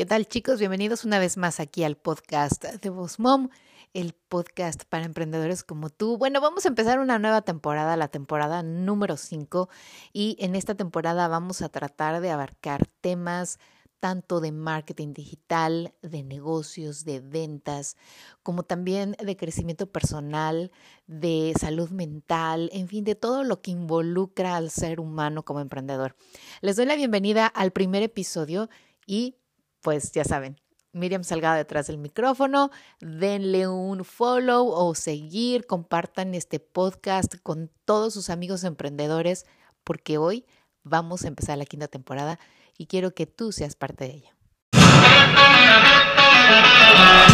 ¿Qué 0.00 0.06
tal 0.06 0.26
chicos? 0.26 0.58
Bienvenidos 0.58 1.04
una 1.04 1.18
vez 1.18 1.36
más 1.36 1.60
aquí 1.60 1.84
al 1.84 1.94
podcast 1.94 2.64
de 2.64 2.88
Voz 2.88 3.18
Mom, 3.20 3.50
el 3.92 4.14
podcast 4.14 4.84
para 4.84 5.04
emprendedores 5.04 5.62
como 5.62 5.90
tú. 5.90 6.16
Bueno, 6.16 6.40
vamos 6.40 6.64
a 6.64 6.68
empezar 6.68 7.00
una 7.00 7.18
nueva 7.18 7.42
temporada, 7.42 7.98
la 7.98 8.08
temporada 8.08 8.62
número 8.62 9.18
5, 9.18 9.68
y 10.14 10.38
en 10.40 10.56
esta 10.56 10.74
temporada 10.74 11.28
vamos 11.28 11.60
a 11.60 11.68
tratar 11.68 12.22
de 12.22 12.30
abarcar 12.30 12.86
temas 13.02 13.58
tanto 13.98 14.40
de 14.40 14.52
marketing 14.52 15.12
digital, 15.12 15.92
de 16.00 16.22
negocios, 16.22 17.04
de 17.04 17.20
ventas, 17.20 17.98
como 18.42 18.62
también 18.62 19.16
de 19.22 19.36
crecimiento 19.36 19.92
personal, 19.92 20.72
de 21.08 21.52
salud 21.60 21.90
mental, 21.90 22.70
en 22.72 22.88
fin, 22.88 23.04
de 23.04 23.16
todo 23.16 23.44
lo 23.44 23.60
que 23.60 23.72
involucra 23.72 24.56
al 24.56 24.70
ser 24.70 24.98
humano 24.98 25.44
como 25.44 25.60
emprendedor. 25.60 26.16
Les 26.62 26.76
doy 26.76 26.86
la 26.86 26.96
bienvenida 26.96 27.46
al 27.46 27.70
primer 27.70 28.02
episodio 28.02 28.70
y 29.06 29.36
pues 29.82 30.12
ya 30.12 30.24
saben, 30.24 30.60
Miriam 30.92 31.24
Salgado 31.24 31.56
detrás 31.56 31.86
del 31.86 31.98
micrófono, 31.98 32.70
denle 33.00 33.68
un 33.68 34.04
follow 34.04 34.68
o 34.68 34.94
seguir, 34.94 35.66
compartan 35.66 36.34
este 36.34 36.58
podcast 36.58 37.36
con 37.42 37.70
todos 37.84 38.14
sus 38.14 38.30
amigos 38.30 38.64
emprendedores, 38.64 39.46
porque 39.84 40.18
hoy 40.18 40.44
vamos 40.82 41.24
a 41.24 41.28
empezar 41.28 41.58
la 41.58 41.64
quinta 41.64 41.88
temporada 41.88 42.38
y 42.76 42.86
quiero 42.86 43.14
que 43.14 43.26
tú 43.26 43.52
seas 43.52 43.76
parte 43.76 44.04
de 44.04 44.14
ella. 44.14 44.36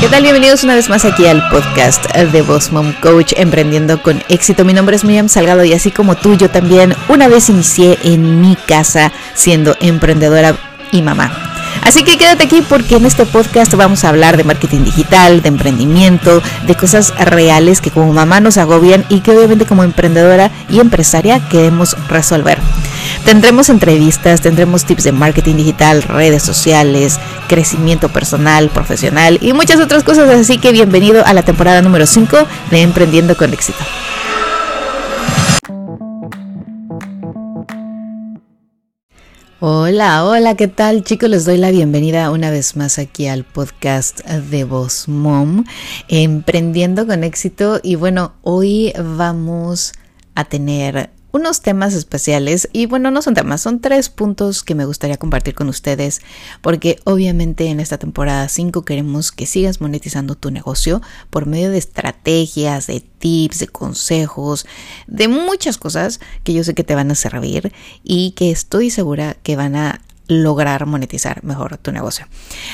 ¿Qué 0.01 0.09
tal? 0.09 0.23
Bienvenidos 0.23 0.63
una 0.63 0.75
vez 0.75 0.91
más 0.91 1.07
aquí 1.07 1.27
al 1.27 1.49
podcast 1.49 2.05
de 2.15 2.43
Boss 2.43 2.71
Mom 2.71 2.93
Coach 3.01 3.33
Emprendiendo 3.37 4.03
con 4.03 4.23
éxito. 4.29 4.65
Mi 4.65 4.75
nombre 4.75 4.97
es 4.97 5.05
Miriam 5.05 5.31
Salgado 5.31 5.65
y 5.65 5.73
así 5.73 5.91
como 5.91 6.17
tú, 6.17 6.35
yo 6.35 6.51
también 6.51 6.95
una 7.09 7.29
vez 7.29 7.49
inicié 7.49 7.99
en 8.05 8.43
mi 8.43 8.57
casa 8.57 9.11
siendo 9.35 9.75
emprendedora 9.81 10.59
y 10.93 11.01
mamá. 11.01 11.46
Así 11.83 12.05
que 12.05 12.19
quédate 12.19 12.45
aquí 12.45 12.63
porque 12.69 12.97
en 12.97 13.07
este 13.07 13.27
podcast 13.27 13.73
vamos 13.75 14.05
a 14.05 14.09
hablar 14.09 14.37
de 14.37 14.45
marketing 14.45 14.85
digital, 14.85 15.43
de 15.43 15.49
emprendimiento, 15.49 16.43
de 16.67 16.75
cosas 16.75 17.15
reales 17.19 17.81
que 17.81 17.91
como 17.91 18.13
mamá 18.13 18.41
nos 18.41 18.59
agobian 18.59 19.05
y 19.09 19.21
que 19.21 19.31
obviamente 19.33 19.67
como 19.67 19.85
emprendedora 19.85 20.51
y 20.69 20.81
empresaria 20.81 21.41
queremos 21.49 21.97
resolver. 22.09 22.59
Tendremos 23.25 23.69
entrevistas, 23.69 24.41
tendremos 24.41 24.85
tips 24.85 25.05
de 25.05 25.13
marketing 25.13 25.57
digital, 25.57 26.03
redes 26.03 26.43
sociales, 26.43 27.19
crecimiento 27.49 28.09
personal, 28.09 28.69
profesional 28.71 29.39
y 29.41 29.53
muchas 29.53 29.81
otras 29.81 30.05
cosas. 30.05 30.29
Así 30.29 30.59
que 30.59 30.73
bienvenido 30.73 31.25
a 31.25 31.33
la 31.33 31.43
temporada 31.43 31.83
número 31.83 32.07
5 32.07 32.37
de 32.71 32.83
Emprendiendo 32.83 33.37
con 33.37 33.53
éxito. 33.53 33.85
Hola, 39.59 40.27
hola, 40.27 40.55
¿qué 40.55 40.69
tal 40.69 41.03
chicos? 41.03 41.31
Les 41.31 41.47
doy 41.47 41.57
la 41.57 41.71
bienvenida 41.71 42.31
una 42.31 42.51
vez 42.51 42.77
más 42.77 42.99
aquí 42.99 43.27
al 43.27 43.45
podcast 43.45 44.21
de 44.21 44.65
Voz 44.65 45.09
Mom, 45.09 45.65
emprendiendo 46.09 47.07
con 47.07 47.25
éxito. 47.25 47.81
Y 47.83 47.95
bueno, 47.95 48.35
hoy 48.43 48.93
vamos 49.17 49.95
a 50.35 50.45
tener 50.45 51.09
unos 51.37 51.61
temas 51.61 51.95
especiales 51.95 52.69
y 52.73 52.87
bueno, 52.87 53.11
no 53.11 53.23
son 53.23 53.35
temas, 53.35 53.61
son 53.61 53.81
tres 53.81 54.09
puntos 54.09 54.63
que 54.63 54.75
me 54.75 54.87
gustaría 54.87 55.19
compartir 55.19 55.55
con 55.55 55.69
ustedes 55.69 56.23
porque 56.63 56.99
obviamente 57.05 57.67
en 57.67 57.79
esta 57.79 57.99
temporada 57.99 58.49
5 58.49 58.85
queremos 58.85 59.33
que 59.33 59.47
sigas 59.47 59.81
monetizando 59.81 60.35
tu 60.35 60.51
negocio 60.51 61.03
por 61.31 61.47
medio 61.47 61.71
de 61.71 61.79
estrategias, 61.79 62.87
de 62.87 63.01
tips, 63.01 63.61
de 63.61 63.69
consejos, 63.69 64.67
de 65.07 65.29
muchas 65.29 65.79
cosas 65.79 66.21
que 66.43 66.55
yo 66.55 66.65
sé 66.65 66.75
que 66.75 66.85
te 66.85 66.95
van 66.95 67.11
a 67.11 67.15
servir 67.15 67.73
y 68.03 68.33
que 68.33 68.51
estoy 68.51 68.91
segura 68.91 69.35
que 69.43 69.57
van 69.57 69.77
a 69.77 70.01
lograr 70.29 70.87
monetizar 70.87 71.43
mejor 71.45 71.79
tu 71.79 71.93
negocio. 71.93 72.27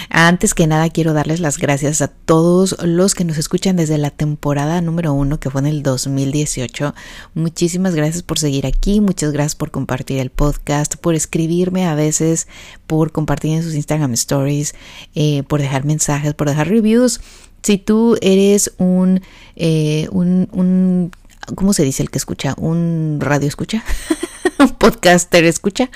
Antes 0.08 0.54
que 0.54 0.66
nada, 0.66 0.88
quiero 0.90 1.12
darles 1.12 1.40
las 1.40 1.58
gracias 1.58 2.02
a 2.02 2.08
todos 2.08 2.76
los 2.82 3.14
que 3.14 3.24
nos 3.24 3.38
escuchan 3.38 3.76
desde 3.76 3.98
la 3.98 4.10
temporada 4.10 4.80
número 4.80 5.12
uno, 5.12 5.38
que 5.40 5.50
fue 5.50 5.60
en 5.60 5.66
el 5.66 5.82
2018. 5.82 6.94
Muchísimas 7.34 7.94
gracias 7.94 8.22
por 8.22 8.38
seguir 8.38 8.66
aquí, 8.66 9.00
muchas 9.00 9.32
gracias 9.32 9.54
por 9.54 9.70
compartir 9.70 10.18
el 10.18 10.30
podcast, 10.30 10.96
por 10.96 11.14
escribirme 11.14 11.86
a 11.86 11.94
veces, 11.94 12.48
por 12.86 13.12
compartir 13.12 13.52
en 13.52 13.62
sus 13.62 13.74
Instagram 13.74 14.12
stories, 14.14 14.74
eh, 15.14 15.42
por 15.44 15.60
dejar 15.60 15.84
mensajes, 15.84 16.34
por 16.34 16.48
dejar 16.48 16.68
reviews. 16.68 17.20
Si 17.62 17.78
tú 17.78 18.16
eres 18.20 18.72
un, 18.78 19.22
eh, 19.54 20.08
un, 20.10 20.48
un 20.52 21.12
¿cómo 21.54 21.72
se 21.72 21.84
dice 21.84 22.02
el 22.02 22.10
que 22.10 22.18
escucha? 22.18 22.54
¿Un 22.56 23.18
radio 23.20 23.48
escucha? 23.48 23.84
un 24.58 24.70
podcaster 24.70 25.44
escucha, 25.44 25.90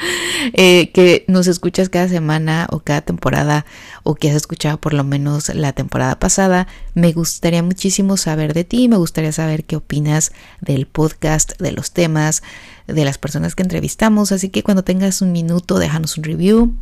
eh, 0.52 0.90
que 0.92 1.24
nos 1.28 1.46
escuchas 1.46 1.88
cada 1.88 2.08
semana 2.08 2.66
o 2.70 2.80
cada 2.80 3.00
temporada 3.00 3.64
o 4.02 4.14
que 4.14 4.30
has 4.30 4.36
escuchado 4.36 4.80
por 4.80 4.92
lo 4.92 5.04
menos 5.04 5.54
la 5.54 5.72
temporada 5.72 6.18
pasada. 6.18 6.66
Me 6.94 7.12
gustaría 7.12 7.62
muchísimo 7.62 8.16
saber 8.16 8.54
de 8.54 8.64
ti, 8.64 8.88
me 8.88 8.96
gustaría 8.96 9.32
saber 9.32 9.64
qué 9.64 9.76
opinas 9.76 10.32
del 10.60 10.86
podcast, 10.86 11.52
de 11.60 11.72
los 11.72 11.92
temas, 11.92 12.42
de 12.86 13.04
las 13.04 13.18
personas 13.18 13.54
que 13.54 13.62
entrevistamos. 13.62 14.32
Así 14.32 14.48
que 14.48 14.62
cuando 14.62 14.84
tengas 14.84 15.22
un 15.22 15.32
minuto, 15.32 15.78
déjanos 15.78 16.16
un 16.16 16.24
review 16.24 16.74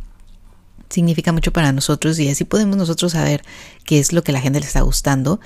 significa 0.87 1.31
mucho 1.31 1.51
para 1.51 1.73
nosotros 1.73 2.19
y 2.19 2.29
así 2.29 2.45
podemos 2.45 2.77
nosotros 2.77 3.13
saber 3.13 3.43
qué 3.85 3.99
es 3.99 4.13
lo 4.13 4.23
que 4.23 4.31
la 4.31 4.39
gente 4.39 4.59
le 4.59 4.65
está 4.65 4.81
gustando. 4.81 5.39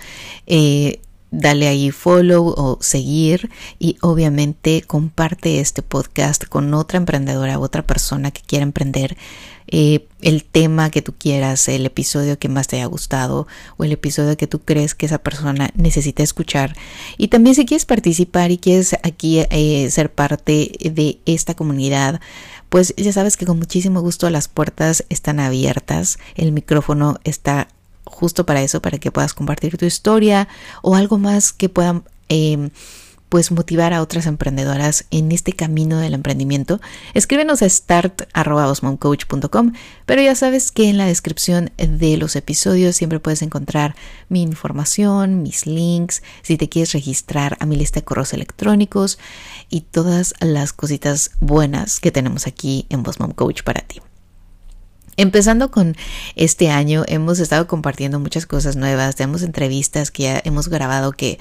Eh, 0.47 0.99
dale 1.31 1.67
ahí 1.67 1.91
follow 1.91 2.53
o 2.57 2.77
seguir 2.81 3.49
y 3.77 3.97
obviamente 4.01 4.81
comparte 4.81 5.59
este 5.59 5.81
podcast 5.81 6.45
con 6.45 6.73
otra 6.73 6.97
emprendedora, 6.97 7.59
otra 7.59 7.85
persona 7.85 8.31
que 8.31 8.41
quiera 8.41 8.63
emprender. 8.63 9.17
Eh, 9.71 10.07
el 10.21 10.43
tema 10.45 10.89
que 10.89 11.03
tú 11.03 11.13
quieras, 11.13 11.67
el 11.67 11.85
episodio 11.85 12.39
que 12.39 12.49
más 12.49 12.67
te 12.67 12.77
haya 12.77 12.87
gustado 12.87 13.47
o 13.77 13.83
el 13.83 13.91
episodio 13.91 14.35
que 14.35 14.47
tú 14.47 14.61
crees 14.61 14.95
que 14.95 15.05
esa 15.05 15.19
persona 15.19 15.69
necesita 15.75 16.23
escuchar. 16.23 16.75
Y 17.17 17.27
también 17.27 17.55
si 17.55 17.65
quieres 17.65 17.85
participar 17.85 18.49
y 18.49 18.57
quieres 18.57 18.95
aquí 19.03 19.45
eh, 19.51 19.87
ser 19.91 20.11
parte 20.11 20.71
de 20.79 21.19
esta 21.27 21.53
comunidad, 21.53 22.19
pues 22.69 22.95
ya 22.97 23.13
sabes 23.13 23.37
que 23.37 23.45
con 23.45 23.59
muchísimo 23.59 24.01
gusto 24.01 24.27
las 24.31 24.47
puertas 24.47 25.05
están 25.09 25.39
abiertas, 25.39 26.17
el 26.35 26.51
micrófono 26.51 27.19
está 27.23 27.67
justo 28.09 28.45
para 28.45 28.61
eso, 28.61 28.81
para 28.81 28.97
que 28.97 29.11
puedas 29.11 29.33
compartir 29.33 29.77
tu 29.77 29.85
historia 29.85 30.49
o 30.81 30.95
algo 30.95 31.17
más 31.17 31.53
que 31.53 31.69
puedan 31.69 32.03
em, 32.27 32.71
pues 33.29 33.51
motivar 33.51 33.93
a 33.93 34.01
otras 34.01 34.25
emprendedoras 34.25 35.05
en 35.11 35.31
este 35.31 35.53
camino 35.53 35.99
del 35.99 36.15
emprendimiento, 36.15 36.81
escríbenos 37.13 37.61
a 37.61 37.69
start.osmoncoach.com, 37.69 39.73
pero 40.05 40.21
ya 40.21 40.35
sabes 40.35 40.71
que 40.71 40.89
en 40.89 40.97
la 40.97 41.05
descripción 41.05 41.71
de 41.77 42.17
los 42.17 42.35
episodios 42.35 42.95
siempre 42.95 43.19
puedes 43.19 43.43
encontrar 43.43 43.95
mi 44.27 44.41
información, 44.41 45.43
mis 45.43 45.67
links, 45.67 46.23
si 46.41 46.57
te 46.57 46.67
quieres 46.67 46.93
registrar 46.93 47.55
a 47.59 47.67
mi 47.67 47.75
lista 47.75 47.99
de 47.99 48.05
correos 48.05 48.33
electrónicos 48.33 49.19
y 49.69 49.81
todas 49.81 50.33
las 50.39 50.73
cositas 50.73 51.29
buenas 51.39 51.99
que 51.99 52.11
tenemos 52.11 52.47
aquí 52.47 52.87
en 52.89 53.03
Bosmom 53.03 53.31
Coach 53.31 53.61
para 53.61 53.81
ti. 53.81 54.01
Empezando 55.19 55.69
con 55.69 55.97
este 56.37 56.69
año, 56.69 57.03
hemos 57.05 57.41
estado 57.41 57.67
compartiendo 57.67 58.21
muchas 58.21 58.45
cosas 58.45 58.77
nuevas, 58.77 59.17
tenemos 59.17 59.43
entrevistas 59.43 60.11
que 60.11 60.23
ya 60.23 60.41
hemos 60.45 60.69
grabado 60.69 61.11
que 61.11 61.39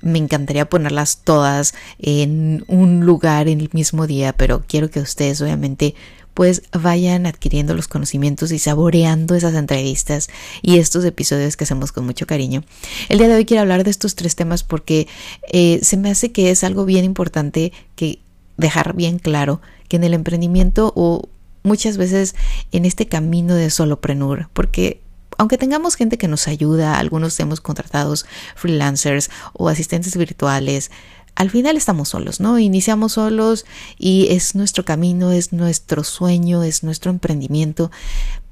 me 0.00 0.16
encantaría 0.16 0.70
ponerlas 0.70 1.18
todas 1.24 1.74
en 1.98 2.64
un 2.68 3.04
lugar 3.04 3.48
en 3.48 3.60
el 3.60 3.68
mismo 3.74 4.06
día, 4.06 4.32
pero 4.32 4.64
quiero 4.66 4.90
que 4.90 5.00
ustedes 5.00 5.42
obviamente 5.42 5.94
pues 6.32 6.62
vayan 6.72 7.26
adquiriendo 7.26 7.74
los 7.74 7.86
conocimientos 7.86 8.50
y 8.50 8.58
saboreando 8.58 9.34
esas 9.34 9.54
entrevistas 9.54 10.30
y 10.62 10.78
estos 10.78 11.04
episodios 11.04 11.58
que 11.58 11.64
hacemos 11.64 11.92
con 11.92 12.06
mucho 12.06 12.26
cariño. 12.26 12.64
El 13.10 13.18
día 13.18 13.28
de 13.28 13.34
hoy 13.34 13.44
quiero 13.44 13.60
hablar 13.60 13.84
de 13.84 13.90
estos 13.90 14.14
tres 14.14 14.36
temas 14.36 14.64
porque 14.64 15.06
eh, 15.52 15.80
se 15.82 15.98
me 15.98 16.10
hace 16.10 16.32
que 16.32 16.50
es 16.50 16.64
algo 16.64 16.86
bien 16.86 17.04
importante 17.04 17.74
que 17.94 18.20
dejar 18.56 18.96
bien 18.96 19.18
claro 19.18 19.60
que 19.86 19.96
en 19.96 20.04
el 20.04 20.14
emprendimiento 20.14 20.94
o 20.96 21.28
muchas 21.62 21.96
veces 21.96 22.34
en 22.72 22.84
este 22.84 23.06
camino 23.06 23.54
de 23.54 23.70
soloprenur, 23.70 24.48
porque 24.52 25.00
aunque 25.38 25.58
tengamos 25.58 25.94
gente 25.94 26.18
que 26.18 26.28
nos 26.28 26.48
ayuda, 26.48 26.98
algunos 26.98 27.38
hemos 27.38 27.60
contratados 27.60 28.26
freelancers 28.56 29.30
o 29.52 29.68
asistentes 29.68 30.16
virtuales, 30.16 30.90
al 31.36 31.50
final 31.50 31.76
estamos 31.76 32.08
solos, 32.08 32.40
¿no? 32.40 32.58
Iniciamos 32.58 33.12
solos 33.12 33.64
y 33.96 34.26
es 34.30 34.56
nuestro 34.56 34.84
camino, 34.84 35.30
es 35.30 35.52
nuestro 35.52 36.02
sueño, 36.02 36.64
es 36.64 36.82
nuestro 36.82 37.12
emprendimiento, 37.12 37.92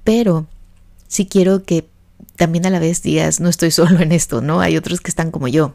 pero 0.04 0.46
sí 1.08 1.26
quiero 1.26 1.64
que 1.64 1.88
también 2.36 2.64
a 2.66 2.70
la 2.70 2.78
vez 2.78 3.02
digas, 3.02 3.40
no 3.40 3.48
estoy 3.48 3.70
solo 3.72 3.98
en 4.00 4.12
esto, 4.12 4.40
¿no? 4.40 4.60
Hay 4.60 4.76
otros 4.76 5.00
que 5.00 5.10
están 5.10 5.32
como 5.32 5.48
yo. 5.48 5.74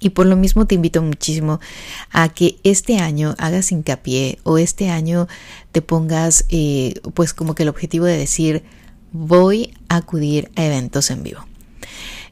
Y 0.00 0.10
por 0.10 0.26
lo 0.26 0.36
mismo 0.36 0.66
te 0.66 0.74
invito 0.74 1.02
muchísimo 1.02 1.58
a 2.12 2.28
que 2.28 2.58
este 2.64 2.98
año 2.98 3.34
hagas 3.38 3.72
hincapié 3.72 4.38
o 4.42 4.58
este 4.58 4.90
año 4.90 5.26
te 5.72 5.80
pongas 5.80 6.44
eh, 6.50 7.00
pues 7.14 7.32
como 7.32 7.54
que 7.54 7.62
el 7.62 7.70
objetivo 7.70 8.04
de 8.04 8.18
decir 8.18 8.64
voy 9.12 9.74
a 9.88 9.96
acudir 9.96 10.50
a 10.56 10.64
eventos 10.64 11.10
en 11.10 11.22
vivo. 11.22 11.46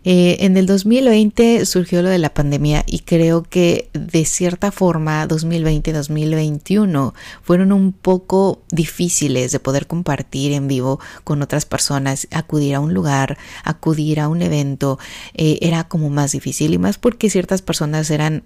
Eh, 0.05 0.37
en 0.41 0.56
el 0.56 0.67
2020 0.67 1.65
surgió 1.65 2.03
lo 2.03 2.11
de 2.11 2.19
la 2.19 2.35
pandemia 2.35 2.85
y 2.87 3.01
creo 3.01 3.43
que 3.43 3.89
de 3.95 4.25
cierta 4.27 4.71
forma 4.71 5.27
2020-2021 5.27 7.15
fueron 7.43 7.73
un 7.73 7.93
poco 7.93 8.62
difíciles 8.71 9.51
de 9.51 9.61
poder 9.61 9.87
compartir 9.87 10.53
en 10.53 10.69
vivo 10.69 11.01
con 11.25 11.41
otras 11.41 11.65
personas, 11.65 12.29
acudir 12.31 12.75
a 12.75 12.81
un 12.81 12.93
lugar, 12.93 13.39
acudir 13.65 14.21
a 14.21 14.29
un 14.29 14.43
evento, 14.43 14.99
eh, 15.35 15.59
era 15.62 15.85
como 15.89 16.11
más 16.11 16.33
difícil 16.33 16.75
y 16.75 16.79
más 16.79 16.99
porque 16.99 17.31
ciertas 17.31 17.62
personas 17.62 18.11
eran 18.11 18.45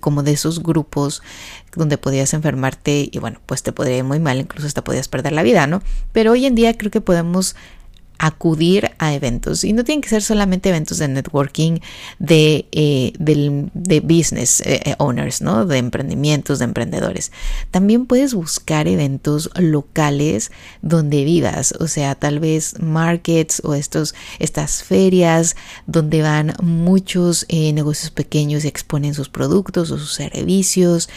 como 0.00 0.22
de 0.22 0.32
esos 0.32 0.62
grupos 0.62 1.22
donde 1.74 1.98
podías 1.98 2.34
enfermarte 2.34 3.08
y 3.10 3.18
bueno, 3.18 3.40
pues 3.46 3.62
te 3.62 3.72
podría 3.72 3.98
ir 3.98 4.04
muy 4.04 4.20
mal, 4.20 4.38
incluso 4.38 4.66
hasta 4.66 4.84
podías 4.84 5.08
perder 5.08 5.32
la 5.32 5.42
vida, 5.42 5.66
¿no? 5.66 5.82
Pero 6.12 6.32
hoy 6.32 6.46
en 6.46 6.54
día 6.54 6.76
creo 6.76 6.90
que 6.90 7.00
podemos 7.00 7.56
acudir 8.20 8.90
a 8.98 9.14
eventos 9.14 9.64
y 9.64 9.72
no 9.72 9.82
tienen 9.82 10.02
que 10.02 10.10
ser 10.10 10.22
solamente 10.22 10.68
eventos 10.68 10.98
de 10.98 11.08
networking 11.08 11.78
de, 12.18 12.66
eh, 12.70 13.14
de 13.18 14.00
business 14.00 14.60
eh, 14.60 14.82
eh, 14.84 14.94
owners, 14.98 15.40
¿no? 15.40 15.64
De 15.64 15.78
emprendimientos, 15.78 16.58
de 16.58 16.66
emprendedores. 16.66 17.32
También 17.70 18.04
puedes 18.04 18.34
buscar 18.34 18.88
eventos 18.88 19.48
locales 19.56 20.52
donde 20.82 21.24
vivas, 21.24 21.72
o 21.80 21.88
sea, 21.88 22.14
tal 22.14 22.40
vez 22.40 22.78
markets 22.78 23.62
o 23.64 23.72
estos, 23.72 24.14
estas 24.38 24.82
ferias 24.82 25.56
donde 25.86 26.20
van 26.20 26.52
muchos 26.62 27.46
negocios 27.48 28.10
pequeños 28.10 28.66
y 28.66 28.68
exponen 28.68 29.14
sus 29.14 29.30
productos 29.30 29.90
o 29.90 29.98
sus 29.98 30.12
servicios. 30.12 31.08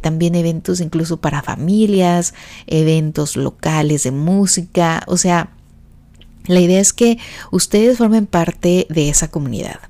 también 0.00 0.34
eventos 0.34 0.80
incluso 0.80 1.18
para 1.18 1.42
familias, 1.42 2.32
eventos 2.66 3.36
locales 3.36 4.04
de 4.04 4.10
música, 4.10 5.02
o 5.06 5.18
sea, 5.18 5.50
la 6.54 6.60
idea 6.60 6.80
es 6.80 6.92
que 6.92 7.18
ustedes 7.50 7.98
formen 7.98 8.26
parte 8.26 8.86
de 8.88 9.08
esa 9.08 9.28
comunidad. 9.28 9.80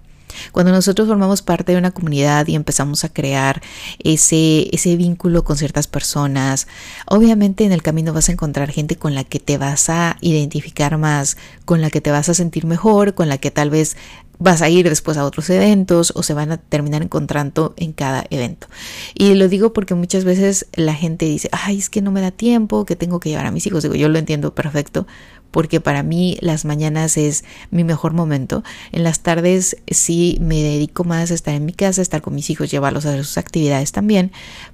Cuando 0.52 0.72
nosotros 0.72 1.08
formamos 1.08 1.42
parte 1.42 1.72
de 1.72 1.78
una 1.78 1.90
comunidad 1.90 2.46
y 2.46 2.54
empezamos 2.54 3.04
a 3.04 3.12
crear 3.12 3.60
ese, 3.98 4.68
ese 4.72 4.96
vínculo 4.96 5.44
con 5.44 5.56
ciertas 5.56 5.86
personas, 5.86 6.66
obviamente 7.06 7.64
en 7.64 7.72
el 7.72 7.82
camino 7.82 8.12
vas 8.12 8.28
a 8.28 8.32
encontrar 8.32 8.70
gente 8.70 8.96
con 8.96 9.14
la 9.14 9.24
que 9.24 9.40
te 9.40 9.58
vas 9.58 9.90
a 9.90 10.16
identificar 10.20 10.98
más, 10.98 11.36
con 11.64 11.80
la 11.80 11.90
que 11.90 12.00
te 12.00 12.10
vas 12.10 12.28
a 12.28 12.34
sentir 12.34 12.64
mejor, 12.64 13.14
con 13.14 13.28
la 13.28 13.38
que 13.38 13.50
tal 13.50 13.70
vez 13.70 13.96
vas 14.40 14.62
a 14.62 14.70
ir 14.70 14.88
después 14.88 15.18
a 15.18 15.24
otros 15.24 15.50
eventos 15.50 16.12
o 16.16 16.22
se 16.22 16.32
van 16.32 16.50
a 16.50 16.56
terminar 16.56 17.02
encontrando 17.02 17.74
en 17.76 17.92
cada 17.92 18.24
evento. 18.30 18.68
Y 19.14 19.34
lo 19.34 19.48
digo 19.48 19.72
porque 19.72 19.94
muchas 19.94 20.24
veces 20.24 20.66
la 20.74 20.94
gente 20.94 21.26
dice, 21.26 21.50
ay, 21.52 21.78
es 21.78 21.90
que 21.90 22.00
no 22.00 22.10
me 22.10 22.22
da 22.22 22.30
tiempo, 22.30 22.86
que 22.86 22.96
tengo 22.96 23.20
que 23.20 23.28
llevar 23.28 23.46
a 23.46 23.50
mis 23.50 23.66
hijos. 23.66 23.82
Digo, 23.82 23.94
yo 23.94 24.08
lo 24.08 24.18
entiendo 24.18 24.54
perfecto, 24.54 25.06
porque 25.50 25.80
para 25.80 26.02
mí 26.02 26.38
las 26.40 26.64
mañanas 26.64 27.16
es 27.16 27.44
mi 27.70 27.84
mejor 27.84 28.12
momento. 28.12 28.62
En 28.92 29.04
las 29.04 29.20
tardes 29.20 29.76
sí 29.88 30.38
me 30.40 30.62
dedico 30.62 31.04
más 31.04 31.30
a 31.30 31.34
estar 31.34 31.54
en 31.54 31.64
mi 31.64 31.72
casa, 31.72 32.02
estar 32.02 32.22
con 32.22 32.34
mis 32.34 32.50
hijos, 32.50 32.70
llevarlos 32.70 33.06
a 33.06 33.16
sus 33.16 33.38
actividades 33.38 33.92
también, 33.92 34.32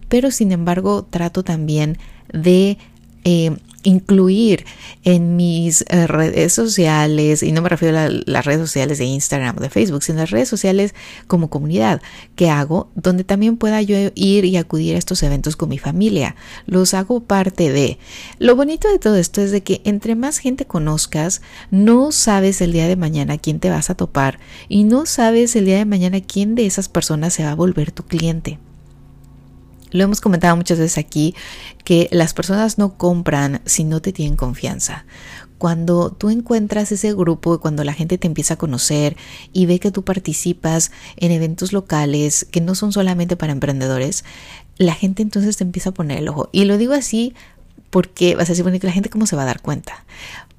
pero 0.08 0.30
sin 0.30 0.52
embargo 0.52 1.06
trato 1.08 1.42
también 1.42 1.98
de 2.32 2.78
eh, 3.28 3.50
incluir 3.82 4.64
en 5.02 5.34
mis 5.34 5.84
eh, 5.88 6.06
redes 6.06 6.52
sociales, 6.52 7.42
y 7.42 7.50
no 7.50 7.60
me 7.60 7.68
refiero 7.68 7.98
a 7.98 8.08
las 8.08 8.44
redes 8.44 8.60
sociales 8.60 8.98
de 8.98 9.04
Instagram 9.04 9.56
o 9.58 9.60
de 9.60 9.68
Facebook, 9.68 10.04
sino 10.04 10.18
las 10.18 10.30
redes 10.30 10.48
sociales 10.48 10.94
como 11.26 11.50
comunidad 11.50 12.00
que 12.36 12.50
hago, 12.50 12.88
donde 12.94 13.24
también 13.24 13.56
pueda 13.56 13.82
yo 13.82 13.96
ir 14.14 14.44
y 14.44 14.56
acudir 14.56 14.94
a 14.94 14.98
estos 14.98 15.24
eventos 15.24 15.56
con 15.56 15.68
mi 15.68 15.78
familia. 15.78 16.36
Los 16.66 16.94
hago 16.94 17.18
parte 17.18 17.72
de. 17.72 17.98
Lo 18.38 18.54
bonito 18.54 18.88
de 18.88 19.00
todo 19.00 19.16
esto 19.16 19.40
es 19.40 19.50
de 19.50 19.64
que 19.64 19.80
entre 19.84 20.14
más 20.14 20.38
gente 20.38 20.64
conozcas, 20.64 21.42
no 21.72 22.12
sabes 22.12 22.60
el 22.60 22.72
día 22.72 22.86
de 22.86 22.94
mañana 22.94 23.38
quién 23.38 23.58
te 23.58 23.70
vas 23.70 23.90
a 23.90 23.96
topar 23.96 24.38
y 24.68 24.84
no 24.84 25.04
sabes 25.04 25.56
el 25.56 25.64
día 25.64 25.78
de 25.78 25.84
mañana 25.84 26.20
quién 26.20 26.54
de 26.54 26.66
esas 26.66 26.88
personas 26.88 27.34
se 27.34 27.42
va 27.42 27.50
a 27.50 27.56
volver 27.56 27.90
tu 27.90 28.04
cliente. 28.04 28.60
Lo 29.96 30.04
hemos 30.04 30.20
comentado 30.20 30.54
muchas 30.56 30.78
veces 30.78 30.98
aquí 30.98 31.34
que 31.82 32.08
las 32.12 32.34
personas 32.34 32.76
no 32.76 32.98
compran 32.98 33.62
si 33.64 33.82
no 33.82 34.02
te 34.02 34.12
tienen 34.12 34.36
confianza. 34.36 35.06
Cuando 35.56 36.12
tú 36.12 36.28
encuentras 36.28 36.92
ese 36.92 37.14
grupo, 37.14 37.60
cuando 37.60 37.82
la 37.82 37.94
gente 37.94 38.18
te 38.18 38.26
empieza 38.26 38.54
a 38.54 38.58
conocer 38.58 39.16
y 39.54 39.64
ve 39.64 39.80
que 39.80 39.90
tú 39.90 40.04
participas 40.04 40.90
en 41.16 41.32
eventos 41.32 41.72
locales 41.72 42.46
que 42.50 42.60
no 42.60 42.74
son 42.74 42.92
solamente 42.92 43.36
para 43.36 43.52
emprendedores, 43.52 44.22
la 44.76 44.92
gente 44.92 45.22
entonces 45.22 45.56
te 45.56 45.64
empieza 45.64 45.90
a 45.90 45.94
poner 45.94 46.18
el 46.18 46.28
ojo. 46.28 46.50
Y 46.52 46.66
lo 46.66 46.76
digo 46.76 46.92
así 46.92 47.32
porque 47.88 48.34
vas 48.34 48.50
a 48.50 48.52
decir, 48.52 48.64
bueno, 48.64 48.78
que 48.78 48.86
la 48.86 48.92
gente 48.92 49.08
cómo 49.08 49.26
se 49.26 49.34
va 49.34 49.44
a 49.44 49.46
dar 49.46 49.62
cuenta? 49.62 50.04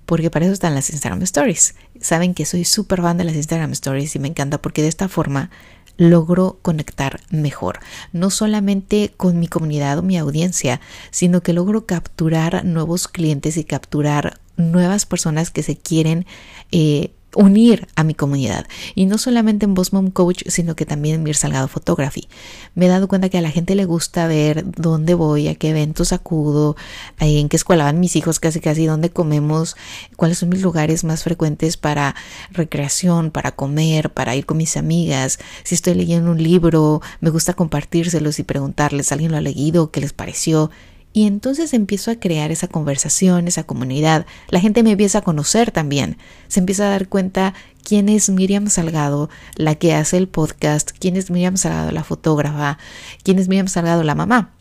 Porque 0.07 0.31
para 0.31 0.45
eso 0.45 0.54
están 0.54 0.74
las 0.74 0.89
Instagram 0.89 1.22
Stories. 1.22 1.75
Saben 2.01 2.34
que 2.34 2.45
soy 2.48 2.66
súper 2.66 3.04
fan 3.04 3.18
de 3.18 3.24
las 3.24 3.36
Instagram 3.36 3.72
Stories 3.74 4.16
y 4.16 4.19
me 4.19 4.30
encanta 4.30 4.60
porque 4.60 4.81
de 4.81 4.88
esta 4.88 5.07
forma 5.07 5.51
logro 5.97 6.59
conectar 6.61 7.19
mejor, 7.29 7.79
no 8.13 8.29
solamente 8.29 9.13
con 9.17 9.39
mi 9.39 9.47
comunidad 9.47 9.99
o 9.99 10.03
mi 10.03 10.17
audiencia, 10.17 10.79
sino 11.11 11.41
que 11.41 11.53
logro 11.53 11.85
capturar 11.85 12.63
nuevos 12.63 13.07
clientes 13.07 13.57
y 13.57 13.63
capturar 13.63 14.39
nuevas 14.57 15.05
personas 15.05 15.51
que 15.51 15.63
se 15.63 15.75
quieren 15.77 16.25
eh, 16.71 17.11
unir 17.38 17.88
a 17.95 18.04
mi 18.04 18.16
comunidad. 18.16 18.66
Y 18.95 19.06
no 19.06 19.18
solamente 19.18 19.66
en 19.66 19.75
Boss 19.75 19.94
Mom 19.94 20.10
Coach, 20.10 20.44
sino 20.48 20.75
que 20.75 20.86
también 20.86 21.16
en 21.16 21.24
Mir 21.24 21.36
Salgado 21.36 21.68
Photography. 21.68 22.28
Me 22.74 22.88
he 22.88 22.89
dado 22.89 23.07
cuenta 23.07 23.30
que 23.30 23.38
a 23.38 23.42
la 23.42 23.51
gente 23.51 23.75
le 23.75 23.86
gusta 23.86 24.28
ver 24.28 24.66
dónde 24.66 25.13
voy, 25.13 25.48
a 25.48 25.56
qué 25.56 25.69
eventos 25.69 26.13
acudo, 26.13 26.75
en 27.19 27.48
qué 27.48 27.56
escuela 27.56 27.84
van 27.84 28.00
mis 28.00 28.16
hijos, 28.16 28.39
casi 28.39 28.60
casi 28.60 28.88
dónde 28.88 29.12
comemos, 29.12 29.78
cuáles 30.16 30.39
son 30.39 30.50
mis 30.50 30.63
lugares 30.63 31.04
más 31.04 31.24
frecuentes 31.24 31.78
para 31.78 32.16
recreación, 32.51 33.30
para 33.30 33.51
comer, 33.51 34.12
para 34.12 34.36
ir 34.36 34.48
con 34.48 34.57
mis 34.57 34.75
amigas. 34.75 35.38
Si 35.63 35.75
estoy 35.75 35.94
leyendo 35.94 36.31
un 36.31 36.42
libro, 36.42 37.01
me 37.22 37.30
gusta 37.30 37.54
compartírselos 37.54 38.39
y 38.39 38.44
preguntarles, 38.44 39.12
¿alguien 39.12 39.31
lo 39.31 39.38
ha 39.38 39.42
leído? 39.42 39.92
¿Qué 39.92 40.01
les 40.01 40.13
pareció? 40.13 40.72
Y 41.13 41.25
entonces 41.25 41.74
empiezo 41.74 42.12
a 42.12 42.19
crear 42.19 42.51
esa 42.51 42.68
conversación, 42.68 43.48
esa 43.48 43.63
comunidad. 43.63 44.25
La 44.50 44.59
gente 44.59 44.83
me 44.83 44.92
empieza 44.92 45.19
a 45.19 45.24
conocer 45.24 45.71
también. 45.71 46.18
Se 46.48 46.59
empieza 46.59 46.86
a 46.86 46.92
dar 46.92 47.07
cuenta 47.07 47.54
quién 47.83 48.09
es 48.09 48.30
Miriam 48.30 48.68
Salgado, 48.69 49.30
la 49.56 49.75
que 49.75 49.95
hace 49.95 50.18
el 50.18 50.27
podcast, 50.27 50.92
quién 51.00 51.15
es 51.15 51.31
Miriam 51.31 51.57
Salgado, 51.57 51.92
la 51.92 52.04
fotógrafa, 52.04 52.77
quién 53.24 53.39
es 53.39 53.48
Miriam 53.48 53.68
Salgado, 53.68 54.04
la 54.04 54.13
mamá. 54.13 54.54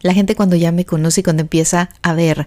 La 0.00 0.14
gente 0.14 0.36
cuando 0.36 0.54
ya 0.54 0.70
me 0.70 0.84
conoce 0.84 1.20
y 1.20 1.24
cuando 1.24 1.42
empieza 1.42 1.88
a 2.02 2.14
ver 2.14 2.46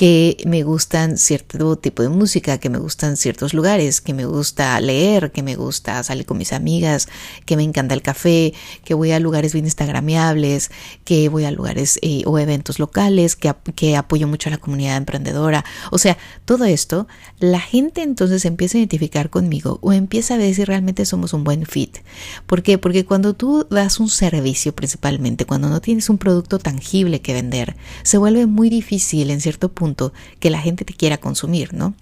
que 0.00 0.38
me 0.46 0.62
gustan 0.62 1.18
cierto 1.18 1.76
tipo 1.76 2.02
de 2.02 2.08
música, 2.08 2.56
que 2.56 2.70
me 2.70 2.78
gustan 2.78 3.18
ciertos 3.18 3.52
lugares, 3.52 4.00
que 4.00 4.14
me 4.14 4.24
gusta 4.24 4.80
leer, 4.80 5.30
que 5.30 5.42
me 5.42 5.56
gusta 5.56 6.02
salir 6.02 6.24
con 6.24 6.38
mis 6.38 6.54
amigas, 6.54 7.06
que 7.44 7.54
me 7.54 7.64
encanta 7.64 7.92
el 7.92 8.00
café, 8.00 8.54
que 8.82 8.94
voy 8.94 9.12
a 9.12 9.20
lugares 9.20 9.52
bien 9.52 9.66
instagramiables, 9.66 10.70
que 11.04 11.28
voy 11.28 11.44
a 11.44 11.50
lugares 11.50 11.98
eh, 12.00 12.22
o 12.24 12.38
eventos 12.38 12.78
locales, 12.78 13.36
que, 13.36 13.54
que 13.76 13.94
apoyo 13.94 14.26
mucho 14.26 14.48
a 14.48 14.52
la 14.52 14.56
comunidad 14.56 14.96
emprendedora. 14.96 15.66
O 15.90 15.98
sea, 15.98 16.16
todo 16.46 16.64
esto, 16.64 17.06
la 17.38 17.60
gente 17.60 18.00
entonces 18.00 18.46
empieza 18.46 18.78
a 18.78 18.80
identificar 18.80 19.28
conmigo 19.28 19.80
o 19.82 19.92
empieza 19.92 20.32
a 20.32 20.38
ver 20.38 20.54
si 20.54 20.64
realmente 20.64 21.04
somos 21.04 21.34
un 21.34 21.44
buen 21.44 21.66
fit. 21.66 21.98
¿Por 22.46 22.62
qué? 22.62 22.78
Porque 22.78 23.04
cuando 23.04 23.34
tú 23.34 23.66
das 23.68 24.00
un 24.00 24.08
servicio 24.08 24.74
principalmente, 24.74 25.44
cuando 25.44 25.68
no 25.68 25.82
tienes 25.82 26.08
un 26.08 26.16
producto 26.16 26.58
tangible 26.58 27.20
que 27.20 27.34
vender, 27.34 27.76
se 28.02 28.16
vuelve 28.16 28.46
muy 28.46 28.70
difícil 28.70 29.30
en 29.30 29.42
cierto 29.42 29.70
punto 29.70 29.89
que 30.38 30.50
la 30.50 30.60
gente 30.60 30.84
te 30.84 30.94
quiera 30.94 31.18
consumir, 31.18 31.74
¿no? 31.74 31.94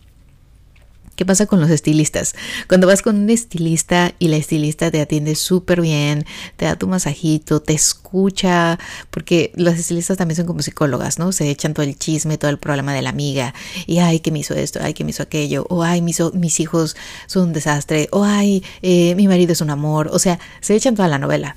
¿Qué 1.19 1.27
pasa 1.27 1.47
con 1.47 1.61
los 1.61 1.69
estilistas? 1.71 2.37
Cuando 2.69 2.87
vas 2.87 3.03
con 3.03 3.17
un 3.17 3.29
estilista 3.29 4.15
y 4.21 4.29
la 4.29 4.37
estilista 4.37 4.93
te 4.93 5.01
atiende 5.01 5.35
súper 5.35 5.81
bien, 5.81 6.25
te 6.57 6.67
da 6.67 6.77
tu 6.77 6.87
masajito, 6.87 7.61
te 7.61 7.73
escucha, 7.73 8.79
porque 9.11 9.51
los 9.57 9.75
estilistas 9.75 10.17
también 10.17 10.37
son 10.37 10.47
como 10.47 10.63
psicólogas, 10.63 11.19
¿no? 11.19 11.33
Se 11.33 11.51
echan 11.51 11.75
todo 11.75 11.85
el 11.85 11.99
chisme, 11.99 12.39
todo 12.39 12.53
el 12.53 12.59
problema 12.59 12.95
de 12.95 13.03
la 13.03 13.11
amiga, 13.11 13.53
y 13.89 13.99
ay, 13.99 14.21
que 14.21 14.31
me 14.31 14.39
hizo 14.39 14.55
esto, 14.55 14.79
ay, 14.81 14.95
que 14.95 15.03
me 15.03 15.11
hizo 15.11 15.25
aquello, 15.25 15.67
o 15.71 15.83
ay, 15.83 16.03
mis, 16.03 16.23
mis 16.35 16.61
hijos 16.61 16.95
son 17.27 17.49
un 17.49 17.53
desastre, 17.53 18.09
o 18.13 18.23
ay, 18.23 18.63
eh, 18.83 19.17
mi 19.17 19.27
marido 19.27 19.55
es 19.55 19.61
un 19.61 19.71
amor, 19.71 20.11
o 20.13 20.21
sea, 20.21 20.39
se 20.61 20.77
echan 20.77 20.95
toda 20.95 21.09
la 21.09 21.19
novela. 21.19 21.57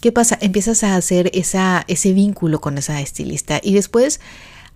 ¿Qué 0.00 0.10
pasa? 0.10 0.36
Empiezas 0.40 0.82
a 0.82 0.96
hacer 0.96 1.30
ese 1.34 2.12
vínculo 2.12 2.60
con 2.60 2.78
esa 2.78 3.00
estilista 3.00 3.60
y 3.62 3.74
después 3.74 4.18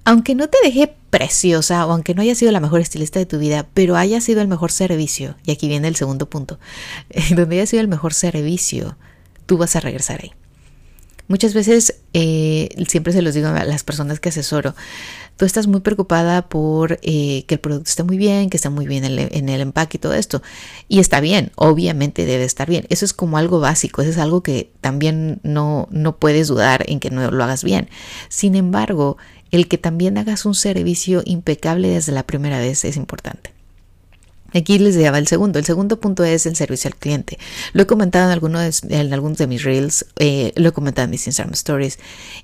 aunque 0.04 0.35
no 0.35 0.49
te 0.49 0.59
deje 0.62 0.94
preciosa 1.11 1.87
o 1.87 1.92
aunque 1.92 2.14
no 2.14 2.23
haya 2.23 2.35
sido 2.35 2.52
la 2.52 2.61
mejor 2.61 2.80
estilista 2.80 3.18
de 3.18 3.26
tu 3.26 3.38
vida, 3.38 3.68
pero 3.75 3.97
haya 3.97 4.21
sido 4.21 4.40
el 4.40 4.49
mejor 4.49 4.73
servicio, 4.73 5.37
y 5.44 5.52
aquí 5.52 5.68
viene 5.68 5.88
el 5.88 5.97
segundo 5.97 6.28
punto, 6.28 6.59
donde 7.37 7.56
haya 7.56 7.66
sido 7.66 7.80
el 7.82 7.88
mejor 7.88 8.14
servicio, 8.14 8.97
tú 9.47 9.59
vas 9.59 9.76
a 9.76 9.80
regresar 9.80 10.21
ahí. 10.23 10.32
Muchas 11.28 11.54
veces, 11.54 12.00
eh, 12.12 12.68
siempre 12.88 13.12
se 13.12 13.23
los 13.23 13.32
digo 13.32 13.49
a 13.49 13.64
las 13.64 13.85
personas 13.85 14.21
que 14.21 14.28
asesoro, 14.28 14.75
tú 15.37 15.44
estás 15.44 15.66
muy 15.66 15.80
preocupada 15.80 16.49
por 16.49 16.99
eh, 17.02 17.44
que 17.47 17.54
el 17.54 17.61
producto 17.61 17.88
esté 17.88 18.02
muy 18.02 18.18
bien, 18.18 18.50
que 18.50 18.56
esté 18.56 18.68
muy 18.68 18.87
bien 18.87 19.04
en 19.04 19.12
el, 19.18 19.28
en 19.30 19.49
el, 19.49 19.61
empaque 19.61 19.97
y 19.97 20.00
todo 20.00 20.14
esto. 20.14 20.42
Y 20.88 20.99
está 20.99 21.21
bien, 21.21 21.52
obviamente 21.54 22.26
debe 22.26 22.44
estar 22.44 22.68
bien. 22.68 22.85
Eso 22.90 23.04
es 23.04 23.14
como 23.14 23.38
algo 23.38 23.61
básico, 23.61 24.02
eso 24.02 24.11
es 24.11 24.18
algo 24.18 24.42
que 24.42 24.73
también 24.80 25.40
no, 25.42 25.88
no 25.90 26.16
puedes 26.16 26.49
dudar 26.49 26.85
en 26.88 27.00
que 27.00 27.11
no 27.11 27.30
lo 27.30 27.44
hagas 27.44 27.64
bien. 27.64 27.88
Sin 28.28 28.54
embargo, 28.54 29.16
el 29.52 29.68
que 29.68 29.78
también 29.78 30.18
hagas 30.18 30.44
un 30.44 30.54
servicio 30.54 31.23
impecable 31.25 31.88
desde 31.88 32.11
la 32.12 32.26
primera 32.26 32.59
vez 32.59 32.85
es 32.85 32.97
importante. 32.97 33.52
Aquí 34.54 34.78
les 34.78 34.97
lleva 34.97 35.18
el 35.18 35.26
segundo. 35.26 35.59
El 35.59 35.64
segundo 35.64 35.99
punto 35.99 36.25
es 36.25 36.44
el 36.47 36.56
servicio 36.56 36.88
al 36.88 36.97
cliente. 36.97 37.38
Lo 37.73 37.82
he 37.82 37.87
comentado 37.87 38.26
en, 38.26 38.32
algunos 38.32 38.82
de, 38.82 39.00
en 39.00 39.12
algunos 39.12 39.38
de 39.38 39.47
mis 39.47 39.62
reels, 39.62 40.06
eh, 40.18 40.52
lo 40.56 40.68
he 40.68 40.73
comentado 40.73 41.04
en 41.04 41.11
mis 41.11 41.26
Instagram 41.26 41.54
stories 41.54 41.99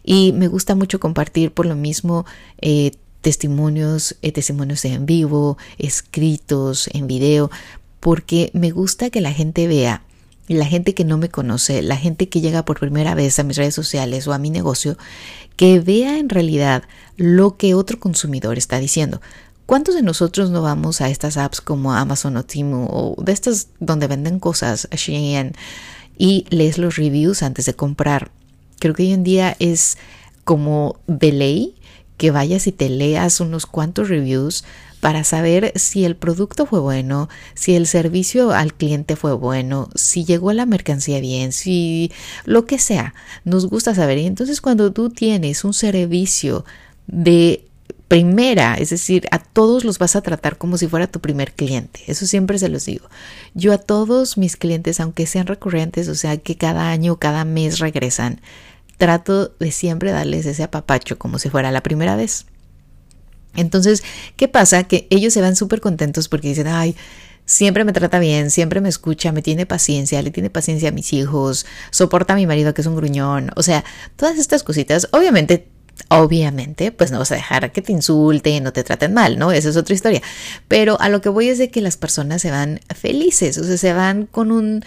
y 0.04 0.32
me 0.32 0.48
gusta 0.48 0.74
mucho 0.74 1.00
compartir 1.00 1.52
por 1.52 1.66
lo 1.66 1.74
mismo 1.74 2.24
eh, 2.60 2.92
testimonios, 3.20 4.16
eh, 4.22 4.32
testimonios 4.32 4.84
en 4.84 5.04
vivo, 5.04 5.58
escritos, 5.76 6.88
en 6.92 7.06
video, 7.06 7.50
porque 8.00 8.50
me 8.54 8.70
gusta 8.70 9.10
que 9.10 9.20
la 9.20 9.32
gente 9.32 9.66
vea 9.66 10.02
la 10.48 10.66
gente 10.66 10.94
que 10.94 11.04
no 11.04 11.18
me 11.18 11.28
conoce, 11.28 11.82
la 11.82 11.96
gente 11.96 12.28
que 12.28 12.40
llega 12.40 12.64
por 12.64 12.80
primera 12.80 13.14
vez 13.14 13.38
a 13.38 13.44
mis 13.44 13.56
redes 13.56 13.74
sociales 13.74 14.26
o 14.26 14.32
a 14.32 14.38
mi 14.38 14.50
negocio, 14.50 14.96
que 15.56 15.80
vea 15.80 16.18
en 16.18 16.28
realidad 16.28 16.84
lo 17.16 17.56
que 17.56 17.74
otro 17.74 18.00
consumidor 18.00 18.58
está 18.58 18.78
diciendo. 18.78 19.20
¿Cuántos 19.66 19.94
de 19.94 20.02
nosotros 20.02 20.50
no 20.50 20.62
vamos 20.62 21.02
a 21.02 21.10
estas 21.10 21.36
apps 21.36 21.60
como 21.60 21.92
Amazon 21.92 22.38
o 22.38 22.44
Temu 22.44 22.86
o 22.90 23.22
de 23.22 23.32
estas 23.32 23.68
donde 23.80 24.06
venden 24.06 24.38
cosas, 24.38 24.88
Shein, 24.90 25.52
y 26.16 26.46
lees 26.48 26.78
los 26.78 26.96
reviews 26.96 27.42
antes 27.42 27.66
de 27.66 27.74
comprar? 27.74 28.30
Creo 28.78 28.94
que 28.94 29.02
hoy 29.02 29.12
en 29.12 29.24
día 29.24 29.56
es 29.58 29.98
como 30.44 30.98
de 31.06 31.32
ley 31.32 31.74
que 32.16 32.30
vayas 32.30 32.66
y 32.66 32.72
te 32.72 32.88
leas 32.88 33.40
unos 33.40 33.66
cuantos 33.66 34.08
reviews 34.08 34.64
para 35.00 35.24
saber 35.24 35.72
si 35.76 36.04
el 36.04 36.16
producto 36.16 36.66
fue 36.66 36.80
bueno, 36.80 37.28
si 37.54 37.74
el 37.74 37.86
servicio 37.86 38.52
al 38.52 38.74
cliente 38.74 39.16
fue 39.16 39.32
bueno, 39.32 39.88
si 39.94 40.24
llegó 40.24 40.52
la 40.52 40.66
mercancía 40.66 41.20
bien, 41.20 41.52
si 41.52 42.12
lo 42.44 42.64
que 42.64 42.78
sea. 42.78 43.14
Nos 43.44 43.66
gusta 43.66 43.94
saber. 43.94 44.18
Y 44.18 44.26
entonces 44.26 44.60
cuando 44.60 44.92
tú 44.92 45.10
tienes 45.10 45.64
un 45.64 45.74
servicio 45.74 46.64
de 47.06 47.64
primera, 48.08 48.74
es 48.74 48.90
decir, 48.90 49.28
a 49.30 49.38
todos 49.38 49.84
los 49.84 49.98
vas 49.98 50.16
a 50.16 50.22
tratar 50.22 50.56
como 50.56 50.78
si 50.78 50.88
fuera 50.88 51.06
tu 51.06 51.20
primer 51.20 51.52
cliente. 51.52 52.00
Eso 52.06 52.26
siempre 52.26 52.58
se 52.58 52.68
los 52.68 52.86
digo. 52.86 53.08
Yo 53.54 53.72
a 53.72 53.78
todos 53.78 54.38
mis 54.38 54.56
clientes, 54.56 54.98
aunque 54.98 55.26
sean 55.26 55.46
recurrentes, 55.46 56.08
o 56.08 56.14
sea, 56.14 56.38
que 56.38 56.56
cada 56.56 56.90
año, 56.90 57.16
cada 57.16 57.44
mes 57.44 57.78
regresan, 57.78 58.40
trato 58.96 59.48
de 59.60 59.70
siempre 59.70 60.10
darles 60.10 60.46
ese 60.46 60.62
apapacho 60.62 61.18
como 61.18 61.38
si 61.38 61.50
fuera 61.50 61.70
la 61.70 61.82
primera 61.82 62.16
vez. 62.16 62.46
Entonces, 63.54 64.02
¿qué 64.36 64.48
pasa? 64.48 64.84
Que 64.84 65.06
ellos 65.10 65.32
se 65.32 65.40
van 65.40 65.56
súper 65.56 65.80
contentos 65.80 66.28
porque 66.28 66.48
dicen, 66.48 66.68
ay, 66.68 66.96
siempre 67.44 67.84
me 67.84 67.92
trata 67.92 68.18
bien, 68.18 68.50
siempre 68.50 68.80
me 68.80 68.88
escucha, 68.88 69.32
me 69.32 69.42
tiene 69.42 69.66
paciencia, 69.66 70.22
le 70.22 70.30
tiene 70.30 70.50
paciencia 70.50 70.90
a 70.90 70.92
mis 70.92 71.12
hijos, 71.12 71.66
soporta 71.90 72.34
a 72.34 72.36
mi 72.36 72.46
marido 72.46 72.74
que 72.74 72.82
es 72.82 72.86
un 72.86 72.96
gruñón, 72.96 73.50
o 73.56 73.62
sea, 73.62 73.84
todas 74.16 74.38
estas 74.38 74.62
cositas, 74.62 75.08
obviamente 75.12 75.68
Obviamente, 76.10 76.92
pues 76.92 77.10
no 77.10 77.18
vas 77.18 77.32
a 77.32 77.34
dejar 77.34 77.70
que 77.72 77.82
te 77.82 77.92
insulten, 77.92 78.64
no 78.64 78.72
te 78.72 78.84
traten 78.84 79.12
mal, 79.12 79.38
¿no? 79.38 79.52
Esa 79.52 79.68
es 79.68 79.76
otra 79.76 79.94
historia. 79.94 80.22
Pero 80.66 80.98
a 81.00 81.08
lo 81.08 81.20
que 81.20 81.28
voy 81.28 81.48
es 81.48 81.58
de 81.58 81.70
que 81.70 81.80
las 81.80 81.96
personas 81.96 82.40
se 82.40 82.50
van 82.50 82.80
felices, 82.94 83.58
o 83.58 83.64
sea, 83.64 83.76
se 83.76 83.92
van 83.92 84.26
con 84.26 84.50
un, 84.50 84.84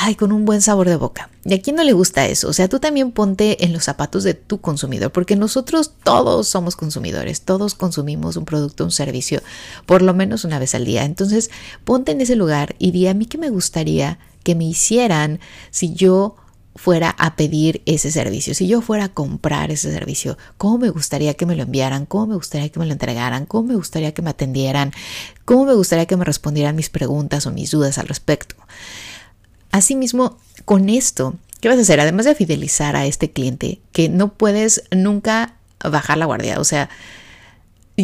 ay, 0.00 0.14
con 0.14 0.30
un 0.30 0.44
buen 0.44 0.62
sabor 0.62 0.88
de 0.88 0.94
boca. 0.94 1.28
¿Y 1.44 1.54
a 1.54 1.60
quién 1.60 1.74
no 1.74 1.82
le 1.82 1.92
gusta 1.92 2.24
eso? 2.26 2.48
O 2.48 2.52
sea, 2.52 2.68
tú 2.68 2.78
también 2.78 3.10
ponte 3.10 3.64
en 3.64 3.72
los 3.72 3.82
zapatos 3.82 4.22
de 4.22 4.32
tu 4.32 4.60
consumidor, 4.60 5.10
porque 5.10 5.34
nosotros 5.34 5.92
todos 6.04 6.46
somos 6.46 6.76
consumidores, 6.76 7.40
todos 7.40 7.74
consumimos 7.74 8.36
un 8.36 8.44
producto, 8.44 8.84
un 8.84 8.92
servicio, 8.92 9.42
por 9.86 10.02
lo 10.02 10.14
menos 10.14 10.44
una 10.44 10.60
vez 10.60 10.76
al 10.76 10.84
día. 10.84 11.04
Entonces, 11.04 11.50
ponte 11.84 12.12
en 12.12 12.20
ese 12.20 12.36
lugar 12.36 12.76
y 12.78 12.92
di 12.92 13.08
a 13.08 13.14
mí 13.14 13.26
que 13.26 13.38
me 13.38 13.50
gustaría 13.50 14.20
que 14.44 14.54
me 14.54 14.66
hicieran 14.66 15.40
si 15.72 15.94
yo 15.94 16.36
fuera 16.76 17.10
a 17.18 17.34
pedir 17.34 17.82
ese 17.84 18.12
servicio, 18.12 18.54
si 18.54 18.68
yo 18.68 18.80
fuera 18.80 19.06
a 19.06 19.08
comprar 19.08 19.72
ese 19.72 19.92
servicio, 19.92 20.38
cómo 20.58 20.78
me 20.78 20.90
gustaría 20.90 21.34
que 21.34 21.44
me 21.44 21.56
lo 21.56 21.64
enviaran, 21.64 22.06
cómo 22.06 22.28
me 22.28 22.34
gustaría 22.36 22.68
que 22.68 22.78
me 22.78 22.86
lo 22.86 22.92
entregaran, 22.92 23.46
cómo 23.46 23.70
me 23.70 23.74
gustaría 23.74 24.14
que 24.14 24.22
me 24.22 24.30
atendieran, 24.30 24.92
cómo 25.44 25.64
me 25.64 25.74
gustaría 25.74 26.06
que 26.06 26.16
me 26.16 26.24
respondieran 26.24 26.76
mis 26.76 26.88
preguntas 26.88 27.46
o 27.46 27.50
mis 27.50 27.72
dudas 27.72 27.98
al 27.98 28.06
respecto. 28.06 28.54
Asimismo, 29.70 30.38
con 30.64 30.88
esto, 30.88 31.34
¿qué 31.60 31.68
vas 31.68 31.78
a 31.78 31.82
hacer? 31.82 32.00
Además 32.00 32.26
de 32.26 32.34
fidelizar 32.34 32.96
a 32.96 33.06
este 33.06 33.30
cliente, 33.30 33.80
que 33.92 34.08
no 34.08 34.32
puedes 34.32 34.84
nunca 34.90 35.54
bajar 35.82 36.18
la 36.18 36.26
guardia, 36.26 36.60
o 36.60 36.64
sea, 36.64 36.88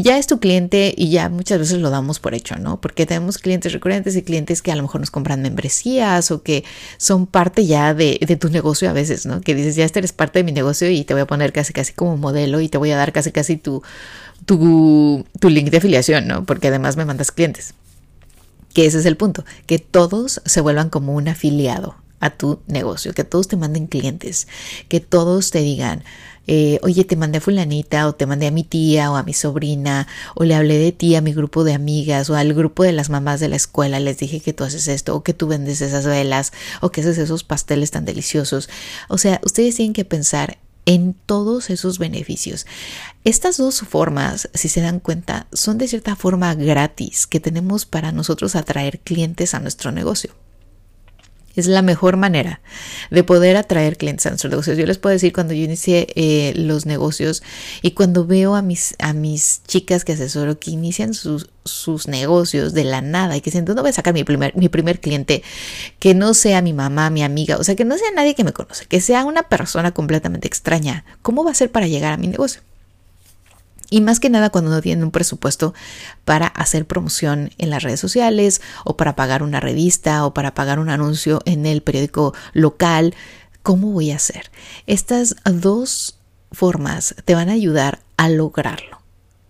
ya 0.03 0.19
es 0.19 0.27
tu 0.27 0.41
cliente 0.41 0.93
y 0.97 1.11
ya 1.11 1.29
muchas 1.29 1.61
veces 1.61 1.79
lo 1.79 1.89
damos 1.91 2.19
por 2.19 2.35
hecho, 2.35 2.57
¿no? 2.57 2.81
Porque 2.81 3.07
tenemos 3.07 3.39
clientes 3.39 3.73
recurrentes 3.73 4.17
y 4.17 4.23
clientes 4.23 4.61
que 4.61 4.73
a 4.73 4.77
lo 4.77 4.83
mejor 4.83 5.01
nos 5.01 5.13
compran 5.13 5.41
membresías 5.41 6.33
o 6.33 6.43
que 6.43 6.65
son 6.97 7.27
parte 7.27 7.65
ya 7.65 7.95
de, 7.95 8.19
tu 8.41 8.49
negocio 8.49 8.91
a 8.91 8.93
veces, 8.93 9.25
¿no? 9.25 9.41
Que 9.41 9.55
dices, 9.55 9.77
ya 9.77 9.85
este 9.85 10.01
eres 10.01 10.13
parte 10.13 10.41
de 10.41 10.45
mi 10.45 10.53
negocio 10.53 10.91
y 10.91 11.05
te 11.05 11.15
voy 11.15 11.23
a 11.23 11.27
poner 11.27 11.53
casi 11.53 11.73
casi 11.73 11.93
como 11.93 12.17
modelo 12.17 12.61
y 12.61 12.69
te 12.69 12.79
voy 12.79 12.91
a 12.91 12.97
dar 12.97 13.13
casi 13.13 13.31
casi 13.31 13.57
tu, 13.57 13.83
tu, 14.47 15.25
tu 15.39 15.49
link 15.49 15.71
de 15.71 15.77
afiliación, 15.77 16.27
¿no? 16.27 16.45
Porque 16.45 16.69
además 16.69 16.97
me 16.97 17.05
mandas 17.05 17.31
clientes. 17.31 17.75
Que 18.75 18.85
ese 18.87 18.99
es 18.99 19.07
el 19.07 19.17
punto, 19.17 19.45
que 19.67 19.79
todos 19.79 20.43
se 20.45 20.61
vuelvan 20.61 20.91
como 20.91 21.15
un 21.15 21.29
afiliado 21.29 21.97
a 22.21 22.31
tu 22.31 22.61
negocio, 22.67 23.13
que 23.13 23.25
todos 23.25 23.49
te 23.49 23.57
manden 23.57 23.87
clientes, 23.87 24.49
que 24.89 25.01
todos 25.01 25.51
te 25.51 25.61
digan, 25.61 26.05
eh, 26.47 26.79
oye, 26.83 27.05
te 27.05 27.17
mandé 27.17 27.39
a 27.39 27.41
fulanita 27.41 28.07
o 28.07 28.15
te 28.15 28.27
mandé 28.27 28.47
a 28.47 28.51
mi 28.51 28.65
tía 28.65 29.11
o 29.11 29.17
a 29.17 29.23
mi 29.23 29.33
sobrina 29.33 30.07
o 30.35 30.45
le 30.45 30.55
hablé 30.55 30.79
de 30.79 30.93
ti 30.93 31.15
a 31.15 31.23
mi 31.23 31.33
grupo 31.33 31.65
de 31.65 31.73
amigas 31.73 32.29
o 32.29 32.37
al 32.37 32.53
grupo 32.53 32.83
de 32.83 32.93
las 32.93 33.09
mamás 33.09 33.41
de 33.41 33.49
la 33.49 33.57
escuela, 33.57 33.99
les 34.01 34.19
dije 34.19 34.41
que 34.41 34.53
tú 34.53 34.65
haces 34.65 34.89
esto 34.89 35.15
o 35.17 35.23
que 35.23 35.35
tú 35.35 35.47
vendes 35.47 35.81
esas 35.81 36.07
velas 36.07 36.53
o 36.81 36.91
que 36.91 37.01
haces 37.01 37.19
esos 37.19 37.45
pasteles 37.45 37.91
tan 37.91 38.05
deliciosos. 38.05 38.69
O 39.09 39.19
sea, 39.19 39.41
ustedes 39.45 39.77
tienen 39.77 39.95
que 39.95 40.05
pensar 40.05 40.59
en 40.87 41.15
todos 41.15 41.71
esos 41.71 41.99
beneficios. 41.99 42.67
Estas 43.25 43.57
dos 43.57 43.81
formas, 43.81 44.51
si 44.55 44.69
se 44.69 44.81
dan 44.81 45.01
cuenta, 45.01 45.47
son 45.53 45.79
de 45.79 45.89
cierta 45.89 46.17
forma 46.17 46.55
gratis 46.55 47.27
que 47.27 47.41
tenemos 47.41 47.87
para 47.87 48.13
nosotros 48.13 48.57
atraer 48.57 49.01
clientes 49.01 49.55
a 49.55 49.61
nuestro 49.61 49.93
negocio. 49.93 50.35
Es 51.57 51.67
la 51.67 51.83
mejor 51.83 52.17
manera 52.17 52.61
de 53.11 53.23
poder 53.23 53.57
atraer 53.57 53.97
clientes 53.97 54.27
a 54.27 54.31
nuestros 54.31 54.51
negocios. 54.51 54.77
Yo 54.77 54.87
les 54.87 54.99
puedo 54.99 55.13
decir 55.13 55.33
cuando 55.33 55.55
yo 55.55 55.65
inicié 55.65 56.09
eh, 56.17 56.53
los 56.57 56.87
negocios 56.87 57.43
y 57.83 57.93
cuando 57.93 58.27
veo 58.27 58.55
a 58.55 58.63
mis, 58.63 58.97
a 58.99 59.13
mis 59.13 59.63
chicas 59.67 60.05
que 60.05 60.13
asesoro 60.13 60.59
que 60.59 60.71
inician 60.71 61.15
sus, 61.15 61.49
sus 61.65 62.09
negocios 62.09 62.75
de 62.75 62.85
la 62.85 63.01
nada 63.01 63.37
y 63.37 63.41
que 63.41 63.51
dicen, 63.51 63.65
¿dónde 63.65 63.83
voy 63.83 63.91
a 63.91 63.95
sacar 63.95 64.15
mi 64.15 64.25
primer, 64.25 64.57
mi 64.57 64.69
primer 64.69 65.01
cliente? 65.01 65.43
Que 65.99 66.15
no 66.15 66.35
sea 66.35 66.61
mi 66.63 66.73
mamá, 66.73 67.11
mi 67.11 67.23
amiga, 67.23 67.57
o 67.57 67.65
sea, 67.65 67.77
que 67.77 67.85
no 67.85 67.97
sea 67.97 68.11
nadie 68.15 68.35
que 68.35 68.45
me 68.45 68.53
conoce, 68.53 68.87
que 68.87 69.01
sea 69.01 69.25
una 69.25 69.45
persona 69.45 69.93
completamente 69.93 70.49
extraña. 70.49 71.05
¿Cómo 71.23 71.45
va 71.45 71.53
a 71.53 71.55
ser 71.55 71.71
para 71.71 71.87
llegar 71.87 72.13
a 72.13 72.17
mi 72.17 72.27
negocio? 72.27 72.63
Y 73.95 74.01
más 74.01 74.19
que 74.19 74.29
nada 74.29 74.51
cuando 74.51 74.73
no 74.73 74.83
tienen 74.83 75.05
un 75.05 75.13
presupuesto 75.13 75.73
para 76.25 76.49
hacer 76.49 76.85
promoción 76.85 77.53
en 77.59 77.71
las 77.71 77.85
redes 77.85 78.01
sociales 78.01 78.61
o 78.85 78.97
para 78.97 79.15
pagar 79.15 79.45
una 79.45 79.61
revista 79.61 80.27
o 80.27 80.35
para 80.35 80.53
pagar 80.53 80.81
un 80.81 80.91
anuncio 80.91 81.41
en 81.45 81.65
el 81.65 81.81
periódico 81.81 82.35
local, 82.55 83.15
¿cómo 83.63 83.93
voy 83.93 84.11
a 84.11 84.17
hacer? 84.17 84.51
Estas 84.89 85.37
dos 85.45 86.19
formas 86.51 87.15
te 87.25 87.37
van 87.37 87.49
a 87.49 87.53
ayudar 87.53 88.01
a 88.17 88.29
lograrlo. 88.29 89.01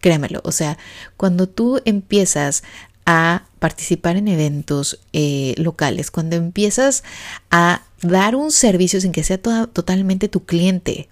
Créemelo, 0.02 0.42
o 0.44 0.52
sea, 0.52 0.76
cuando 1.16 1.48
tú 1.48 1.80
empiezas 1.86 2.64
a 3.06 3.44
participar 3.60 4.18
en 4.18 4.28
eventos 4.28 5.00
eh, 5.14 5.54
locales, 5.56 6.10
cuando 6.10 6.36
empiezas 6.36 7.02
a 7.50 7.80
dar 8.02 8.36
un 8.36 8.50
servicio 8.50 9.00
sin 9.00 9.12
que 9.12 9.24
sea 9.24 9.40
totalmente 9.40 10.28
tu 10.28 10.44
cliente 10.44 11.08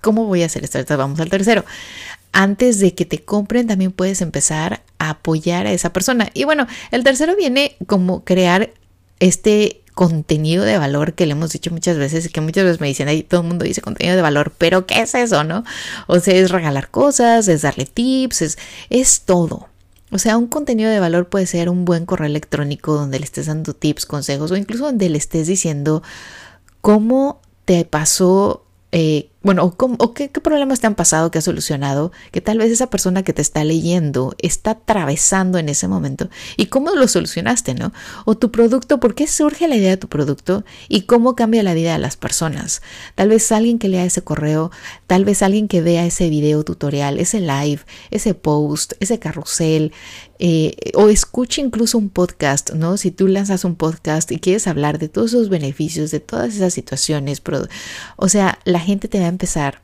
¿Cómo 0.00 0.24
voy 0.24 0.42
a 0.42 0.46
hacer 0.46 0.64
esto? 0.64 0.78
Vamos 0.96 1.20
al 1.20 1.28
tercero 1.28 1.64
antes 2.32 2.78
de 2.78 2.94
que 2.94 3.04
te 3.04 3.24
compren 3.24 3.66
también 3.66 3.92
puedes 3.92 4.20
empezar 4.20 4.82
a 4.98 5.10
apoyar 5.10 5.66
a 5.66 5.72
esa 5.72 5.92
persona. 5.92 6.30
Y 6.34 6.44
bueno, 6.44 6.66
el 6.90 7.04
tercero 7.04 7.36
viene 7.36 7.76
como 7.86 8.24
crear 8.24 8.70
este 9.18 9.82
contenido 9.94 10.64
de 10.64 10.78
valor 10.78 11.14
que 11.14 11.26
le 11.26 11.32
hemos 11.32 11.52
dicho 11.52 11.70
muchas 11.70 11.98
veces 11.98 12.24
y 12.24 12.28
que 12.30 12.40
muchas 12.40 12.64
veces 12.64 12.80
me 12.80 12.86
dicen, 12.86 13.08
ahí 13.08 13.22
todo 13.22 13.42
el 13.42 13.48
mundo 13.48 13.64
dice 13.64 13.82
contenido 13.82 14.16
de 14.16 14.22
valor, 14.22 14.52
pero 14.56 14.86
¿qué 14.86 15.02
es 15.02 15.14
eso, 15.14 15.44
no? 15.44 15.64
O 16.06 16.20
sea, 16.20 16.34
es 16.34 16.50
regalar 16.50 16.90
cosas, 16.90 17.48
es 17.48 17.62
darle 17.62 17.84
tips, 17.84 18.42
es, 18.42 18.58
es 18.88 19.22
todo. 19.22 19.68
O 20.10 20.18
sea, 20.18 20.36
un 20.38 20.46
contenido 20.46 20.90
de 20.90 21.00
valor 21.00 21.28
puede 21.28 21.46
ser 21.46 21.68
un 21.68 21.84
buen 21.84 22.06
correo 22.06 22.26
electrónico 22.26 22.94
donde 22.94 23.18
le 23.18 23.24
estés 23.24 23.46
dando 23.46 23.74
tips, 23.74 24.06
consejos 24.06 24.50
o 24.50 24.56
incluso 24.56 24.84
donde 24.84 25.08
le 25.08 25.18
estés 25.18 25.46
diciendo 25.46 26.02
cómo 26.80 27.40
te 27.64 27.84
pasó 27.84 28.64
eh, 28.92 29.28
bueno, 29.42 29.74
o, 29.78 30.14
qué, 30.14 30.28
problemas 30.28 30.80
te 30.80 30.86
han 30.86 30.94
pasado 30.94 31.30
que 31.30 31.38
has 31.38 31.44
solucionado, 31.44 32.12
que 32.30 32.42
tal 32.42 32.58
vez 32.58 32.70
esa 32.70 32.90
persona 32.90 33.22
que 33.22 33.32
te 33.32 33.40
está 33.40 33.64
leyendo 33.64 34.34
está 34.38 34.72
atravesando 34.72 35.56
en 35.56 35.70
ese 35.70 35.88
momento 35.88 36.28
y 36.58 36.66
cómo 36.66 36.94
lo 36.94 37.08
solucionaste, 37.08 37.74
¿no? 37.74 37.92
O 38.26 38.36
tu 38.36 38.50
producto, 38.50 39.00
¿por 39.00 39.14
qué 39.14 39.26
surge 39.26 39.66
la 39.66 39.76
idea 39.76 39.90
de 39.90 39.96
tu 39.96 40.08
producto 40.08 40.64
y 40.88 41.02
cómo 41.02 41.36
cambia 41.36 41.62
la 41.62 41.72
vida 41.72 41.94
de 41.94 41.98
las 41.98 42.16
personas? 42.16 42.82
Tal 43.14 43.30
vez 43.30 43.50
alguien 43.50 43.78
que 43.78 43.88
lea 43.88 44.04
ese 44.04 44.22
correo, 44.22 44.70
tal 45.06 45.24
vez 45.24 45.42
alguien 45.42 45.68
que 45.68 45.80
vea 45.80 46.04
ese 46.04 46.28
video 46.28 46.62
tutorial, 46.62 47.18
ese 47.18 47.40
live, 47.40 47.80
ese 48.10 48.34
post, 48.34 48.92
ese 49.00 49.18
carrusel, 49.18 49.92
eh, 50.38 50.74
o 50.94 51.08
escuche 51.10 51.60
incluso 51.60 51.98
un 51.98 52.08
podcast, 52.08 52.70
¿no? 52.72 52.96
Si 52.96 53.10
tú 53.10 53.28
lanzas 53.28 53.64
un 53.64 53.76
podcast 53.76 54.32
y 54.32 54.38
quieres 54.38 54.66
hablar 54.66 54.98
de 54.98 55.08
todos 55.08 55.32
esos 55.32 55.48
beneficios, 55.50 56.10
de 56.10 56.20
todas 56.20 56.54
esas 56.54 56.72
situaciones, 56.72 57.42
o 58.16 58.28
sea, 58.28 58.58
la 58.64 58.80
gente 58.80 59.08
te 59.08 59.20
va 59.20 59.29
empezar 59.30 59.80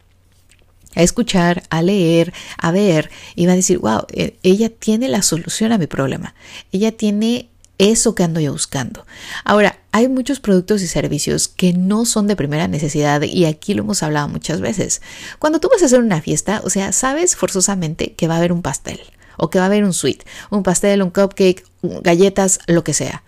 a 0.94 1.02
escuchar, 1.02 1.62
a 1.68 1.82
leer, 1.82 2.32
a 2.58 2.72
ver, 2.72 3.10
y 3.34 3.46
va 3.46 3.52
a 3.52 3.56
decir, 3.56 3.78
wow, 3.78 4.06
e, 4.12 4.36
ella 4.42 4.70
tiene 4.70 5.08
la 5.08 5.22
solución 5.22 5.72
a 5.72 5.78
mi 5.78 5.86
problema. 5.86 6.34
Ella 6.72 6.90
tiene 6.90 7.50
eso 7.78 8.14
que 8.14 8.24
ando 8.24 8.40
yo 8.40 8.52
buscando. 8.52 9.06
Ahora, 9.44 9.78
hay 9.92 10.08
muchos 10.08 10.40
productos 10.40 10.82
y 10.82 10.86
servicios 10.86 11.48
que 11.48 11.74
no 11.74 12.06
son 12.06 12.26
de 12.26 12.36
primera 12.36 12.68
necesidad 12.68 13.22
y 13.22 13.44
aquí 13.44 13.74
lo 13.74 13.82
hemos 13.82 14.02
hablado 14.02 14.28
muchas 14.28 14.60
veces. 14.60 15.02
Cuando 15.38 15.60
tú 15.60 15.68
vas 15.70 15.82
a 15.82 15.86
hacer 15.86 16.00
una 16.00 16.22
fiesta, 16.22 16.62
o 16.64 16.70
sea, 16.70 16.92
sabes 16.92 17.36
forzosamente 17.36 18.14
que 18.14 18.28
va 18.28 18.34
a 18.34 18.38
haber 18.38 18.52
un 18.52 18.62
pastel 18.62 19.00
o 19.36 19.50
que 19.50 19.58
va 19.58 19.64
a 19.64 19.68
haber 19.68 19.84
un 19.84 19.92
sweet, 19.92 20.24
un 20.50 20.62
pastel, 20.62 21.02
un 21.02 21.10
cupcake, 21.10 21.64
galletas, 22.02 22.60
lo 22.66 22.84
que 22.84 22.94
sea. 22.94 23.22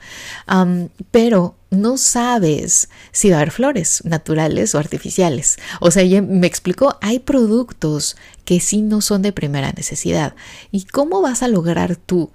pero 1.11 1.57
no 1.71 1.99
sabes 1.99 2.89
si 3.13 3.31
va 3.31 3.37
a 3.37 3.41
haber 3.41 3.51
flores 3.51 4.03
naturales 4.05 4.75
o 4.75 4.79
artificiales. 4.79 5.59
O 5.81 5.91
sea, 5.91 6.03
me 6.23 6.47
explicó, 6.47 6.97
hay 7.01 7.19
productos 7.19 8.17
que 8.45 8.61
sí 8.61 8.83
no 8.83 9.01
son 9.01 9.23
de 9.23 9.33
primera 9.33 9.73
necesidad. 9.73 10.35
¿Y 10.71 10.85
cómo 10.85 11.21
vas 11.21 11.43
a 11.43 11.49
lograr 11.49 11.97
tú 11.97 12.31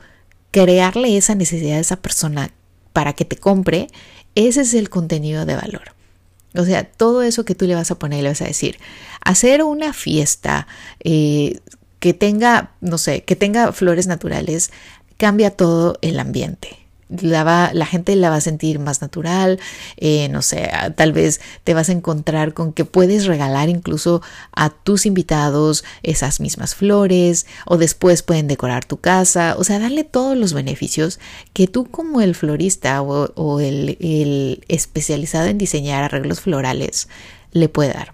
crearle 0.51 1.17
esa 1.17 1.35
necesidad 1.35 1.77
a 1.77 1.81
esa 1.81 1.97
persona 1.97 2.51
para 2.93 3.13
que 3.13 3.25
te 3.25 3.37
compre? 3.37 3.87
Ese 4.35 4.61
es 4.61 4.73
el 4.75 4.89
contenido 4.89 5.45
de 5.45 5.55
valor. 5.55 5.93
O 6.55 6.65
sea, 6.65 6.83
todo 6.83 7.23
eso 7.23 7.45
que 7.45 7.55
tú 7.55 7.65
le 7.65 7.75
vas 7.75 7.89
a 7.89 7.97
poner, 7.97 8.21
le 8.21 8.29
vas 8.29 8.41
a 8.41 8.45
decir, 8.45 8.77
hacer 9.21 9.63
una 9.63 9.93
fiesta 9.93 10.67
eh, 11.03 11.59
que 12.03 12.13
tenga, 12.13 12.71
no 12.81 12.97
sé, 12.97 13.23
que 13.23 13.37
tenga 13.37 13.71
flores 13.71 14.07
naturales, 14.07 14.71
cambia 15.15 15.51
todo 15.51 15.97
el 16.01 16.19
ambiente. 16.19 16.77
La, 17.07 17.45
va, 17.45 17.71
la 17.73 17.85
gente 17.85 18.13
la 18.17 18.29
va 18.29 18.35
a 18.35 18.41
sentir 18.41 18.77
más 18.77 19.01
natural, 19.01 19.57
eh, 19.95 20.27
no 20.27 20.41
sé, 20.41 20.69
tal 20.97 21.13
vez 21.13 21.39
te 21.63 21.73
vas 21.73 21.87
a 21.87 21.93
encontrar 21.93 22.53
con 22.53 22.73
que 22.73 22.83
puedes 22.83 23.25
regalar 23.25 23.69
incluso 23.69 24.21
a 24.53 24.69
tus 24.69 25.05
invitados 25.05 25.85
esas 26.01 26.41
mismas 26.41 26.75
flores 26.75 27.45
o 27.65 27.77
después 27.77 28.21
pueden 28.21 28.49
decorar 28.49 28.83
tu 28.83 28.97
casa, 28.97 29.55
o 29.57 29.63
sea, 29.63 29.79
darle 29.79 30.03
todos 30.03 30.35
los 30.35 30.51
beneficios 30.51 31.21
que 31.53 31.69
tú 31.69 31.85
como 31.85 32.19
el 32.19 32.35
florista 32.35 33.01
o, 33.01 33.31
o 33.35 33.61
el, 33.61 33.97
el 34.01 34.65
especializado 34.67 35.45
en 35.45 35.57
diseñar 35.57 36.03
arreglos 36.03 36.41
florales 36.41 37.07
le 37.53 37.69
puede 37.69 37.93
dar. 37.93 38.12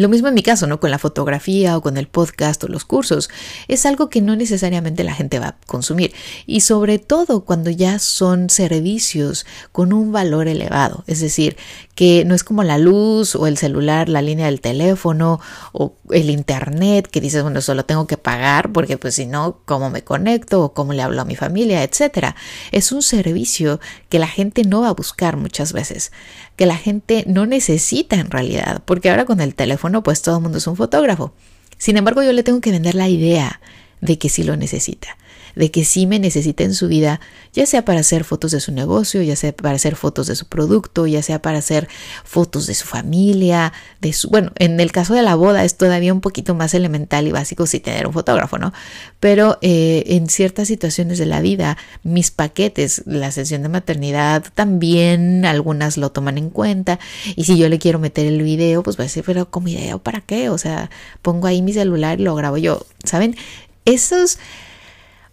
Lo 0.00 0.08
mismo 0.08 0.28
en 0.28 0.34
mi 0.34 0.42
caso, 0.42 0.66
¿no? 0.66 0.80
Con 0.80 0.90
la 0.90 0.98
fotografía 0.98 1.76
o 1.76 1.82
con 1.82 1.98
el 1.98 2.06
podcast 2.08 2.64
o 2.64 2.68
los 2.68 2.86
cursos. 2.86 3.28
Es 3.68 3.84
algo 3.84 4.08
que 4.08 4.22
no 4.22 4.34
necesariamente 4.34 5.04
la 5.04 5.12
gente 5.12 5.38
va 5.38 5.48
a 5.48 5.56
consumir. 5.66 6.14
Y 6.46 6.62
sobre 6.62 6.98
todo 6.98 7.44
cuando 7.44 7.68
ya 7.68 7.98
son 7.98 8.48
servicios 8.48 9.44
con 9.72 9.92
un 9.92 10.10
valor 10.10 10.48
elevado. 10.48 11.04
Es 11.06 11.20
decir, 11.20 11.58
que 12.00 12.24
no 12.24 12.34
es 12.34 12.44
como 12.44 12.62
la 12.64 12.78
luz 12.78 13.34
o 13.36 13.46
el 13.46 13.58
celular, 13.58 14.08
la 14.08 14.22
línea 14.22 14.46
del 14.46 14.62
teléfono 14.62 15.38
o 15.72 15.92
el 16.12 16.30
internet 16.30 17.06
que 17.06 17.20
dices, 17.20 17.42
bueno, 17.42 17.60
solo 17.60 17.84
tengo 17.84 18.06
que 18.06 18.16
pagar 18.16 18.72
porque 18.72 18.96
pues 18.96 19.16
si 19.16 19.26
no, 19.26 19.58
¿cómo 19.66 19.90
me 19.90 20.02
conecto 20.02 20.62
o 20.62 20.72
cómo 20.72 20.94
le 20.94 21.02
hablo 21.02 21.20
a 21.20 21.26
mi 21.26 21.36
familia, 21.36 21.82
etcétera? 21.82 22.36
Es 22.72 22.90
un 22.90 23.02
servicio 23.02 23.80
que 24.08 24.18
la 24.18 24.28
gente 24.28 24.64
no 24.64 24.80
va 24.80 24.88
a 24.88 24.94
buscar 24.94 25.36
muchas 25.36 25.74
veces, 25.74 26.10
que 26.56 26.64
la 26.64 26.78
gente 26.78 27.24
no 27.26 27.44
necesita 27.44 28.16
en 28.16 28.30
realidad, 28.30 28.80
porque 28.86 29.10
ahora 29.10 29.26
con 29.26 29.42
el 29.42 29.54
teléfono 29.54 30.02
pues 30.02 30.22
todo 30.22 30.36
el 30.36 30.42
mundo 30.42 30.56
es 30.56 30.66
un 30.66 30.76
fotógrafo. 30.76 31.34
Sin 31.76 31.98
embargo, 31.98 32.22
yo 32.22 32.32
le 32.32 32.42
tengo 32.42 32.62
que 32.62 32.70
vender 32.70 32.94
la 32.94 33.10
idea 33.10 33.60
de 34.00 34.16
que 34.16 34.30
sí 34.30 34.42
lo 34.42 34.56
necesita 34.56 35.18
de 35.54 35.70
que 35.70 35.84
sí 35.84 36.06
me 36.06 36.18
necesita 36.18 36.64
en 36.64 36.74
su 36.74 36.88
vida, 36.88 37.20
ya 37.52 37.66
sea 37.66 37.84
para 37.84 38.00
hacer 38.00 38.24
fotos 38.24 38.50
de 38.52 38.60
su 38.60 38.72
negocio, 38.72 39.22
ya 39.22 39.36
sea 39.36 39.52
para 39.52 39.76
hacer 39.76 39.96
fotos 39.96 40.26
de 40.26 40.36
su 40.36 40.46
producto, 40.46 41.06
ya 41.06 41.22
sea 41.22 41.42
para 41.42 41.58
hacer 41.58 41.88
fotos 42.24 42.66
de 42.66 42.74
su 42.74 42.86
familia, 42.86 43.72
de 44.00 44.12
su, 44.12 44.28
bueno, 44.28 44.52
en 44.56 44.78
el 44.80 44.92
caso 44.92 45.14
de 45.14 45.22
la 45.22 45.34
boda 45.34 45.64
es 45.64 45.76
todavía 45.76 46.12
un 46.12 46.20
poquito 46.20 46.54
más 46.54 46.74
elemental 46.74 47.26
y 47.26 47.32
básico 47.32 47.66
si 47.66 47.80
tener 47.80 48.06
un 48.06 48.12
fotógrafo, 48.12 48.58
¿no? 48.58 48.72
Pero 49.18 49.58
eh, 49.62 50.04
en 50.06 50.28
ciertas 50.28 50.68
situaciones 50.68 51.18
de 51.18 51.26
la 51.26 51.40
vida, 51.40 51.76
mis 52.02 52.30
paquetes, 52.30 53.02
la 53.06 53.30
sesión 53.32 53.62
de 53.62 53.68
maternidad, 53.68 54.44
también 54.54 55.44
algunas 55.44 55.96
lo 55.96 56.10
toman 56.12 56.38
en 56.38 56.50
cuenta 56.50 56.98
y 57.36 57.44
si 57.44 57.56
yo 57.56 57.68
le 57.68 57.78
quiero 57.78 57.98
meter 57.98 58.26
el 58.26 58.42
video, 58.42 58.82
pues 58.82 58.96
voy 58.96 59.04
a 59.04 59.06
decir, 59.06 59.24
pero 59.24 59.50
¿cómo 59.50 59.68
idea 59.68 59.96
para 59.98 60.20
qué? 60.20 60.48
O 60.48 60.58
sea, 60.58 60.90
pongo 61.22 61.46
ahí 61.46 61.62
mi 61.62 61.72
celular 61.72 62.20
y 62.20 62.24
lo 62.24 62.34
grabo 62.34 62.56
yo, 62.58 62.86
¿saben? 63.04 63.36
Esos 63.84 64.38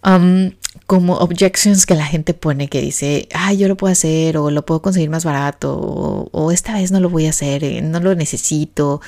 Um, 0.05 0.51
como 0.85 1.17
objections 1.17 1.85
que 1.85 1.95
la 1.95 2.05
gente 2.05 2.33
pone 2.33 2.69
que 2.69 2.81
dice, 2.81 3.27
ah, 3.33 3.51
yo 3.53 3.67
lo 3.67 3.75
puedo 3.75 3.91
hacer 3.91 4.37
o 4.37 4.51
lo 4.51 4.65
puedo 4.65 4.81
conseguir 4.81 5.09
más 5.09 5.25
barato 5.25 5.77
o, 5.77 6.29
o 6.31 6.51
esta 6.51 6.73
vez 6.73 6.91
no 6.91 6.99
lo 6.99 7.09
voy 7.09 7.25
a 7.25 7.31
hacer, 7.31 7.63
eh, 7.63 7.81
no 7.81 7.99
lo 7.99 8.15
necesito. 8.15 9.01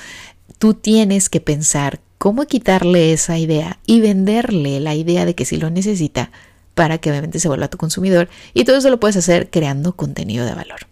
Tú 0.58 0.74
tienes 0.74 1.28
que 1.28 1.40
pensar 1.40 2.00
cómo 2.18 2.46
quitarle 2.46 3.12
esa 3.14 3.38
idea 3.38 3.78
y 3.86 4.00
venderle 4.00 4.78
la 4.80 4.94
idea 4.94 5.24
de 5.24 5.34
que 5.34 5.46
sí 5.46 5.56
lo 5.56 5.70
necesita 5.70 6.30
para 6.74 6.98
que 6.98 7.10
obviamente 7.10 7.40
se 7.40 7.48
vuelva 7.48 7.68
tu 7.68 7.78
consumidor 7.78 8.28
y 8.52 8.64
todo 8.64 8.76
eso 8.76 8.90
lo 8.90 9.00
puedes 9.00 9.16
hacer 9.16 9.48
creando 9.48 9.96
contenido 9.96 10.44
de 10.44 10.54
valor. 10.54 10.89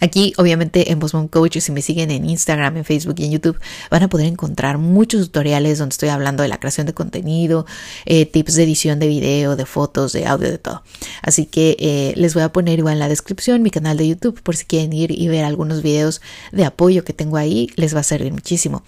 Aquí, 0.00 0.34
obviamente, 0.36 0.92
en 0.92 0.98
Bosmom 0.98 1.28
Coach, 1.28 1.58
si 1.58 1.72
me 1.72 1.80
siguen 1.80 2.10
en 2.10 2.28
Instagram, 2.28 2.76
en 2.76 2.84
Facebook 2.84 3.14
y 3.18 3.24
en 3.24 3.32
YouTube, 3.32 3.58
van 3.90 4.02
a 4.02 4.08
poder 4.08 4.26
encontrar 4.26 4.76
muchos 4.76 5.22
tutoriales 5.22 5.78
donde 5.78 5.94
estoy 5.94 6.10
hablando 6.10 6.42
de 6.42 6.48
la 6.48 6.58
creación 6.58 6.86
de 6.86 6.92
contenido, 6.92 7.64
eh, 8.04 8.26
tips 8.26 8.56
de 8.56 8.64
edición 8.64 8.98
de 8.98 9.06
video, 9.06 9.56
de 9.56 9.64
fotos, 9.64 10.12
de 10.12 10.26
audio, 10.26 10.50
de 10.50 10.58
todo. 10.58 10.82
Así 11.22 11.46
que 11.46 11.76
eh, 11.80 12.12
les 12.16 12.34
voy 12.34 12.42
a 12.42 12.52
poner 12.52 12.78
igual 12.78 12.94
en 12.94 12.98
la 12.98 13.08
descripción 13.08 13.62
mi 13.62 13.70
canal 13.70 13.96
de 13.96 14.08
YouTube 14.08 14.42
por 14.42 14.54
si 14.54 14.66
quieren 14.66 14.92
ir 14.92 15.12
y 15.12 15.28
ver 15.28 15.44
algunos 15.44 15.82
videos 15.82 16.20
de 16.52 16.66
apoyo 16.66 17.02
que 17.02 17.14
tengo 17.14 17.38
ahí, 17.38 17.70
les 17.76 17.94
va 17.94 18.00
a 18.00 18.04
servir 18.04 18.32
muchísimo. 18.32 18.82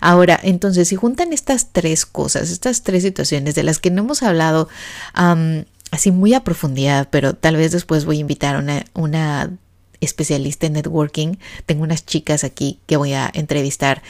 Ahora, 0.00 0.40
entonces, 0.42 0.88
si 0.88 0.96
juntan 0.96 1.34
estas 1.34 1.72
tres 1.72 2.06
cosas, 2.06 2.50
estas 2.50 2.82
tres 2.82 3.02
situaciones 3.02 3.54
de 3.54 3.64
las 3.64 3.78
que 3.78 3.90
no 3.90 4.02
hemos 4.02 4.22
hablado, 4.22 4.68
así 5.90 6.10
muy 6.10 6.32
a 6.32 6.42
profundidad, 6.42 7.08
pero 7.10 7.34
tal 7.34 7.56
vez 7.56 7.72
después 7.72 8.06
voy 8.06 8.18
a 8.18 8.20
invitar 8.20 8.56
una, 8.56 8.84
una 8.94 9.50
especialista 10.00 10.66
en 10.66 10.74
networking. 10.74 11.36
Tengo 11.66 11.82
unas 11.82 12.04
chicas 12.04 12.44
aquí 12.44 12.78
que 12.86 12.96
voy 12.96 13.12
a 13.12 13.30
entrevistar. 13.32 14.02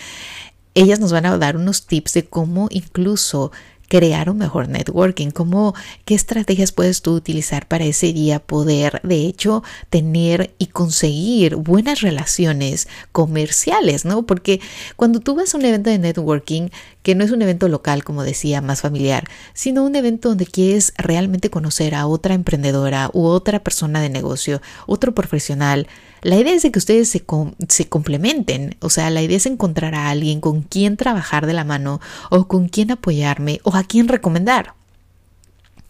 Ellas 0.74 1.00
nos 1.00 1.12
van 1.12 1.26
a 1.26 1.38
dar 1.38 1.56
unos 1.56 1.86
tips 1.86 2.14
de 2.14 2.24
cómo 2.24 2.68
incluso 2.70 3.52
crear 3.88 4.30
un 4.30 4.38
mejor 4.38 4.68
networking, 4.68 5.30
cómo, 5.30 5.74
qué 6.04 6.14
estrategias 6.14 6.72
puedes 6.72 7.02
tú 7.02 7.14
utilizar 7.14 7.68
para 7.68 7.84
ese 7.84 8.12
día 8.12 8.40
poder, 8.40 9.00
de 9.04 9.26
hecho, 9.26 9.62
tener 9.90 10.54
y 10.58 10.66
conseguir 10.66 11.56
buenas 11.56 12.00
relaciones 12.00 12.88
comerciales, 13.12 14.04
¿no? 14.04 14.26
Porque 14.26 14.60
cuando 14.96 15.20
tú 15.20 15.34
vas 15.34 15.54
a 15.54 15.58
un 15.58 15.64
evento 15.64 15.90
de 15.90 15.98
networking, 15.98 16.70
que 17.04 17.14
no 17.14 17.22
es 17.22 17.30
un 17.30 17.42
evento 17.42 17.68
local, 17.68 18.02
como 18.02 18.24
decía, 18.24 18.60
más 18.60 18.80
familiar, 18.80 19.28
sino 19.52 19.84
un 19.84 19.94
evento 19.94 20.30
donde 20.30 20.46
quieres 20.46 20.94
realmente 20.96 21.50
conocer 21.50 21.94
a 21.94 22.06
otra 22.06 22.34
emprendedora 22.34 23.10
u 23.12 23.26
otra 23.26 23.62
persona 23.62 24.00
de 24.00 24.08
negocio, 24.08 24.60
otro 24.86 25.14
profesional, 25.14 25.86
la 26.22 26.36
idea 26.36 26.54
es 26.54 26.62
que 26.62 26.78
ustedes 26.78 27.10
se, 27.10 27.22
se 27.68 27.88
complementen, 27.90 28.76
o 28.80 28.88
sea, 28.88 29.10
la 29.10 29.20
idea 29.20 29.36
es 29.36 29.44
encontrar 29.44 29.94
a 29.94 30.08
alguien 30.08 30.40
con 30.40 30.62
quien 30.62 30.96
trabajar 30.96 31.46
de 31.46 31.52
la 31.52 31.64
mano 31.64 32.00
o 32.30 32.48
con 32.48 32.68
quien 32.68 32.90
apoyarme 32.90 33.60
o 33.62 33.76
a 33.76 33.84
quien 33.84 34.08
recomendar. 34.08 34.72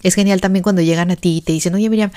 Es 0.04 0.14
genial 0.14 0.40
también 0.40 0.62
cuando 0.62 0.82
llegan 0.82 1.10
a 1.10 1.16
ti 1.16 1.38
y 1.38 1.40
te 1.40 1.52
dicen, 1.52 1.74
oye 1.74 1.88
Miriam, 1.88 2.10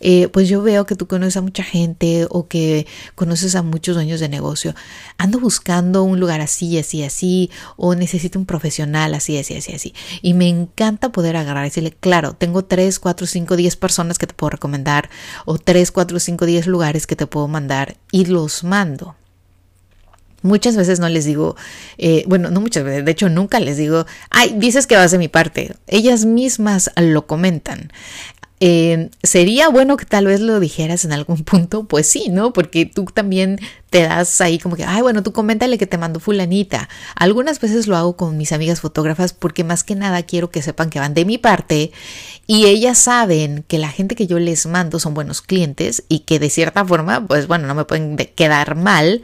eh, 0.00 0.28
pues 0.28 0.48
yo 0.48 0.62
veo 0.62 0.84
que 0.84 0.94
tú 0.94 1.08
conoces 1.08 1.38
a 1.38 1.40
mucha 1.40 1.64
gente 1.64 2.26
o 2.28 2.46
que 2.46 2.86
conoces 3.14 3.54
a 3.54 3.62
muchos 3.62 3.94
dueños 3.96 4.20
de 4.20 4.28
negocio. 4.28 4.74
Ando 5.16 5.40
buscando 5.40 6.02
un 6.02 6.20
lugar 6.20 6.42
así, 6.42 6.78
así, 6.78 7.02
así, 7.02 7.50
o 7.76 7.94
necesito 7.94 8.38
un 8.38 8.44
profesional 8.44 9.14
así, 9.14 9.38
así, 9.38 9.56
así, 9.56 9.72
así. 9.72 9.94
Y 10.20 10.34
me 10.34 10.48
encanta 10.48 11.12
poder 11.12 11.36
agarrar 11.36 11.64
y 11.64 11.70
decirle, 11.70 11.96
claro, 11.98 12.34
tengo 12.34 12.66
3, 12.66 12.98
4, 12.98 13.26
5, 13.26 13.56
10 13.56 13.76
personas 13.76 14.18
que 14.18 14.26
te 14.26 14.34
puedo 14.34 14.50
recomendar 14.50 15.08
o 15.46 15.56
3, 15.58 15.90
4, 15.90 16.20
5, 16.20 16.44
10 16.46 16.66
lugares 16.66 17.06
que 17.06 17.16
te 17.16 17.26
puedo 17.26 17.48
mandar 17.48 17.96
y 18.12 18.26
los 18.26 18.64
mando. 18.64 19.16
Muchas 20.42 20.76
veces 20.76 21.00
no 21.00 21.08
les 21.08 21.24
digo, 21.24 21.56
eh, 21.98 22.24
bueno, 22.26 22.50
no 22.50 22.60
muchas 22.60 22.84
veces, 22.84 23.04
de 23.04 23.10
hecho 23.10 23.28
nunca 23.28 23.60
les 23.60 23.76
digo, 23.76 24.06
ay, 24.30 24.54
dices 24.56 24.86
que 24.86 24.96
vas 24.96 25.10
de 25.10 25.18
mi 25.18 25.28
parte. 25.28 25.74
Ellas 25.86 26.24
mismas 26.24 26.90
lo 26.96 27.26
comentan. 27.26 27.90
Eh, 28.62 29.08
¿Sería 29.22 29.70
bueno 29.70 29.96
que 29.96 30.04
tal 30.04 30.26
vez 30.26 30.40
lo 30.40 30.60
dijeras 30.60 31.06
en 31.06 31.12
algún 31.12 31.44
punto? 31.44 31.84
Pues 31.84 32.06
sí, 32.06 32.28
¿no? 32.30 32.52
Porque 32.52 32.84
tú 32.84 33.06
también 33.06 33.58
te 33.88 34.02
das 34.02 34.40
ahí 34.42 34.58
como 34.58 34.76
que, 34.76 34.84
ay, 34.84 35.00
bueno, 35.00 35.22
tú 35.22 35.32
coméntale 35.32 35.78
que 35.78 35.86
te 35.86 35.96
mandó 35.96 36.20
fulanita. 36.20 36.90
Algunas 37.16 37.58
veces 37.58 37.86
lo 37.86 37.96
hago 37.96 38.16
con 38.16 38.36
mis 38.36 38.52
amigas 38.52 38.82
fotógrafas 38.82 39.32
porque 39.32 39.64
más 39.64 39.82
que 39.82 39.94
nada 39.94 40.22
quiero 40.24 40.50
que 40.50 40.60
sepan 40.60 40.90
que 40.90 41.00
van 41.00 41.14
de 41.14 41.24
mi 41.24 41.38
parte 41.38 41.90
y 42.46 42.66
ellas 42.66 42.98
saben 42.98 43.64
que 43.66 43.78
la 43.78 43.88
gente 43.88 44.14
que 44.14 44.26
yo 44.26 44.38
les 44.38 44.66
mando 44.66 45.00
son 45.00 45.14
buenos 45.14 45.40
clientes 45.40 46.04
y 46.08 46.20
que 46.20 46.38
de 46.38 46.50
cierta 46.50 46.84
forma, 46.84 47.26
pues 47.26 47.46
bueno, 47.46 47.66
no 47.66 47.74
me 47.74 47.86
pueden 47.86 48.16
quedar 48.16 48.74
mal 48.74 49.22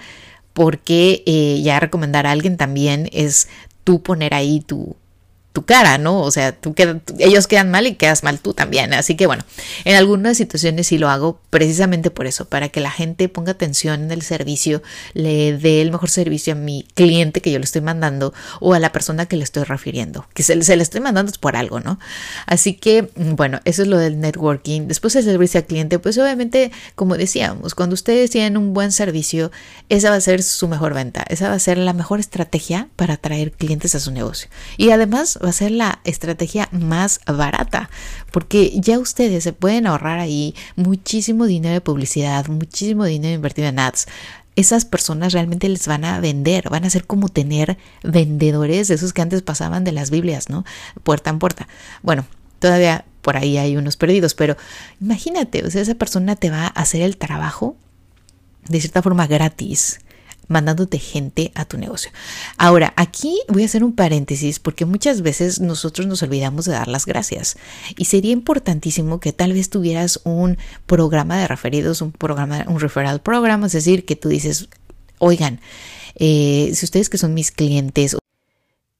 porque 0.56 1.22
eh, 1.26 1.60
ya 1.62 1.78
recomendar 1.78 2.26
a 2.26 2.30
alguien 2.30 2.56
también 2.56 3.10
es 3.12 3.46
tú 3.84 4.02
poner 4.02 4.32
ahí 4.32 4.60
tu, 4.60 4.96
tu 5.56 5.64
cara, 5.64 5.96
¿no? 5.96 6.20
O 6.20 6.30
sea, 6.30 6.52
tú 6.52 6.74
ellos 7.18 7.46
quedan 7.46 7.70
mal 7.70 7.86
y 7.86 7.94
quedas 7.94 8.22
mal 8.22 8.40
tú 8.40 8.52
también. 8.52 8.92
Así 8.92 9.14
que 9.14 9.26
bueno, 9.26 9.42
en 9.86 9.96
algunas 9.96 10.36
situaciones 10.36 10.88
sí 10.88 10.98
lo 10.98 11.08
hago 11.08 11.40
precisamente 11.48 12.10
por 12.10 12.26
eso, 12.26 12.44
para 12.44 12.68
que 12.68 12.80
la 12.80 12.90
gente 12.90 13.30
ponga 13.30 13.52
atención 13.52 14.02
en 14.02 14.10
el 14.10 14.20
servicio, 14.20 14.82
le 15.14 15.56
dé 15.56 15.80
el 15.80 15.90
mejor 15.90 16.10
servicio 16.10 16.52
a 16.52 16.56
mi 16.56 16.86
cliente 16.92 17.40
que 17.40 17.50
yo 17.50 17.58
le 17.58 17.64
estoy 17.64 17.80
mandando 17.80 18.34
o 18.60 18.74
a 18.74 18.78
la 18.78 18.92
persona 18.92 19.24
que 19.24 19.38
le 19.38 19.44
estoy 19.44 19.62
refiriendo, 19.62 20.26
que 20.34 20.42
se, 20.42 20.62
se 20.62 20.76
le 20.76 20.82
estoy 20.82 21.00
mandando 21.00 21.32
por 21.40 21.56
algo, 21.56 21.80
¿no? 21.80 21.98
Así 22.44 22.74
que, 22.74 23.10
bueno, 23.16 23.60
eso 23.64 23.80
es 23.80 23.88
lo 23.88 23.96
del 23.96 24.20
networking. 24.20 24.88
Después 24.88 25.16
el 25.16 25.24
servicio 25.24 25.60
al 25.60 25.64
cliente, 25.64 25.98
pues 25.98 26.18
obviamente, 26.18 26.70
como 26.96 27.16
decíamos, 27.16 27.74
cuando 27.74 27.94
ustedes 27.94 28.30
tienen 28.30 28.58
un 28.58 28.74
buen 28.74 28.92
servicio, 28.92 29.50
esa 29.88 30.10
va 30.10 30.16
a 30.16 30.20
ser 30.20 30.42
su 30.42 30.68
mejor 30.68 30.92
venta, 30.92 31.24
esa 31.30 31.48
va 31.48 31.54
a 31.54 31.58
ser 31.58 31.78
la 31.78 31.94
mejor 31.94 32.20
estrategia 32.20 32.90
para 32.96 33.14
atraer 33.14 33.52
clientes 33.52 33.94
a 33.94 34.00
su 34.00 34.10
negocio. 34.10 34.50
Y 34.76 34.90
además 34.90 35.38
va 35.46 35.50
a 35.50 35.54
ser 35.54 35.70
la 35.70 36.00
estrategia 36.04 36.68
más 36.72 37.20
barata, 37.26 37.88
porque 38.32 38.72
ya 38.74 38.98
ustedes 38.98 39.44
se 39.44 39.52
pueden 39.52 39.86
ahorrar 39.86 40.18
ahí 40.18 40.54
muchísimo 40.74 41.46
dinero 41.46 41.74
de 41.74 41.80
publicidad, 41.80 42.48
muchísimo 42.48 43.04
dinero 43.04 43.34
invertido 43.34 43.68
en 43.68 43.78
ads 43.78 44.06
esas 44.56 44.86
personas 44.86 45.34
realmente 45.34 45.68
les 45.68 45.86
van 45.86 46.04
a 46.04 46.18
vender, 46.18 46.70
van 46.70 46.84
a 46.84 46.90
ser 46.90 47.06
como 47.06 47.28
tener 47.28 47.76
vendedores 48.02 48.88
de 48.88 48.94
esos 48.94 49.12
que 49.12 49.20
antes 49.20 49.42
pasaban 49.42 49.84
de 49.84 49.92
las 49.92 50.10
Biblias, 50.10 50.48
¿no? 50.48 50.64
Puerta 51.04 51.28
en 51.28 51.38
puerta. 51.38 51.68
Bueno, 52.02 52.24
todavía 52.58 53.04
por 53.20 53.36
ahí 53.36 53.58
hay 53.58 53.76
unos 53.76 53.98
perdidos, 53.98 54.34
pero 54.34 54.56
imagínate, 54.98 55.62
o 55.64 55.70
sea, 55.70 55.82
esa 55.82 55.94
persona 55.94 56.36
te 56.36 56.50
va 56.50 56.64
a 56.64 56.68
hacer 56.68 57.02
el 57.02 57.18
trabajo 57.18 57.76
de 58.66 58.80
cierta 58.80 59.02
forma 59.02 59.26
gratis 59.26 60.00
mandándote 60.48 60.98
gente 60.98 61.52
a 61.54 61.64
tu 61.64 61.78
negocio. 61.78 62.10
Ahora, 62.56 62.92
aquí 62.96 63.40
voy 63.48 63.62
a 63.62 63.66
hacer 63.66 63.84
un 63.84 63.94
paréntesis 63.94 64.58
porque 64.58 64.84
muchas 64.84 65.22
veces 65.22 65.60
nosotros 65.60 66.06
nos 66.06 66.22
olvidamos 66.22 66.64
de 66.64 66.72
dar 66.72 66.88
las 66.88 67.06
gracias 67.06 67.56
y 67.96 68.06
sería 68.06 68.32
importantísimo 68.32 69.20
que 69.20 69.32
tal 69.32 69.52
vez 69.52 69.70
tuvieras 69.70 70.20
un 70.24 70.58
programa 70.86 71.38
de 71.38 71.48
referidos, 71.48 72.02
un 72.02 72.12
programa, 72.12 72.64
un 72.68 72.80
referral 72.80 73.20
program, 73.20 73.64
es 73.64 73.72
decir, 73.72 74.04
que 74.04 74.16
tú 74.16 74.28
dices, 74.28 74.68
oigan, 75.18 75.60
eh, 76.14 76.72
si 76.74 76.84
ustedes 76.84 77.08
que 77.08 77.18
son 77.18 77.34
mis 77.34 77.50
clientes 77.50 78.16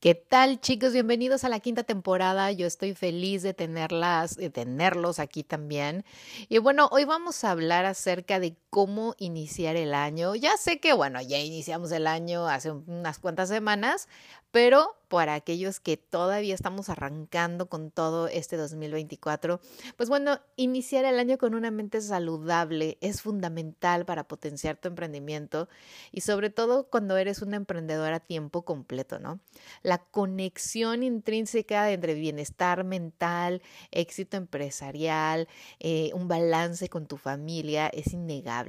¿Qué 0.06 0.14
tal 0.14 0.61
chicos? 0.61 0.92
Bienvenidos 0.92 1.42
a 1.42 1.48
la 1.48 1.59
quinta 1.59 1.82
temporada. 1.82 2.52
Yo 2.52 2.66
estoy 2.66 2.94
feliz 2.94 3.42
de 3.42 3.54
tenerlas, 3.54 4.37
de 4.37 4.50
tenerlos 4.50 5.18
aquí 5.18 5.42
también. 5.42 6.04
Y 6.48 6.59
bueno, 6.59 6.88
hoy 6.92 7.04
vamos 7.04 7.42
a 7.42 7.50
hablar 7.50 7.87
acerca 7.87 8.38
de 8.38 8.54
cómo 8.76 9.14
iniciar 9.16 9.74
el 9.74 9.94
año. 9.94 10.34
Ya 10.34 10.58
sé 10.58 10.80
que 10.80 10.92
bueno, 10.92 11.22
ya 11.22 11.38
iniciamos 11.38 11.90
el 11.92 12.06
año 12.06 12.46
hace 12.46 12.72
unas 12.72 13.18
cuantas 13.18 13.48
semanas, 13.48 14.06
pero 14.50 14.96
para 15.08 15.34
aquellos 15.34 15.80
que 15.80 15.96
todavía 15.96 16.54
estamos 16.54 16.88
arrancando 16.88 17.68
con 17.68 17.90
todo 17.90 18.26
este 18.28 18.56
2024, 18.56 19.60
pues 19.96 20.08
bueno, 20.08 20.40
iniciar 20.56 21.04
el 21.04 21.18
año 21.18 21.38
con 21.38 21.54
una 21.54 21.70
mente 21.70 22.00
saludable 22.00 22.98
es 23.00 23.22
fundamental 23.22 24.04
para 24.04 24.26
potenciar 24.26 24.76
tu 24.76 24.88
emprendimiento 24.88 25.68
y 26.10 26.22
sobre 26.22 26.50
todo 26.50 26.88
cuando 26.90 27.16
eres 27.16 27.42
una 27.42 27.56
emprendedora 27.56 28.16
a 28.16 28.20
tiempo 28.20 28.64
completo, 28.64 29.18
¿no? 29.18 29.40
La 29.82 29.98
conexión 29.98 31.02
intrínseca 31.02 31.90
entre 31.92 32.14
bienestar 32.14 32.82
mental, 32.82 33.62
éxito 33.92 34.36
empresarial, 34.36 35.48
eh, 35.78 36.10
un 36.14 36.26
balance 36.28 36.88
con 36.88 37.06
tu 37.06 37.16
familia 37.16 37.86
es 37.88 38.12
innegable. 38.12 38.65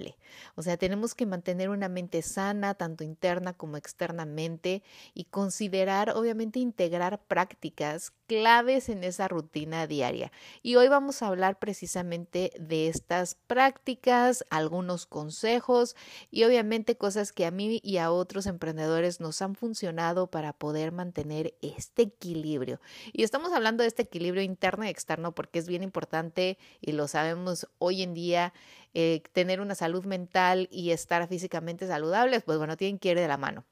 O 0.56 0.62
sea, 0.62 0.78
tenemos 0.78 1.16
que 1.16 1.26
mantener 1.26 1.70
una 1.70 1.90
mente 1.90 2.22
sana, 2.22 2.74
tanto 2.74 3.04
interna 3.04 3.54
como 3.54 3.78
externamente, 3.78 4.84
y 5.14 5.26
considerar, 5.26 6.12
obviamente 6.16 6.60
integrar 6.60 7.22
prácticas 7.28 8.14
claves 8.28 8.90
en 8.90 9.04
esa 9.04 9.28
rutina 9.28 9.88
diaria. 9.88 10.32
Y 10.62 10.76
hoy 10.76 10.90
vamos 10.90 11.22
a 11.22 11.28
hablar 11.28 11.60
precisamente 11.60 12.52
de 12.60 12.90
estas 12.90 13.36
prácticas, 13.36 14.46
algunos 14.50 15.06
consejos 15.06 15.96
y 16.30 16.44
obviamente 16.44 16.98
cosas 16.98 17.32
que 17.32 17.46
a 17.46 17.52
mí 17.52 17.80
y 17.84 17.98
a 17.98 18.12
otros 18.12 18.46
emprendedores 18.46 19.20
nos 19.20 19.42
han 19.42 19.56
funcionado 19.56 20.28
para 20.28 20.54
poder 20.54 20.92
mantener 20.92 21.56
este 21.62 22.04
equilibrio. 22.04 22.80
Y 23.14 23.24
estamos 23.24 23.54
hablando 23.54 23.84
de 23.84 23.88
este 23.88 24.04
equilibrio 24.04 24.44
interno 24.44 24.86
y 24.86 24.90
externo 24.90 25.34
porque 25.34 25.60
es 25.60 25.68
bien 25.68 25.84
importante 25.84 26.58
y 26.82 26.92
lo 26.92 27.08
sabemos 27.08 27.68
hoy 27.80 28.04
en 28.04 28.14
día. 28.14 28.54
Eh, 28.94 29.22
tener 29.34 29.62
una 29.62 29.76
salud 29.76 30.06
mental 30.06 30.68
y 30.72 30.92
estar 30.92 31.28
físicamente 31.28 31.88
saludables, 31.88 32.44
pues 32.44 32.58
bueno, 32.58 32.78
tienen 32.78 33.00
que 33.00 33.12
ir 33.12 33.18
de 33.18 33.28
la 33.28 33.38
mano. 33.38 33.66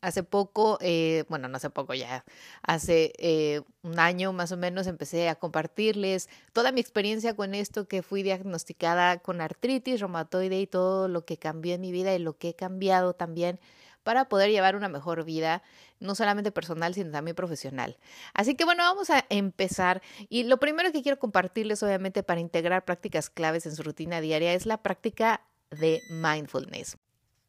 Hace 0.00 0.24
poco, 0.24 0.78
eh, 0.80 1.24
bueno, 1.28 1.46
no 1.46 1.56
hace 1.56 1.70
poco 1.70 1.94
ya, 1.94 2.24
hace 2.62 3.12
eh, 3.18 3.62
un 3.82 4.00
año 4.00 4.32
más 4.32 4.50
o 4.50 4.56
menos 4.56 4.88
empecé 4.88 5.28
a 5.28 5.36
compartirles 5.36 6.28
toda 6.52 6.72
mi 6.72 6.80
experiencia 6.80 7.36
con 7.36 7.54
esto 7.54 7.86
que 7.86 8.02
fui 8.02 8.24
diagnosticada 8.24 9.18
con 9.18 9.40
artritis 9.40 10.00
reumatoide 10.00 10.60
y 10.60 10.66
todo 10.66 11.06
lo 11.06 11.24
que 11.24 11.36
cambió 11.38 11.74
en 11.74 11.82
mi 11.82 11.92
vida 11.92 12.12
y 12.16 12.18
lo 12.18 12.36
que 12.36 12.48
he 12.48 12.54
cambiado 12.54 13.14
también 13.14 13.60
para 14.06 14.28
poder 14.28 14.52
llevar 14.52 14.76
una 14.76 14.88
mejor 14.88 15.24
vida, 15.24 15.64
no 15.98 16.14
solamente 16.14 16.52
personal, 16.52 16.94
sino 16.94 17.10
también 17.10 17.34
profesional. 17.34 17.96
Así 18.34 18.54
que 18.54 18.64
bueno, 18.64 18.84
vamos 18.84 19.10
a 19.10 19.26
empezar. 19.30 20.00
Y 20.28 20.44
lo 20.44 20.58
primero 20.58 20.92
que 20.92 21.02
quiero 21.02 21.18
compartirles, 21.18 21.82
obviamente, 21.82 22.22
para 22.22 22.40
integrar 22.40 22.84
prácticas 22.84 23.30
claves 23.30 23.66
en 23.66 23.74
su 23.74 23.82
rutina 23.82 24.20
diaria 24.20 24.54
es 24.54 24.64
la 24.64 24.76
práctica 24.76 25.40
de 25.72 25.98
mindfulness. 26.08 26.98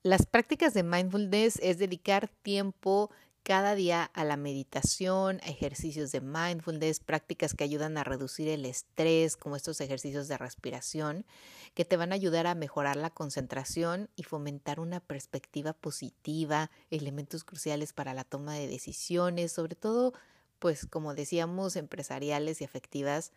Las 0.01 0.25
prácticas 0.25 0.73
de 0.73 0.81
mindfulness 0.81 1.59
es 1.61 1.77
dedicar 1.77 2.27
tiempo 2.41 3.11
cada 3.47 3.75
día 3.75 4.03
a 4.03 4.25
la 4.25 4.35
meditación, 4.35 5.39
a 5.41 5.47
ejercicios 5.47 6.11
de 6.11 6.19
mindfulness, 6.19 6.99
prácticas 6.99 7.53
que 7.53 7.63
ayudan 7.63 7.97
a 7.97 8.03
reducir 8.03 8.49
el 8.49 8.65
estrés, 8.65 9.37
como 9.37 9.55
estos 9.55 9.79
ejercicios 9.79 10.27
de 10.27 10.37
respiración, 10.37 11.25
que 11.73 11.85
te 11.85 11.95
van 11.95 12.11
a 12.11 12.15
ayudar 12.15 12.45
a 12.45 12.55
mejorar 12.55 12.97
la 12.97 13.09
concentración 13.09 14.09
y 14.17 14.23
fomentar 14.23 14.81
una 14.81 14.99
perspectiva 14.99 15.71
positiva, 15.71 16.71
elementos 16.91 17.45
cruciales 17.45 17.93
para 17.93 18.13
la 18.13 18.25
toma 18.25 18.53
de 18.53 18.67
decisiones, 18.67 19.53
sobre 19.53 19.77
todo, 19.77 20.11
pues 20.59 20.85
como 20.85 21.15
decíamos, 21.15 21.77
empresariales 21.77 22.59
y 22.59 22.65
afectivas 22.65 23.31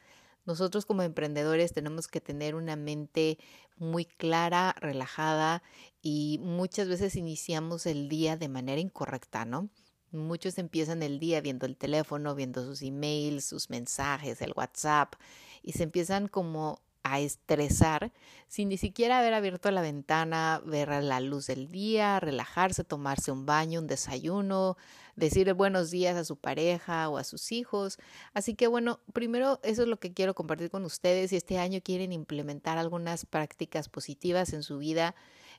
nosotros 0.46 0.86
como 0.86 1.02
emprendedores 1.02 1.74
tenemos 1.74 2.08
que 2.08 2.20
tener 2.20 2.54
una 2.54 2.74
mente 2.74 3.38
muy 3.76 4.06
clara, 4.06 4.74
relajada 4.80 5.62
y 6.02 6.40
muchas 6.42 6.88
veces 6.88 7.14
iniciamos 7.14 7.84
el 7.84 8.08
día 8.08 8.38
de 8.38 8.48
manera 8.48 8.80
incorrecta, 8.80 9.44
¿no? 9.44 9.68
Muchos 10.12 10.58
empiezan 10.58 11.02
el 11.02 11.18
día 11.20 11.40
viendo 11.40 11.66
el 11.66 11.76
teléfono, 11.76 12.34
viendo 12.34 12.64
sus 12.64 12.82
emails, 12.82 13.44
sus 13.44 13.70
mensajes, 13.70 14.42
el 14.42 14.52
WhatsApp 14.56 15.14
y 15.62 15.72
se 15.72 15.84
empiezan 15.84 16.28
como 16.28 16.80
a 17.02 17.20
estresar 17.20 18.12
sin 18.46 18.68
ni 18.68 18.76
siquiera 18.76 19.20
haber 19.20 19.32
abierto 19.32 19.70
la 19.70 19.80
ventana, 19.80 20.60
ver 20.66 20.88
la 21.02 21.20
luz 21.20 21.46
del 21.46 21.68
día, 21.70 22.20
relajarse, 22.20 22.84
tomarse 22.84 23.32
un 23.32 23.46
baño, 23.46 23.80
un 23.80 23.86
desayuno, 23.86 24.76
decir 25.16 25.52
buenos 25.54 25.90
días 25.90 26.16
a 26.16 26.24
su 26.24 26.36
pareja 26.36 27.08
o 27.08 27.16
a 27.16 27.24
sus 27.24 27.52
hijos. 27.52 27.98
Así 28.34 28.54
que 28.54 28.66
bueno, 28.66 29.00
primero 29.12 29.60
eso 29.62 29.82
es 29.82 29.88
lo 29.88 29.98
que 29.98 30.12
quiero 30.12 30.34
compartir 30.34 30.70
con 30.70 30.84
ustedes. 30.84 31.30
Si 31.30 31.36
este 31.36 31.58
año 31.58 31.80
quieren 31.82 32.12
implementar 32.12 32.76
algunas 32.76 33.24
prácticas 33.24 33.88
positivas 33.88 34.52
en 34.52 34.62
su 34.62 34.78
vida, 34.78 35.14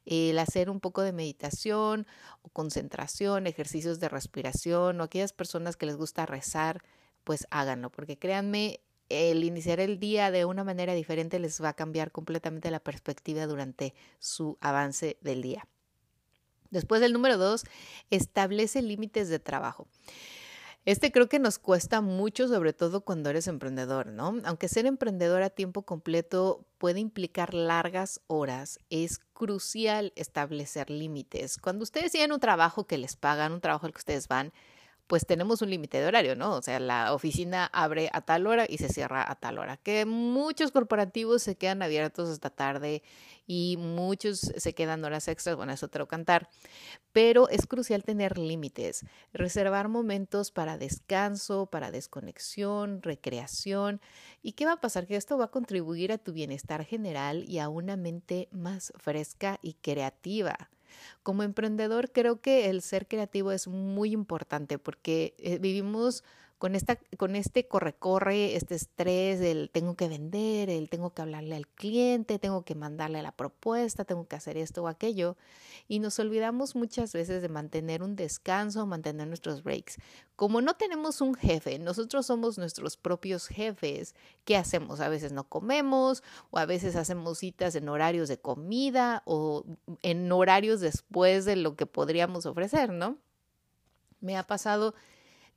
el 0.05 0.39
hacer 0.39 0.69
un 0.69 0.79
poco 0.79 1.01
de 1.01 1.13
meditación 1.13 2.07
o 2.41 2.49
concentración, 2.49 3.47
ejercicios 3.47 3.99
de 3.99 4.09
respiración 4.09 4.99
o 4.99 5.03
aquellas 5.03 5.33
personas 5.33 5.77
que 5.77 5.85
les 5.85 5.95
gusta 5.95 6.25
rezar, 6.25 6.83
pues 7.23 7.47
háganlo, 7.51 7.91
porque 7.91 8.17
créanme, 8.17 8.81
el 9.09 9.43
iniciar 9.43 9.79
el 9.79 9.99
día 9.99 10.31
de 10.31 10.45
una 10.45 10.63
manera 10.63 10.93
diferente 10.93 11.39
les 11.39 11.61
va 11.61 11.69
a 11.69 11.75
cambiar 11.75 12.11
completamente 12.11 12.71
la 12.71 12.79
perspectiva 12.79 13.45
durante 13.45 13.93
su 14.19 14.57
avance 14.61 15.17
del 15.21 15.41
día. 15.41 15.67
Después 16.69 17.01
del 17.01 17.11
número 17.11 17.37
dos, 17.37 17.65
establece 18.09 18.81
límites 18.81 19.27
de 19.27 19.39
trabajo. 19.39 19.87
Este 20.83 21.11
creo 21.11 21.29
que 21.29 21.37
nos 21.37 21.59
cuesta 21.59 22.01
mucho, 22.01 22.47
sobre 22.47 22.73
todo 22.73 23.01
cuando 23.01 23.29
eres 23.29 23.47
emprendedor, 23.47 24.07
¿no? 24.07 24.39
Aunque 24.45 24.67
ser 24.67 24.87
emprendedor 24.87 25.43
a 25.43 25.51
tiempo 25.51 25.83
completo 25.83 26.65
puede 26.79 26.99
implicar 26.99 27.53
largas 27.53 28.19
horas, 28.25 28.79
es 28.89 29.19
crucial 29.33 30.11
establecer 30.15 30.89
límites. 30.89 31.59
Cuando 31.59 31.83
ustedes 31.83 32.11
tienen 32.11 32.31
un 32.31 32.39
trabajo 32.39 32.87
que 32.87 32.97
les 32.97 33.15
pagan, 33.15 33.51
un 33.51 33.61
trabajo 33.61 33.85
al 33.85 33.93
que 33.93 33.99
ustedes 33.99 34.27
van, 34.27 34.53
pues 35.11 35.25
tenemos 35.25 35.61
un 35.61 35.69
límite 35.69 35.99
de 35.99 36.05
horario, 36.05 36.37
¿no? 36.37 36.55
O 36.55 36.61
sea, 36.61 36.79
la 36.79 37.13
oficina 37.13 37.69
abre 37.73 38.09
a 38.13 38.21
tal 38.21 38.47
hora 38.47 38.65
y 38.69 38.77
se 38.77 38.87
cierra 38.87 39.29
a 39.29 39.35
tal 39.35 39.59
hora. 39.59 39.75
Que 39.75 40.05
muchos 40.05 40.71
corporativos 40.71 41.43
se 41.43 41.57
quedan 41.57 41.81
abiertos 41.81 42.29
hasta 42.29 42.49
tarde 42.49 43.03
y 43.45 43.75
muchos 43.77 44.39
se 44.39 44.73
quedan 44.73 45.03
horas 45.03 45.27
extras, 45.27 45.57
bueno, 45.57 45.73
es 45.73 45.83
otro 45.83 46.07
cantar. 46.07 46.47
Pero 47.11 47.49
es 47.49 47.67
crucial 47.67 48.05
tener 48.05 48.37
límites, 48.37 49.05
reservar 49.33 49.89
momentos 49.89 50.49
para 50.51 50.77
descanso, 50.77 51.65
para 51.65 51.91
desconexión, 51.91 53.01
recreación. 53.01 53.99
¿Y 54.41 54.53
qué 54.53 54.65
va 54.65 54.71
a 54.71 54.79
pasar? 54.79 55.07
Que 55.07 55.17
esto 55.17 55.37
va 55.37 55.43
a 55.43 55.51
contribuir 55.51 56.13
a 56.13 56.19
tu 56.19 56.31
bienestar 56.31 56.85
general 56.85 57.43
y 57.49 57.59
a 57.59 57.67
una 57.67 57.97
mente 57.97 58.47
más 58.53 58.93
fresca 58.95 59.59
y 59.61 59.73
creativa. 59.73 60.69
Como 61.23 61.43
emprendedor 61.43 62.11
creo 62.11 62.41
que 62.41 62.69
el 62.69 62.81
ser 62.81 63.07
creativo 63.07 63.51
es 63.51 63.67
muy 63.67 64.11
importante 64.11 64.77
porque 64.77 65.35
eh, 65.37 65.57
vivimos 65.59 66.23
con, 66.61 66.75
esta, 66.75 66.99
con 67.17 67.35
este 67.35 67.67
corre-corre, 67.67 68.55
este 68.55 68.75
estrés 68.75 69.39
del 69.39 69.71
tengo 69.71 69.95
que 69.95 70.07
vender, 70.07 70.69
el 70.69 70.89
tengo 70.89 71.11
que 71.11 71.23
hablarle 71.23 71.55
al 71.55 71.65
cliente, 71.67 72.37
tengo 72.37 72.63
que 72.63 72.75
mandarle 72.75 73.23
la 73.23 73.31
propuesta, 73.31 74.05
tengo 74.05 74.27
que 74.27 74.35
hacer 74.35 74.57
esto 74.57 74.83
o 74.83 74.87
aquello. 74.87 75.37
Y 75.87 75.97
nos 75.97 76.19
olvidamos 76.19 76.75
muchas 76.75 77.13
veces 77.13 77.41
de 77.41 77.49
mantener 77.49 78.03
un 78.03 78.15
descanso, 78.15 78.85
mantener 78.85 79.27
nuestros 79.27 79.63
breaks. 79.63 79.97
Como 80.35 80.61
no 80.61 80.75
tenemos 80.75 81.19
un 81.19 81.33
jefe, 81.33 81.79
nosotros 81.79 82.27
somos 82.27 82.59
nuestros 82.59 82.95
propios 82.95 83.47
jefes. 83.47 84.13
¿Qué 84.45 84.55
hacemos? 84.55 84.99
A 84.99 85.09
veces 85.09 85.31
no 85.31 85.49
comemos 85.49 86.21
o 86.51 86.59
a 86.59 86.67
veces 86.67 86.95
hacemos 86.95 87.39
citas 87.39 87.73
en 87.73 87.89
horarios 87.89 88.29
de 88.29 88.37
comida 88.37 89.23
o 89.25 89.65
en 90.03 90.31
horarios 90.31 90.79
después 90.79 91.45
de 91.45 91.55
lo 91.55 91.75
que 91.75 91.87
podríamos 91.87 92.45
ofrecer, 92.45 92.91
¿no? 92.91 93.17
Me 94.19 94.37
ha 94.37 94.43
pasado 94.43 94.93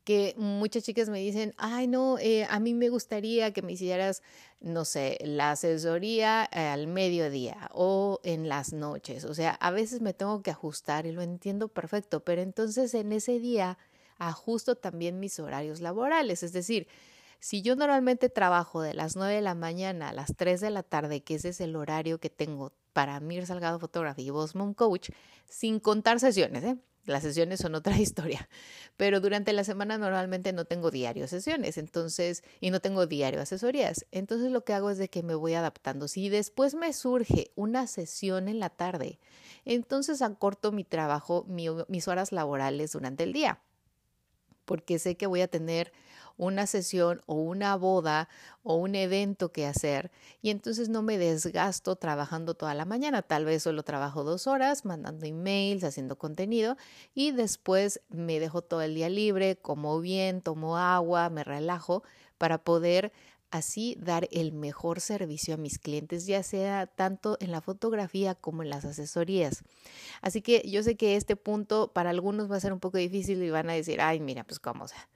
que 0.05 0.35
muchas 0.37 0.85
chicas 0.85 1.09
me 1.09 1.19
dicen, 1.19 1.55
ay 1.57 1.87
no, 1.87 2.19
eh, 2.19 2.47
a 2.51 2.61
mí 2.61 2.75
me 2.75 2.91
gustaría 2.91 3.53
que 3.53 3.63
me 3.63 3.73
hicieras, 3.73 4.23
no 4.61 4.85
sé, 4.85 5.19
la 5.23 5.53
asesoría 5.53 6.49
eh, 6.53 6.61
al 6.61 6.87
mediodía 6.87 7.71
o 7.73 8.21
en 8.23 8.49
las 8.49 8.73
noches. 8.73 9.25
O 9.25 9.35
sea, 9.35 9.53
a 9.53 9.71
veces 9.71 10.03
me 10.03 10.13
tengo 10.13 10.43
que 10.43 10.51
ajustar 10.51 11.07
y 11.07 11.13
lo 11.13 11.23
entiendo 11.23 11.69
perfecto, 11.69 12.21
pero 12.21 12.43
entonces 12.43 12.95
en 12.95 13.13
ese 13.13 13.39
día 13.39 13.79
ajusto 14.19 14.77
también 14.77 15.21
mis 15.21 15.39
horarios 15.41 15.81
laborales. 15.81 16.43
Es 16.43 16.53
decir, 16.53 16.87
si 17.41 17.63
yo 17.63 17.77
normalmente 17.77 18.29
trabajo 18.29 18.83
de 18.83 18.95
las 18.95 19.17
9 19.17 19.35
de 19.35 19.43
la 19.43 19.55
mañana 19.55 20.11
a 20.11 20.13
las 20.13 20.35
3 20.37 20.61
de 20.61 20.71
la 20.71 20.83
tarde, 20.83 21.23
que 21.23 21.35
ese 21.37 21.51
es 21.51 21.61
el 21.61 21.77
horario 21.77 22.19
que 22.19 22.31
tengo 22.31 22.73
para 22.93 23.21
Mir 23.21 23.47
Salgado 23.47 23.79
Photography 23.79 24.23
y 24.23 24.31
Boss 24.31 24.55
Coach, 24.77 25.11
sin 25.49 25.81
contar 25.81 26.21
sesiones, 26.21 26.65
¿eh? 26.65 26.77
Las 27.07 27.23
sesiones 27.23 27.61
son 27.61 27.75
otra 27.75 27.99
historia, 27.99 28.49
pero 28.97 29.21
durante 29.21 29.53
la 29.53 29.65
semana 29.65 29.99
normalmente 29.99 30.53
no 30.53 30.65
tengo 30.65 30.91
diario 30.91 31.29
sesiones, 31.29 31.77
entonces, 31.79 32.43
y 32.61 32.71
no 32.71 32.81
tengo 32.81 33.07
diario 33.07 33.41
asesorías. 33.41 34.07
Entonces 34.11 34.51
lo 34.51 34.65
que 34.65 34.73
hago 34.73 34.91
es 34.91 34.99
de 34.99 35.09
que 35.09 35.23
me 35.23 35.35
voy 35.35 35.55
adaptando. 35.55 36.09
Si 36.09 36.29
después 36.29 36.75
me 36.75 36.93
surge 36.93 37.51
una 37.57 37.87
sesión 37.87 38.49
en 38.49 38.59
la 38.59 38.71
tarde, 38.71 39.19
entonces 39.65 40.23
acorto 40.23 40.73
mi 40.73 40.85
trabajo, 40.85 41.47
mis 41.47 42.09
horas 42.09 42.33
laborales 42.33 42.93
durante 42.93 43.25
el 43.25 43.33
día, 43.33 43.61
porque 44.65 44.99
sé 44.99 45.17
que 45.17 45.27
voy 45.27 45.41
a 45.41 45.49
tener 45.49 45.93
una 46.37 46.67
sesión 46.67 47.23
o 47.27 47.35
una 47.35 47.77
boda 47.77 48.29
o 48.63 48.75
un 48.77 48.95
evento 48.95 49.53
que 49.53 49.67
hacer 49.67 50.11
y 50.43 50.51
entonces 50.51 50.89
no 50.89 51.03
me 51.03 51.19
desgasto 51.19 51.97
trabajando 51.97 52.55
toda 52.55 52.75
la 52.75 52.85
mañana. 52.85 53.23
Tal 53.23 53.45
vez 53.45 53.63
solo 53.63 53.83
trabajo 53.83 54.25
dos 54.25 54.47
horas 54.47 54.85
mandando 54.85 55.27
emails, 55.27 55.85
haciendo 55.85 56.17
contenido 56.17 56.77
y 57.15 57.33
después 57.33 58.01
me 58.09 58.41
dejo 58.41 58.63
todo 58.63 58.83
el 58.83 58.95
día 58.95 59.09
libre, 59.09 59.57
como 59.57 60.01
bien, 60.01 60.43
tomo 60.43 60.77
agua, 60.77 61.31
me 61.31 61.45
relajo 61.45 62.03
para 62.39 62.59
poder 62.59 63.13
así 63.55 63.97
dar 64.01 64.29
el 64.33 64.53
mejor 64.53 65.01
servicio 65.01 65.55
a 65.55 65.57
mis 65.57 65.79
clientes, 65.79 66.27
ya 66.27 66.43
sea 66.43 66.87
tanto 66.87 67.37
en 67.41 67.53
la 67.53 67.61
fotografía 67.61 68.35
como 68.35 68.65
en 68.65 68.71
las 68.71 68.85
asesorías. 68.85 69.63
Así 70.23 70.43
que 70.43 70.69
yo 70.69 70.83
sé 70.83 70.97
que 70.97 71.15
este 71.15 71.37
punto 71.37 71.93
para 71.93 72.11
algunos 72.11 72.51
va 72.51 72.57
a 72.57 72.61
ser 72.61 72.73
un 72.73 72.81
poco 72.81 72.99
difícil 72.99 73.43
y 73.43 73.51
van 73.51 73.71
a 73.71 73.75
decir, 73.75 74.01
ay, 74.01 74.19
mira, 74.19 74.43
pues 74.43 74.59
cómo, 74.59 74.89
sea, 74.89 75.09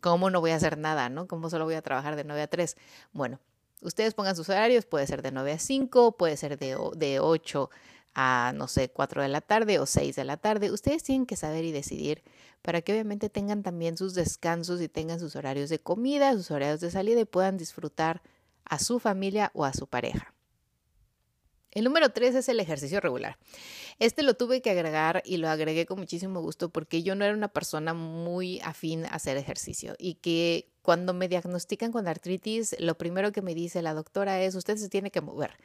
¿Cómo 0.00 0.28
no 0.30 0.40
voy 0.40 0.50
a 0.50 0.56
hacer 0.56 0.76
nada, 0.76 1.08
no? 1.08 1.26
¿Cómo 1.26 1.48
solo 1.48 1.64
voy 1.64 1.74
a 1.74 1.82
trabajar 1.82 2.16
de 2.16 2.24
9 2.24 2.42
a 2.42 2.46
3? 2.48 2.76
Bueno, 3.12 3.40
ustedes 3.80 4.12
pongan 4.12 4.36
sus 4.36 4.48
horarios, 4.50 4.84
puede 4.84 5.06
ser 5.06 5.22
de 5.22 5.32
9 5.32 5.52
a 5.52 5.58
5, 5.58 6.16
puede 6.18 6.36
ser 6.36 6.58
de, 6.58 6.76
de 6.96 7.18
8 7.18 7.70
a, 8.18 8.52
no 8.54 8.66
sé, 8.66 8.88
4 8.88 9.20
de 9.20 9.28
la 9.28 9.42
tarde 9.42 9.78
o 9.78 9.84
6 9.84 10.16
de 10.16 10.24
la 10.24 10.38
tarde. 10.38 10.70
Ustedes 10.72 11.02
tienen 11.02 11.26
que 11.26 11.36
saber 11.36 11.66
y 11.66 11.70
decidir 11.70 12.24
para 12.62 12.80
que 12.80 12.92
obviamente 12.92 13.28
tengan 13.28 13.62
también 13.62 13.98
sus 13.98 14.14
descansos 14.14 14.80
y 14.80 14.88
tengan 14.88 15.20
sus 15.20 15.36
horarios 15.36 15.68
de 15.68 15.78
comida, 15.78 16.32
sus 16.32 16.50
horarios 16.50 16.80
de 16.80 16.90
salida 16.90 17.20
y 17.20 17.26
puedan 17.26 17.58
disfrutar 17.58 18.22
a 18.64 18.78
su 18.78 18.98
familia 19.00 19.50
o 19.52 19.66
a 19.66 19.74
su 19.74 19.86
pareja. 19.86 20.32
El 21.72 21.84
número 21.84 22.08
tres 22.08 22.34
es 22.34 22.48
el 22.48 22.58
ejercicio 22.58 23.00
regular. 23.00 23.36
Este 23.98 24.22
lo 24.22 24.32
tuve 24.32 24.62
que 24.62 24.70
agregar 24.70 25.22
y 25.26 25.36
lo 25.36 25.50
agregué 25.50 25.84
con 25.84 25.98
muchísimo 25.98 26.40
gusto 26.40 26.70
porque 26.70 27.02
yo 27.02 27.14
no 27.16 27.26
era 27.26 27.34
una 27.34 27.48
persona 27.48 27.92
muy 27.92 28.60
afín 28.60 29.04
a 29.04 29.08
hacer 29.10 29.36
ejercicio 29.36 29.94
y 29.98 30.14
que 30.14 30.70
cuando 30.80 31.12
me 31.12 31.28
diagnostican 31.28 31.92
con 31.92 32.08
artritis, 32.08 32.76
lo 32.78 32.96
primero 32.96 33.30
que 33.30 33.42
me 33.42 33.54
dice 33.54 33.82
la 33.82 33.92
doctora 33.92 34.40
es, 34.40 34.54
usted 34.54 34.78
se 34.78 34.88
tiene 34.88 35.10
que 35.10 35.20
mover. 35.20 35.58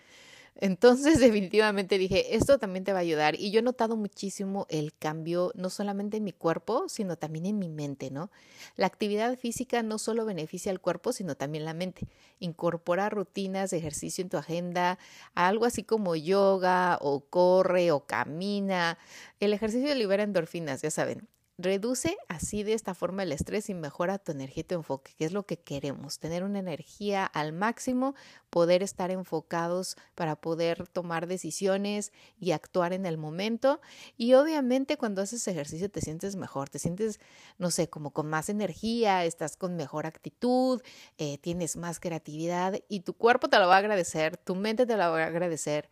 Entonces, 0.55 1.19
definitivamente 1.19 1.97
dije, 1.97 2.35
esto 2.35 2.59
también 2.59 2.83
te 2.83 2.93
va 2.93 2.99
a 2.99 3.01
ayudar. 3.01 3.35
Y 3.39 3.51
yo 3.51 3.59
he 3.59 3.63
notado 3.63 3.95
muchísimo 3.95 4.67
el 4.69 4.93
cambio, 4.93 5.51
no 5.55 5.69
solamente 5.69 6.17
en 6.17 6.23
mi 6.23 6.33
cuerpo, 6.33 6.87
sino 6.89 7.15
también 7.17 7.45
en 7.45 7.59
mi 7.59 7.69
mente, 7.69 8.11
¿no? 8.11 8.31
La 8.75 8.87
actividad 8.87 9.37
física 9.37 9.83
no 9.83 9.97
solo 9.97 10.25
beneficia 10.25 10.71
al 10.71 10.79
cuerpo, 10.81 11.13
sino 11.13 11.35
también 11.35 11.65
la 11.65 11.73
mente. 11.73 12.07
Incorpora 12.39 13.09
rutinas 13.09 13.71
de 13.71 13.77
ejercicio 13.77 14.21
en 14.21 14.29
tu 14.29 14.37
agenda, 14.37 14.99
algo 15.35 15.65
así 15.65 15.83
como 15.83 16.15
yoga 16.15 16.97
o 17.01 17.21
corre 17.21 17.91
o 17.91 18.05
camina. 18.05 18.97
El 19.39 19.53
ejercicio 19.53 19.93
libera 19.95 20.23
endorfinas, 20.23 20.81
ya 20.81 20.91
saben. 20.91 21.27
Reduce 21.61 22.17
así 22.27 22.63
de 22.63 22.73
esta 22.73 22.95
forma 22.95 23.21
el 23.21 23.31
estrés 23.31 23.69
y 23.69 23.75
mejora 23.75 24.17
tu 24.17 24.31
energía 24.31 24.61
y 24.61 24.63
tu 24.63 24.73
enfoque, 24.73 25.13
que 25.15 25.25
es 25.25 25.31
lo 25.31 25.45
que 25.45 25.59
queremos, 25.59 26.17
tener 26.17 26.43
una 26.43 26.57
energía 26.57 27.23
al 27.23 27.53
máximo, 27.53 28.15
poder 28.49 28.81
estar 28.81 29.11
enfocados 29.11 29.95
para 30.15 30.35
poder 30.35 30.87
tomar 30.87 31.27
decisiones 31.27 32.13
y 32.39 32.53
actuar 32.53 32.93
en 32.93 33.05
el 33.05 33.19
momento. 33.19 33.79
Y 34.17 34.33
obviamente 34.33 34.97
cuando 34.97 35.21
haces 35.21 35.47
ejercicio 35.47 35.91
te 35.91 36.01
sientes 36.01 36.35
mejor, 36.35 36.67
te 36.67 36.79
sientes, 36.79 37.19
no 37.59 37.69
sé, 37.69 37.91
como 37.91 38.09
con 38.09 38.27
más 38.27 38.49
energía, 38.49 39.23
estás 39.23 39.55
con 39.55 39.75
mejor 39.75 40.07
actitud, 40.07 40.81
eh, 41.19 41.37
tienes 41.37 41.77
más 41.77 41.99
creatividad 41.99 42.79
y 42.89 43.01
tu 43.01 43.13
cuerpo 43.13 43.49
te 43.49 43.59
lo 43.59 43.67
va 43.67 43.75
a 43.75 43.79
agradecer, 43.79 44.35
tu 44.35 44.55
mente 44.55 44.87
te 44.87 44.93
lo 44.93 45.11
va 45.11 45.25
a 45.25 45.27
agradecer 45.27 45.89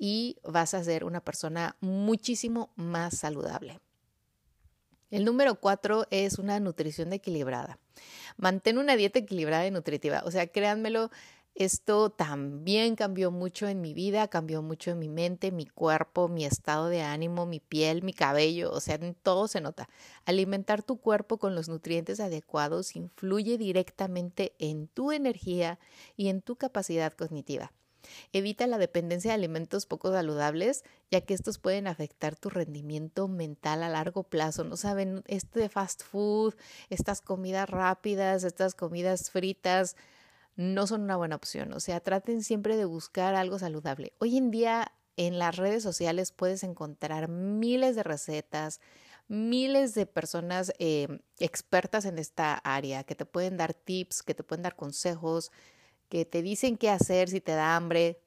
y 0.00 0.38
vas 0.42 0.74
a 0.74 0.82
ser 0.82 1.04
una 1.04 1.20
persona 1.20 1.76
muchísimo 1.80 2.72
más 2.74 3.18
saludable. 3.18 3.78
El 5.12 5.26
número 5.26 5.56
cuatro 5.56 6.06
es 6.10 6.38
una 6.38 6.58
nutrición 6.58 7.12
equilibrada. 7.12 7.78
Mantén 8.38 8.78
una 8.78 8.96
dieta 8.96 9.18
equilibrada 9.18 9.66
y 9.66 9.70
nutritiva. 9.70 10.22
O 10.24 10.30
sea, 10.30 10.46
créanmelo, 10.46 11.10
esto 11.54 12.08
también 12.08 12.96
cambió 12.96 13.30
mucho 13.30 13.68
en 13.68 13.82
mi 13.82 13.92
vida, 13.92 14.26
cambió 14.28 14.62
mucho 14.62 14.90
en 14.90 14.98
mi 14.98 15.10
mente, 15.10 15.52
mi 15.52 15.66
cuerpo, 15.66 16.28
mi 16.28 16.46
estado 16.46 16.88
de 16.88 17.02
ánimo, 17.02 17.44
mi 17.44 17.60
piel, 17.60 18.02
mi 18.02 18.14
cabello, 18.14 18.72
o 18.72 18.80
sea, 18.80 18.94
en 18.94 19.14
todo 19.14 19.48
se 19.48 19.60
nota. 19.60 19.86
Alimentar 20.24 20.82
tu 20.82 20.96
cuerpo 20.96 21.36
con 21.36 21.54
los 21.54 21.68
nutrientes 21.68 22.18
adecuados 22.18 22.96
influye 22.96 23.58
directamente 23.58 24.54
en 24.58 24.88
tu 24.88 25.12
energía 25.12 25.78
y 26.16 26.28
en 26.28 26.40
tu 26.40 26.56
capacidad 26.56 27.12
cognitiva. 27.12 27.70
Evita 28.32 28.66
la 28.66 28.78
dependencia 28.78 29.30
de 29.30 29.36
alimentos 29.36 29.86
poco 29.86 30.12
saludables, 30.12 30.84
ya 31.10 31.20
que 31.20 31.34
estos 31.34 31.58
pueden 31.58 31.86
afectar 31.86 32.36
tu 32.36 32.50
rendimiento 32.50 33.28
mental 33.28 33.82
a 33.82 33.88
largo 33.88 34.22
plazo. 34.22 34.64
No 34.64 34.76
saben, 34.76 35.22
este 35.26 35.68
fast 35.68 36.02
food, 36.02 36.54
estas 36.90 37.20
comidas 37.20 37.68
rápidas, 37.68 38.44
estas 38.44 38.74
comidas 38.74 39.30
fritas, 39.30 39.96
no 40.56 40.86
son 40.86 41.02
una 41.02 41.16
buena 41.16 41.36
opción. 41.36 41.72
O 41.72 41.80
sea, 41.80 42.00
traten 42.00 42.42
siempre 42.42 42.76
de 42.76 42.84
buscar 42.84 43.34
algo 43.34 43.58
saludable. 43.58 44.12
Hoy 44.18 44.36
en 44.36 44.50
día 44.50 44.92
en 45.16 45.38
las 45.38 45.56
redes 45.56 45.82
sociales 45.82 46.32
puedes 46.32 46.62
encontrar 46.62 47.28
miles 47.28 47.96
de 47.96 48.02
recetas, 48.02 48.80
miles 49.28 49.94
de 49.94 50.06
personas 50.06 50.72
eh, 50.78 51.20
expertas 51.38 52.04
en 52.04 52.18
esta 52.18 52.54
área 52.54 53.04
que 53.04 53.14
te 53.14 53.24
pueden 53.24 53.56
dar 53.56 53.74
tips, 53.74 54.22
que 54.22 54.34
te 54.34 54.42
pueden 54.42 54.62
dar 54.62 54.76
consejos, 54.76 55.52
que 56.12 56.26
te 56.26 56.42
dicen 56.42 56.76
qué 56.76 56.90
hacer 56.90 57.30
si 57.30 57.40
te 57.40 57.52
da 57.52 57.74
hambre, 57.74 58.20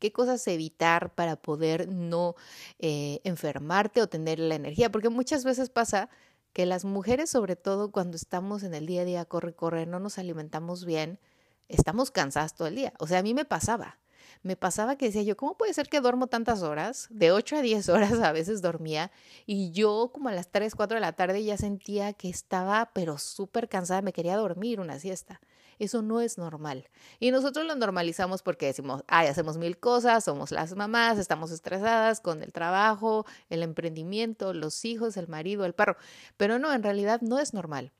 qué 0.00 0.10
cosas 0.10 0.44
evitar 0.48 1.14
para 1.14 1.36
poder 1.36 1.86
no 1.86 2.34
eh, 2.80 3.20
enfermarte 3.22 4.02
o 4.02 4.08
tener 4.08 4.40
la 4.40 4.56
energía, 4.56 4.90
porque 4.90 5.08
muchas 5.08 5.44
veces 5.44 5.70
pasa 5.70 6.10
que 6.52 6.66
las 6.66 6.84
mujeres, 6.84 7.30
sobre 7.30 7.54
todo 7.54 7.92
cuando 7.92 8.16
estamos 8.16 8.64
en 8.64 8.74
el 8.74 8.86
día 8.86 9.02
a 9.02 9.04
día, 9.04 9.24
corre, 9.26 9.54
corre, 9.54 9.86
no 9.86 10.00
nos 10.00 10.18
alimentamos 10.18 10.84
bien, 10.84 11.20
estamos 11.68 12.10
cansadas 12.10 12.56
todo 12.56 12.66
el 12.66 12.74
día. 12.74 12.92
O 12.98 13.06
sea, 13.06 13.20
a 13.20 13.22
mí 13.22 13.32
me 13.32 13.44
pasaba. 13.44 14.00
Me 14.42 14.56
pasaba 14.56 14.96
que 14.96 15.06
decía 15.06 15.22
yo, 15.22 15.36
¿cómo 15.36 15.56
puede 15.56 15.74
ser 15.74 15.88
que 15.88 16.00
duermo 16.00 16.26
tantas 16.26 16.62
horas? 16.62 17.06
De 17.10 17.30
8 17.30 17.58
a 17.58 17.62
10 17.62 17.88
horas 17.90 18.12
a 18.24 18.32
veces 18.32 18.60
dormía 18.60 19.12
y 19.46 19.70
yo 19.70 20.10
como 20.12 20.30
a 20.30 20.32
las 20.32 20.50
3, 20.50 20.74
4 20.74 20.96
de 20.96 21.00
la 21.00 21.12
tarde 21.12 21.44
ya 21.44 21.56
sentía 21.56 22.12
que 22.12 22.28
estaba 22.28 22.90
pero 22.92 23.18
súper 23.18 23.68
cansada, 23.68 24.02
me 24.02 24.12
quería 24.12 24.36
dormir 24.36 24.80
una 24.80 24.98
siesta. 24.98 25.40
Eso 25.78 26.02
no 26.02 26.20
es 26.20 26.38
normal. 26.38 26.88
Y 27.20 27.30
nosotros 27.30 27.66
lo 27.66 27.74
normalizamos 27.74 28.42
porque 28.42 28.66
decimos, 28.66 29.04
ay, 29.06 29.28
hacemos 29.28 29.58
mil 29.58 29.78
cosas, 29.78 30.24
somos 30.24 30.50
las 30.50 30.74
mamás, 30.74 31.18
estamos 31.18 31.50
estresadas 31.50 32.20
con 32.20 32.42
el 32.42 32.52
trabajo, 32.52 33.26
el 33.48 33.62
emprendimiento, 33.62 34.54
los 34.54 34.84
hijos, 34.84 35.16
el 35.16 35.28
marido, 35.28 35.64
el 35.64 35.74
perro. 35.74 35.96
Pero 36.36 36.58
no, 36.58 36.72
en 36.72 36.82
realidad 36.82 37.20
no 37.20 37.38
es 37.38 37.54
normal. 37.54 37.92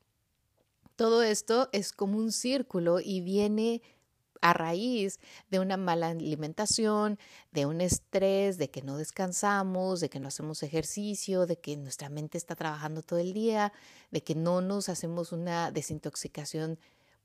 Todo 0.96 1.22
esto 1.22 1.68
es 1.72 1.92
como 1.92 2.18
un 2.18 2.32
círculo 2.32 2.98
y 3.00 3.20
viene 3.20 3.82
a 4.40 4.52
raíz 4.52 5.18
de 5.50 5.60
una 5.60 5.76
mala 5.76 6.08
alimentación, 6.08 7.18
de 7.52 7.66
un 7.66 7.80
estrés, 7.80 8.58
de 8.58 8.70
que 8.70 8.82
no 8.82 8.96
descansamos, 8.96 10.00
de 10.00 10.08
que 10.08 10.20
no 10.20 10.28
hacemos 10.28 10.62
ejercicio, 10.62 11.46
de 11.46 11.58
que 11.58 11.76
nuestra 11.76 12.08
mente 12.08 12.38
está 12.38 12.54
trabajando 12.56 13.02
todo 13.02 13.18
el 13.18 13.32
día, 13.32 13.72
de 14.10 14.22
que 14.22 14.34
no 14.34 14.60
nos 14.60 14.88
hacemos 14.88 15.32
una 15.32 15.70
desintoxicación 15.70 16.78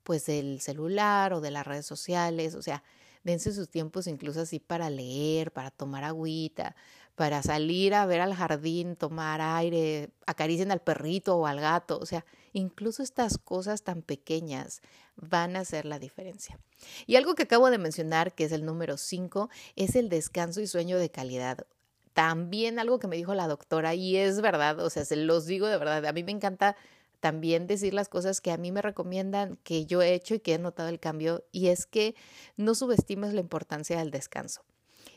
pues 0.04 0.26
del 0.26 0.60
celular 0.60 1.32
o 1.32 1.40
de 1.40 1.50
las 1.50 1.66
redes 1.66 1.86
sociales, 1.86 2.54
o 2.54 2.62
sea, 2.62 2.84
dense 3.24 3.52
sus 3.52 3.68
tiempos 3.68 4.06
incluso 4.06 4.42
así 4.42 4.60
para 4.60 4.90
leer, 4.90 5.50
para 5.50 5.70
tomar 5.70 6.04
agüita, 6.04 6.76
para 7.16 7.42
salir 7.42 7.94
a 7.94 8.06
ver 8.06 8.20
al 8.20 8.34
jardín, 8.34 8.96
tomar 8.96 9.40
aire, 9.40 10.10
acaricien 10.26 10.70
al 10.70 10.80
perrito 10.80 11.36
o 11.36 11.46
al 11.46 11.60
gato, 11.60 11.98
o 11.98 12.06
sea, 12.06 12.24
incluso 12.52 13.02
estas 13.02 13.38
cosas 13.38 13.82
tan 13.82 14.02
pequeñas 14.02 14.82
van 15.16 15.56
a 15.56 15.60
hacer 15.60 15.86
la 15.86 15.98
diferencia. 15.98 16.58
Y 17.06 17.16
algo 17.16 17.34
que 17.34 17.44
acabo 17.44 17.70
de 17.70 17.78
mencionar, 17.78 18.34
que 18.34 18.44
es 18.44 18.52
el 18.52 18.64
número 18.64 18.96
5, 18.96 19.48
es 19.76 19.96
el 19.96 20.08
descanso 20.08 20.60
y 20.60 20.66
sueño 20.66 20.98
de 20.98 21.10
calidad. 21.10 21.66
También 22.12 22.78
algo 22.78 22.98
que 22.98 23.08
me 23.08 23.16
dijo 23.16 23.34
la 23.34 23.48
doctora, 23.48 23.94
y 23.94 24.16
es 24.16 24.40
verdad, 24.40 24.80
o 24.80 24.90
sea, 24.90 25.04
se 25.04 25.16
los 25.16 25.46
digo 25.46 25.66
de 25.66 25.78
verdad, 25.78 26.04
a 26.04 26.12
mí 26.12 26.22
me 26.24 26.32
encanta 26.32 26.76
también 27.24 27.66
decir 27.66 27.94
las 27.94 28.10
cosas 28.10 28.42
que 28.42 28.52
a 28.52 28.58
mí 28.58 28.70
me 28.70 28.82
recomiendan, 28.82 29.56
que 29.62 29.86
yo 29.86 30.02
he 30.02 30.12
hecho 30.12 30.34
y 30.34 30.40
que 30.40 30.52
he 30.52 30.58
notado 30.58 30.90
el 30.90 31.00
cambio, 31.00 31.42
y 31.52 31.68
es 31.68 31.86
que 31.86 32.14
no 32.58 32.74
subestimes 32.74 33.32
la 33.32 33.40
importancia 33.40 33.96
del 33.96 34.10
descanso. 34.10 34.60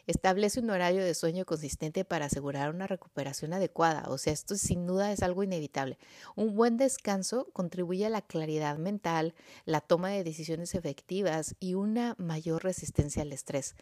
Establece 0.05 0.61
un 0.61 0.69
horario 0.69 1.03
de 1.03 1.13
sueño 1.13 1.43
consistente 1.43 2.05
para 2.05 2.27
asegurar 2.27 2.69
una 2.69 2.87
recuperación 2.87 3.51
adecuada. 3.51 4.05
O 4.07 4.17
sea, 4.17 4.31
esto 4.31 4.55
sin 4.55 4.85
duda 4.87 5.11
es 5.11 5.21
algo 5.21 5.43
inevitable. 5.43 5.97
Un 6.37 6.55
buen 6.55 6.77
descanso 6.77 7.49
contribuye 7.51 8.05
a 8.05 8.09
la 8.09 8.21
claridad 8.21 8.77
mental, 8.77 9.35
la 9.65 9.81
toma 9.81 10.07
de 10.11 10.23
decisiones 10.23 10.75
efectivas 10.75 11.57
y 11.59 11.73
una 11.73 12.15
mayor 12.17 12.63
resistencia 12.63 13.23
al 13.23 13.33
estrés. 13.33 13.75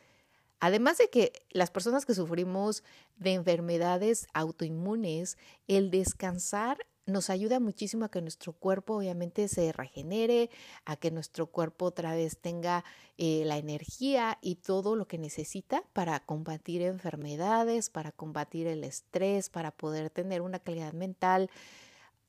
Además 0.59 0.97
de 0.97 1.11
que 1.11 1.31
las 1.51 1.69
personas 1.69 2.07
que 2.07 2.15
sufrimos 2.15 2.83
de 3.17 3.33
enfermedades 3.33 4.25
autoinmunes, 4.33 5.37
el 5.67 5.91
descansar 5.91 6.87
nos 7.05 7.29
ayuda 7.29 7.59
muchísimo 7.59 8.05
a 8.05 8.09
que 8.09 8.21
nuestro 8.21 8.53
cuerpo 8.53 8.97
obviamente 8.97 9.47
se 9.47 9.71
regenere, 9.71 10.49
a 10.85 10.95
que 10.95 11.11
nuestro 11.11 11.47
cuerpo 11.47 11.85
otra 11.85 12.15
vez 12.15 12.37
tenga 12.39 12.83
eh, 13.17 13.43
la 13.45 13.57
energía 13.57 14.39
y 14.41 14.55
todo 14.55 14.95
lo 14.95 15.07
que 15.07 15.17
necesita 15.17 15.83
para 15.93 16.19
combatir 16.19 16.81
enfermedades, 16.81 17.89
para 17.89 18.11
combatir 18.11 18.67
el 18.67 18.83
estrés, 18.83 19.49
para 19.49 19.71
poder 19.71 20.09
tener 20.09 20.41
una 20.41 20.59
calidad 20.59 20.93
mental. 20.93 21.49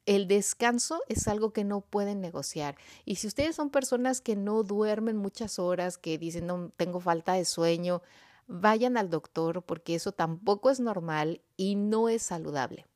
El 0.04 0.28
descanso 0.28 1.00
es 1.08 1.26
algo 1.26 1.52
que 1.52 1.64
no 1.64 1.80
pueden 1.80 2.20
negociar. 2.20 2.76
Y 3.04 3.16
si 3.16 3.26
ustedes 3.26 3.56
son 3.56 3.70
personas 3.70 4.20
que 4.20 4.36
no 4.36 4.62
duermen 4.62 5.16
muchas 5.16 5.58
horas, 5.58 5.98
que 5.98 6.18
dicen 6.18 6.46
no 6.46 6.70
tengo 6.76 7.00
falta 7.00 7.32
de 7.32 7.44
sueño, 7.44 8.02
vayan 8.46 8.96
al 8.96 9.10
doctor 9.10 9.62
porque 9.62 9.94
eso 9.94 10.12
tampoco 10.12 10.70
es 10.70 10.80
normal 10.80 11.40
y 11.56 11.76
no 11.76 12.08
es 12.08 12.22
saludable. 12.22 12.86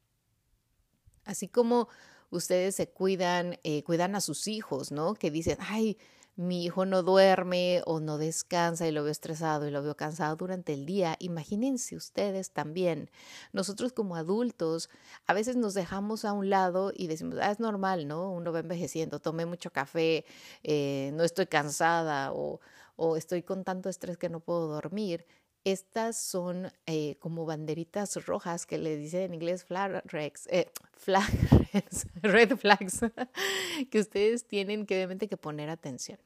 Así 1.24 1.48
como 1.48 1.88
ustedes 2.30 2.76
se 2.76 2.88
cuidan, 2.90 3.58
eh, 3.64 3.82
cuidan 3.84 4.14
a 4.14 4.20
sus 4.20 4.46
hijos, 4.48 4.92
¿no? 4.92 5.14
Que 5.14 5.30
dicen, 5.30 5.58
ay, 5.60 5.98
mi 6.36 6.64
hijo 6.64 6.86
no 6.86 7.02
duerme 7.02 7.82
o 7.86 8.00
no 8.00 8.16
descansa 8.16 8.86
y 8.88 8.92
lo 8.92 9.02
veo 9.02 9.12
estresado 9.12 9.66
y 9.68 9.70
lo 9.70 9.82
veo 9.82 9.96
cansado 9.96 10.36
durante 10.36 10.72
el 10.72 10.86
día. 10.86 11.16
Imagínense 11.18 11.96
ustedes 11.96 12.52
también. 12.52 13.10
Nosotros 13.52 13.92
como 13.92 14.16
adultos 14.16 14.88
a 15.26 15.34
veces 15.34 15.56
nos 15.56 15.74
dejamos 15.74 16.24
a 16.24 16.32
un 16.32 16.48
lado 16.48 16.92
y 16.96 17.08
decimos, 17.08 17.36
ah, 17.42 17.50
es 17.50 17.60
normal, 17.60 18.08
¿no? 18.08 18.32
Uno 18.32 18.52
va 18.52 18.60
envejeciendo, 18.60 19.20
tomé 19.20 19.44
mucho 19.44 19.70
café, 19.70 20.24
eh, 20.62 21.10
no 21.14 21.24
estoy 21.24 21.46
cansada 21.46 22.32
o, 22.32 22.60
o 22.96 23.16
estoy 23.16 23.42
con 23.42 23.64
tanto 23.64 23.88
estrés 23.90 24.16
que 24.16 24.28
no 24.30 24.40
puedo 24.40 24.68
dormir. 24.68 25.26
Estas 25.64 26.16
son 26.16 26.72
eh, 26.86 27.16
como 27.20 27.44
banderitas 27.44 28.14
rojas 28.24 28.64
que 28.64 28.78
le 28.78 28.96
dicen 28.96 29.22
en 29.22 29.34
inglés 29.34 29.64
flag 29.64 30.02
eh, 30.48 30.70
flags, 30.94 32.06
red 32.22 32.56
flags, 32.56 33.00
que 33.90 34.00
ustedes 34.00 34.46
tienen 34.46 34.86
que 34.86 34.96
obviamente 34.96 35.28
que 35.28 35.36
poner 35.36 35.68
atención. 35.68 36.18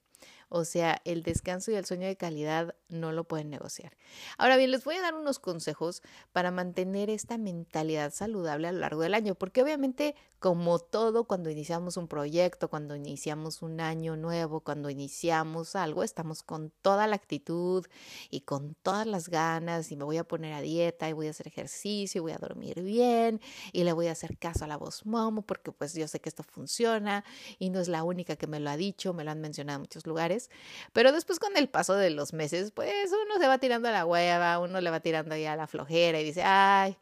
O 0.56 0.64
sea, 0.64 1.02
el 1.04 1.24
descanso 1.24 1.72
y 1.72 1.74
el 1.74 1.84
sueño 1.84 2.06
de 2.06 2.14
calidad 2.14 2.76
no 2.88 3.10
lo 3.10 3.24
pueden 3.24 3.50
negociar. 3.50 3.96
Ahora 4.38 4.56
bien, 4.56 4.70
les 4.70 4.84
voy 4.84 4.94
a 4.94 5.02
dar 5.02 5.16
unos 5.16 5.40
consejos 5.40 6.00
para 6.30 6.52
mantener 6.52 7.10
esta 7.10 7.38
mentalidad 7.38 8.12
saludable 8.12 8.68
a 8.68 8.72
lo 8.72 8.78
largo 8.78 9.02
del 9.02 9.14
año, 9.14 9.34
porque 9.34 9.64
obviamente 9.64 10.14
como 10.44 10.78
todo, 10.78 11.24
cuando 11.24 11.48
iniciamos 11.48 11.96
un 11.96 12.06
proyecto, 12.06 12.68
cuando 12.68 12.94
iniciamos 12.94 13.62
un 13.62 13.80
año 13.80 14.14
nuevo, 14.14 14.60
cuando 14.60 14.90
iniciamos 14.90 15.74
algo, 15.74 16.02
estamos 16.02 16.42
con 16.42 16.70
toda 16.82 17.06
la 17.06 17.16
actitud 17.16 17.86
y 18.28 18.42
con 18.42 18.74
todas 18.82 19.06
las 19.06 19.30
ganas 19.30 19.90
y 19.90 19.96
me 19.96 20.04
voy 20.04 20.18
a 20.18 20.24
poner 20.24 20.52
a 20.52 20.60
dieta 20.60 21.08
y 21.08 21.14
voy 21.14 21.28
a 21.28 21.30
hacer 21.30 21.48
ejercicio 21.48 22.18
y 22.18 22.20
voy 22.20 22.32
a 22.32 22.36
dormir 22.36 22.82
bien 22.82 23.40
y 23.72 23.84
le 23.84 23.94
voy 23.94 24.08
a 24.08 24.12
hacer 24.12 24.36
caso 24.36 24.66
a 24.66 24.68
la 24.68 24.76
voz 24.76 25.06
momo 25.06 25.40
porque 25.40 25.72
pues 25.72 25.94
yo 25.94 26.06
sé 26.08 26.20
que 26.20 26.28
esto 26.28 26.42
funciona 26.42 27.24
y 27.58 27.70
no 27.70 27.80
es 27.80 27.88
la 27.88 28.04
única 28.04 28.36
que 28.36 28.46
me 28.46 28.60
lo 28.60 28.68
ha 28.68 28.76
dicho, 28.76 29.14
me 29.14 29.24
lo 29.24 29.30
han 29.30 29.40
mencionado 29.40 29.76
en 29.76 29.82
muchos 29.84 30.06
lugares, 30.06 30.43
pero 30.92 31.12
después 31.12 31.38
con 31.38 31.57
el 31.57 31.68
paso 31.68 31.94
de 31.94 32.11
los 32.11 32.33
meses, 32.33 32.70
pues 32.70 33.11
uno 33.24 33.38
se 33.38 33.48
va 33.48 33.59
tirando 33.59 33.88
a 33.88 33.92
la 33.92 34.07
hueva, 34.07 34.59
uno 34.59 34.80
le 34.80 34.90
va 34.90 35.00
tirando 35.00 35.37
ya 35.37 35.52
a 35.52 35.57
la 35.57 35.66
flojera 35.66 36.20
y 36.20 36.24
dice, 36.24 36.42
ay, 36.44 36.96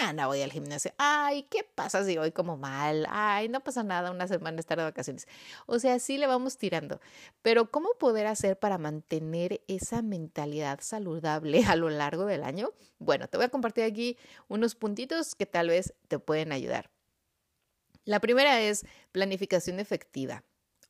mañana 0.00 0.26
voy 0.26 0.42
al 0.42 0.52
gimnasio. 0.52 0.92
Ay, 0.98 1.44
¿qué 1.44 1.64
pasa 1.64 2.04
si 2.04 2.16
voy 2.16 2.32
como 2.32 2.56
mal? 2.56 3.06
Ay, 3.10 3.48
no 3.48 3.60
pasa 3.60 3.82
nada, 3.82 4.10
una 4.10 4.28
semana 4.28 4.60
estar 4.60 4.78
de 4.78 4.84
vacaciones. 4.84 5.26
O 5.66 5.78
sea, 5.78 5.98
sí 5.98 6.18
le 6.18 6.26
vamos 6.26 6.56
tirando. 6.56 7.00
Pero 7.42 7.70
¿cómo 7.70 7.90
poder 7.98 8.26
hacer 8.26 8.58
para 8.58 8.78
mantener 8.78 9.62
esa 9.68 10.02
mentalidad 10.02 10.80
saludable 10.82 11.64
a 11.68 11.76
lo 11.76 11.90
largo 11.90 12.26
del 12.26 12.42
año? 12.44 12.72
Bueno, 12.98 13.28
te 13.28 13.36
voy 13.36 13.46
a 13.46 13.50
compartir 13.50 13.84
aquí 13.84 14.16
unos 14.48 14.74
puntitos 14.74 15.34
que 15.34 15.46
tal 15.46 15.68
vez 15.68 15.94
te 16.08 16.18
pueden 16.18 16.52
ayudar. 16.52 16.90
La 18.04 18.20
primera 18.20 18.60
es 18.60 18.84
planificación 19.12 19.78
efectiva. 19.78 20.42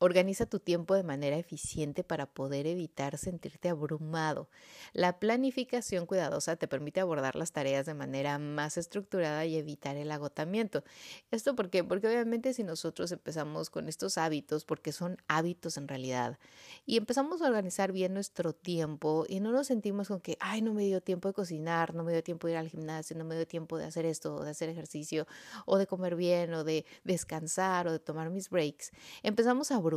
Organiza 0.05 0.47
tu 0.47 0.59
tiempo 0.59 0.97
de 0.97 1.05
manera 1.05 1.37
eficiente 1.37 2.03
para 2.03 2.27
poder 2.27 2.67
evitar 2.67 3.17
sentirte 3.19 3.69
abrumado. 3.69 4.49
La 4.93 5.21
planificación 5.21 6.07
cuidadosa 6.07 6.57
te 6.57 6.67
permite 6.67 6.99
abordar 6.99 7.37
las 7.37 7.53
tareas 7.53 7.87
de 7.87 7.95
manera 7.95 8.37
más 8.41 8.79
estructurada 8.79 9.47
y 9.47 9.55
evitar 9.55 9.97
el 9.97 10.11
agotamiento. 10.11 10.83
¿Esto 11.31 11.55
por 11.55 11.71
qué? 11.71 11.85
Porque 11.85 12.09
obviamente 12.09 12.53
si 12.53 12.65
nosotros 12.65 13.13
empezamos 13.13 13.71
con 13.71 13.89
estos 13.89 14.19
hábitos, 14.19 14.65
porque 14.65 14.91
son 14.91 15.19
hábitos 15.29 15.77
en 15.77 15.87
realidad, 15.87 16.37
y 16.85 16.97
empezamos 16.97 17.41
a 17.41 17.47
organizar 17.47 17.93
bien 17.93 18.13
nuestro 18.13 18.53
tiempo 18.53 19.25
y 19.29 19.39
no 19.39 19.53
nos 19.53 19.69
sentimos 19.69 20.09
con 20.09 20.21
que, 20.21 20.37
ay, 20.41 20.63
no 20.63 20.75
me 20.75 20.83
dio 20.83 21.01
tiempo 21.01 21.29
de 21.29 21.35
cocinar, 21.35 21.95
no 21.95 22.03
me 22.03 22.11
dio 22.11 22.25
tiempo 22.25 22.49
de 22.49 22.55
ir 22.55 22.59
al 22.59 22.69
gimnasio, 22.69 23.17
no 23.17 23.25
me 23.25 23.37
dio 23.37 23.47
tiempo 23.47 23.79
de 23.79 23.85
hacer 23.85 24.05
esto, 24.05 24.35
o 24.35 24.43
de 24.43 24.51
hacer 24.51 24.69
ejercicio, 24.69 25.29
o 25.65 25.79
de 25.79 25.87
comer 25.87 26.17
bien, 26.17 26.55
o 26.55 26.65
de 26.65 26.87
descansar, 27.05 27.87
o 27.87 27.93
de 27.93 28.01
tomar 28.01 28.31
mis 28.31 28.51
breaks, 28.51 28.91
empezamos 29.23 29.71
a 29.71 29.77
abrumarnos, 29.77 29.92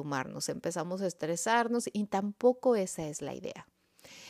empezamos 0.49 1.01
a 1.01 1.07
estresarnos 1.07 1.89
y 1.91 2.05
tampoco 2.05 2.75
esa 2.75 3.07
es 3.07 3.21
la 3.21 3.33
idea. 3.33 3.67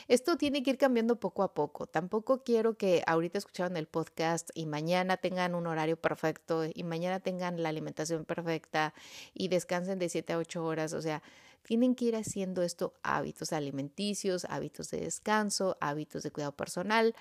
Esto 0.08 0.38
tiene 0.38 0.64
que 0.64 0.72
ir 0.72 0.78
cambiando 0.78 1.20
poco 1.20 1.44
a 1.44 1.54
poco. 1.54 1.88
Tampoco 1.88 2.44
quiero 2.44 2.78
que 2.78 3.04
ahorita 3.08 3.38
escucharon 3.38 3.76
el 3.78 3.88
podcast 3.88 4.50
y 4.54 4.66
mañana 4.66 5.18
tengan 5.18 5.56
un 5.56 5.68
horario 5.68 5.98
perfecto 5.98 6.64
y 6.72 6.84
mañana 6.84 7.20
tengan 7.20 7.62
la 7.62 7.70
alimentación 7.70 8.26
perfecta 8.26 8.94
y 9.34 9.48
descansen 9.48 10.00
de 10.00 10.10
7 10.10 10.34
a 10.34 10.38
8 10.38 10.64
horas. 10.64 10.94
O 10.94 11.02
sea, 11.02 11.24
tienen 11.64 11.96
que 11.96 12.06
ir 12.06 12.16
haciendo 12.16 12.62
esto 12.62 12.94
hábitos 13.04 13.52
alimenticios, 13.52 14.46
hábitos 14.46 14.92
de 14.92 15.02
descanso, 15.02 15.78
hábitos 15.82 16.24
de 16.24 16.32
cuidado 16.32 16.56
personal 16.56 17.16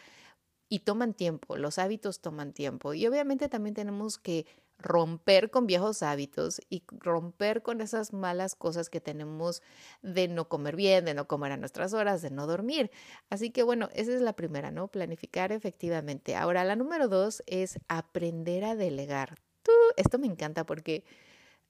y 0.69 0.81
toman 0.81 1.15
tiempo. 1.15 1.57
Los 1.57 1.79
hábitos 1.79 2.21
toman 2.21 2.53
tiempo. 2.53 2.95
Y 2.95 3.07
obviamente 3.07 3.49
también 3.49 3.75
tenemos 3.75 4.19
que 4.19 4.47
romper 4.79 5.51
con 5.51 5.67
viejos 5.67 6.03
hábitos 6.03 6.61
y 6.69 6.85
romper 6.91 7.63
con 7.63 7.81
esas 7.81 8.13
malas 8.13 8.55
cosas 8.55 8.91
que 8.91 9.01
tenemos 9.01 9.63
de 10.03 10.29
no 10.29 10.49
comer 10.49 10.77
bien, 10.77 11.05
de 11.05 11.15
no 11.15 11.27
comer 11.27 11.53
a 11.53 11.57
nuestras 11.57 11.95
horas, 11.95 12.23
de 12.23 12.31
no 12.31 12.47
dormir. 12.47 12.91
Así 13.31 13.51
que 13.51 13.63
bueno, 13.63 13.89
esa 13.95 14.13
es 14.13 14.21
la 14.21 14.35
primera, 14.35 14.71
¿no? 14.71 14.89
Planificar 14.89 15.53
efectivamente. 15.53 16.37
Ahora, 16.37 16.65
la 16.65 16.77
número 16.77 17.09
dos 17.09 17.43
es 17.47 17.79
aprender 17.89 18.65
a 18.65 18.77
delegar. 18.77 19.37
Tú, 19.63 19.73
esto 19.97 20.19
me 20.19 20.27
encanta 20.27 20.67
porque 20.67 21.05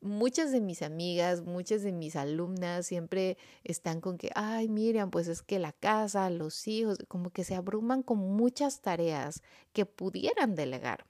muchas 0.00 0.52
de 0.52 0.60
mis 0.60 0.82
amigas, 0.82 1.42
muchas 1.42 1.82
de 1.82 1.92
mis 1.92 2.16
alumnas 2.16 2.86
siempre 2.86 3.38
están 3.64 4.00
con 4.00 4.18
que, 4.18 4.30
ay, 4.34 4.68
Miriam, 4.68 5.10
pues 5.10 5.28
es 5.28 5.42
que 5.42 5.58
la 5.58 5.72
casa, 5.72 6.28
los 6.30 6.68
hijos, 6.68 6.98
como 7.08 7.30
que 7.30 7.44
se 7.44 7.54
abruman 7.54 8.02
con 8.02 8.18
muchas 8.18 8.82
tareas 8.82 9.42
que 9.72 9.86
pudieran 9.86 10.54
delegar. 10.54 11.06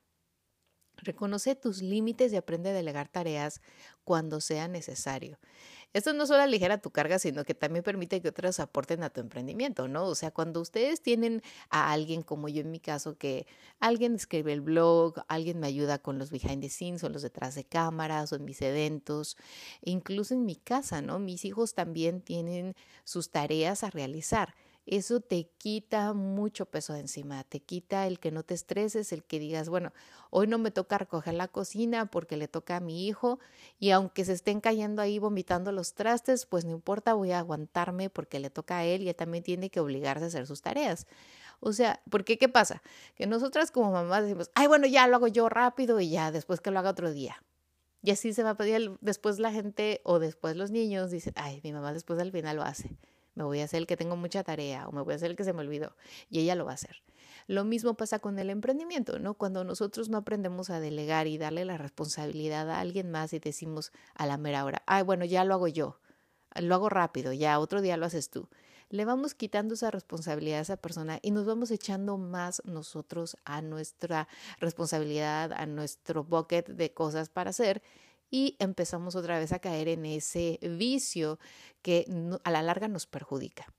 Reconoce 0.99 1.55
tus 1.55 1.83
límites 1.83 2.33
y 2.33 2.37
aprende 2.37 2.71
a 2.71 2.73
delegar 2.73 3.09
tareas 3.09 3.61
cuando 4.05 4.41
sea 4.41 4.69
necesario. 4.69 5.39
Esto 5.95 6.13
no 6.13 6.27
solo 6.27 6.43
aligera 6.43 6.79
tu 6.79 6.91
carga, 6.91 7.21
sino 7.21 7.45
que 7.45 7.55
también 7.55 7.85
permite 7.85 8.21
que 8.21 8.29
otros 8.29 8.59
aporten 8.59 9.05
a 9.05 9.11
tu 9.11 9.21
emprendimiento, 9.21 9.87
¿no? 9.87 10.07
O 10.07 10.17
sea, 10.17 10.33
cuando 10.33 10.61
ustedes 10.61 11.01
tienen 11.01 11.41
a 11.71 11.93
alguien, 11.93 12.23
como 12.23 12.49
yo 12.49 12.63
en 12.63 12.73
mi 12.73 12.81
caso, 12.81 13.17
que 13.17 13.47
alguien 13.79 14.17
escribe 14.17 14.53
el 14.53 14.61
blog, 14.61 15.23
alguien 15.29 15.61
me 15.61 15.69
ayuda 15.69 15.99
con 15.99 16.19
los 16.19 16.31
behind 16.31 16.63
the 16.63 16.69
scenes 16.69 17.05
o 17.05 17.09
los 17.11 17.23
detrás 17.23 17.55
de 17.55 17.63
cámaras 17.63 18.33
o 18.33 18.37
en 18.37 18.45
mis 18.45 18.61
eventos, 18.61 19.37
incluso 19.83 20.35
en 20.35 20.45
mi 20.45 20.57
casa, 20.57 21.01
¿no? 21.01 21.21
Mis 21.21 21.45
hijos 21.45 21.75
también 21.75 22.21
tienen 22.21 22.75
sus 23.05 23.31
tareas 23.31 23.85
a 23.85 23.91
realizar 23.91 24.57
eso 24.87 25.21
te 25.21 25.51
quita 25.57 26.13
mucho 26.13 26.67
peso 26.67 26.93
de 26.93 27.01
encima, 27.01 27.43
te 27.45 27.61
quita 27.61 28.07
el 28.07 28.19
que 28.19 28.31
no 28.31 28.43
te 28.43 28.53
estreses, 28.53 29.13
el 29.13 29.25
que 29.25 29.39
digas, 29.39 29.71
bueno, 29.71 29.93
hoy 30.31 30.47
no 30.47 30.59
me 30.59 30.71
toca 30.71 30.99
recoger 30.99 31.35
la 31.35 31.49
cocina 31.49 32.07
porque 32.11 32.37
le 32.37 32.49
toca 32.49 32.77
a 32.77 32.81
mi 32.81 33.07
hijo 33.07 33.39
y 33.79 33.91
aunque 33.91 34.27
se 34.27 34.35
estén 34.35 34.61
cayendo 34.61 35.01
ahí 35.01 35.19
vomitando 35.19 35.73
los 35.73 35.95
trastes, 35.95 36.45
pues 36.45 36.67
no 36.67 36.73
importa, 36.73 37.15
voy 37.15 37.33
a 37.33 37.39
aguantarme 37.39 38.11
porque 38.11 38.41
le 38.41 38.51
toca 38.51 38.79
a 38.79 38.85
él 38.85 39.03
y 39.03 39.09
él 39.09 39.17
también 39.17 39.43
tiene 39.43 39.71
que 39.71 39.81
obligarse 39.81 40.25
a 40.25 40.29
hacer 40.29 40.47
sus 40.47 40.61
tareas. 40.61 41.07
O 41.61 41.73
sea, 41.73 42.03
porque 42.11 42.37
¿qué 42.37 42.51
pasa? 42.51 42.83
Que 43.15 43.27
nosotras 43.27 43.71
como 43.71 43.91
mamás 43.91 44.25
decimos, 44.25 44.51
ay, 44.55 44.67
bueno, 44.67 44.87
ya 44.87 45.07
lo 45.07 45.17
hago 45.17 45.29
yo 45.29 45.49
rápido 45.49 45.99
y 46.01 46.11
ya, 46.11 46.31
después 46.31 46.61
que 46.61 46.71
lo 46.71 46.79
haga 46.79 46.91
otro 46.91 47.11
día. 47.11 47.43
Y 48.03 48.11
así 48.11 48.35
se 48.35 48.43
va 48.43 48.51
a 48.51 48.57
pedir, 48.57 48.99
después 49.01 49.39
la 49.39 49.51
gente 49.51 50.03
o 50.05 50.19
después 50.19 50.57
los 50.57 50.71
niños 50.71 51.11
dicen, 51.11 51.33
ay, 51.37 51.61
mi 51.65 51.73
mamá 51.73 51.95
después 51.95 52.19
al 52.21 52.33
final 52.33 52.57
lo 52.57 52.63
hace 52.63 52.99
me 53.35 53.45
voy 53.45 53.61
a 53.61 53.65
hacer 53.65 53.79
el 53.79 53.87
que 53.87 53.97
tengo 53.97 54.17
mucha 54.17 54.43
tarea 54.45 54.89
o 54.89 54.93
me 54.93 55.03
voy 55.03 55.13
a 55.13 55.17
hacer 55.17 55.31
el 55.31 55.37
que 55.37 55.45
se 55.45 55.53
me 55.53 55.61
olvidó 55.61 55.97
y 56.31 56.41
ella 56.41 56.55
lo 56.55 56.65
va 56.65 56.73
a 56.73 56.75
hacer. 56.75 57.03
Lo 57.47 57.65
mismo 57.65 57.95
pasa 57.95 58.19
con 58.21 58.39
el 58.39 58.49
emprendimiento, 58.49 59.19
¿no? 59.19 59.35
Cuando 59.35 59.65
nosotros 59.65 60.09
no 60.09 60.19
aprendemos 60.19 60.71
a 60.71 60.81
delegar 60.81 61.27
y 61.27 61.37
darle 61.37 61.65
la 61.65 61.77
responsabilidad 61.77 62.71
a 62.71 62.81
alguien 62.81 63.11
más 63.11 63.33
y 63.33 63.39
decimos 63.39 63.93
a 64.15 64.27
la 64.27 64.39
mera 64.39 64.65
hora, 64.65 64.83
ay, 64.87 65.03
bueno, 65.03 65.25
ya 65.25 65.45
lo 65.45 65.55
hago 65.55 65.69
yo, 65.69 65.99
lo 66.55 66.75
hago 66.75 66.89
rápido, 66.89 67.33
ya 67.33 67.59
otro 67.59 67.83
día 67.83 67.97
lo 67.97 68.07
haces 68.07 68.31
tú. 68.31 68.49
Le 68.91 69.05
vamos 69.05 69.35
quitando 69.35 69.75
esa 69.75 69.91
responsabilidad 69.91 70.61
a 70.61 70.63
esa 70.63 70.77
persona 70.77 71.19
y 71.21 71.33
nos 71.33 71.47
vamos 71.47 71.71
echando 71.71 72.17
más 72.17 72.63
nosotros 72.65 73.37
a 73.45 73.61
nuestra 73.61 74.29
responsabilidad, 74.61 75.53
a 75.53 75.67
nuestro 75.67 76.23
bucket 76.25 76.69
de 76.69 76.93
cosas 76.93 77.29
para 77.29 77.51
hacer 77.51 77.83
y 78.35 78.57
empezamos 78.59 79.15
otra 79.15 79.39
vez 79.39 79.53
a 79.53 79.61
caer 79.61 79.87
en 79.87 80.05
ese 80.05 80.59
vicio 80.61 81.39
que 81.83 82.05
a 82.43 82.51
la 82.51 82.63
larga 82.63 82.89
nos 82.89 83.07
perjudica. 83.07 83.73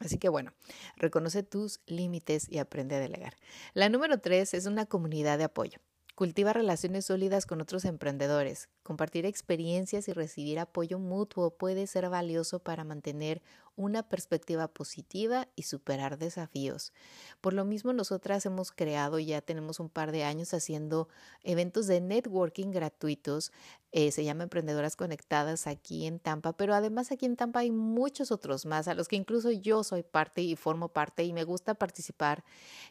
Así 0.00 0.18
que 0.18 0.28
bueno, 0.28 0.52
reconoce 0.96 1.44
tus 1.44 1.78
límites 1.86 2.48
y 2.50 2.58
aprende 2.58 2.96
a 2.96 2.98
delegar. 2.98 3.36
La 3.72 3.88
número 3.88 4.18
tres 4.18 4.52
es 4.54 4.66
una 4.66 4.86
comunidad 4.86 5.38
de 5.38 5.44
apoyo. 5.44 5.78
Cultiva 6.16 6.52
relaciones 6.52 7.04
sólidas 7.04 7.46
con 7.46 7.60
otros 7.60 7.84
emprendedores. 7.84 8.68
Compartir 8.82 9.26
experiencias 9.26 10.08
y 10.08 10.12
recibir 10.12 10.58
apoyo 10.58 10.98
mutuo 10.98 11.56
puede 11.56 11.86
ser 11.86 12.08
valioso 12.08 12.58
para 12.58 12.82
mantener 12.82 13.42
una 13.76 14.02
perspectiva 14.02 14.68
positiva 14.68 15.48
y 15.56 15.62
superar 15.62 16.18
desafíos. 16.18 16.92
Por 17.40 17.54
lo 17.54 17.64
mismo, 17.64 17.92
nosotras 17.92 18.44
hemos 18.46 18.72
creado, 18.72 19.18
ya 19.18 19.40
tenemos 19.40 19.80
un 19.80 19.88
par 19.88 20.12
de 20.12 20.24
años 20.24 20.52
haciendo 20.54 21.08
eventos 21.42 21.86
de 21.86 22.00
networking 22.00 22.70
gratuitos. 22.70 23.52
Eh, 23.94 24.10
se 24.10 24.24
llama 24.24 24.44
Emprendedoras 24.44 24.96
Conectadas 24.96 25.66
aquí 25.66 26.06
en 26.06 26.18
Tampa, 26.18 26.54
pero 26.54 26.74
además 26.74 27.12
aquí 27.12 27.26
en 27.26 27.36
Tampa 27.36 27.60
hay 27.60 27.70
muchos 27.70 28.32
otros 28.32 28.64
más, 28.64 28.88
a 28.88 28.94
los 28.94 29.06
que 29.06 29.16
incluso 29.16 29.50
yo 29.50 29.84
soy 29.84 30.02
parte 30.02 30.40
y 30.40 30.56
formo 30.56 30.88
parte 30.88 31.24
y 31.24 31.34
me 31.34 31.44
gusta 31.44 31.74
participar, 31.74 32.42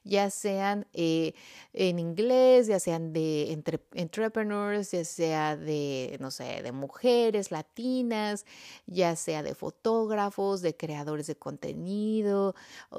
ya 0.04 0.30
sean 0.30 0.86
eh, 0.94 1.34
en 1.74 1.98
inglés, 1.98 2.68
ya 2.68 2.80
sean 2.80 3.14
de 3.14 3.52
entre, 3.52 3.80
entrepreneurs, 3.94 4.92
ya 4.92 5.04
sea 5.04 5.58
de, 5.58 6.18
no 6.20 6.30
sé, 6.30 6.62
de 6.62 6.72
mujeres 6.72 7.50
latinas, 7.50 8.46
ya 8.86 9.16
sea 9.16 9.42
de 9.42 9.56
fotógrafos, 9.56 10.62
de 10.62 10.71
creadores 10.76 11.28
de 11.28 11.36
contenido, 11.36 12.56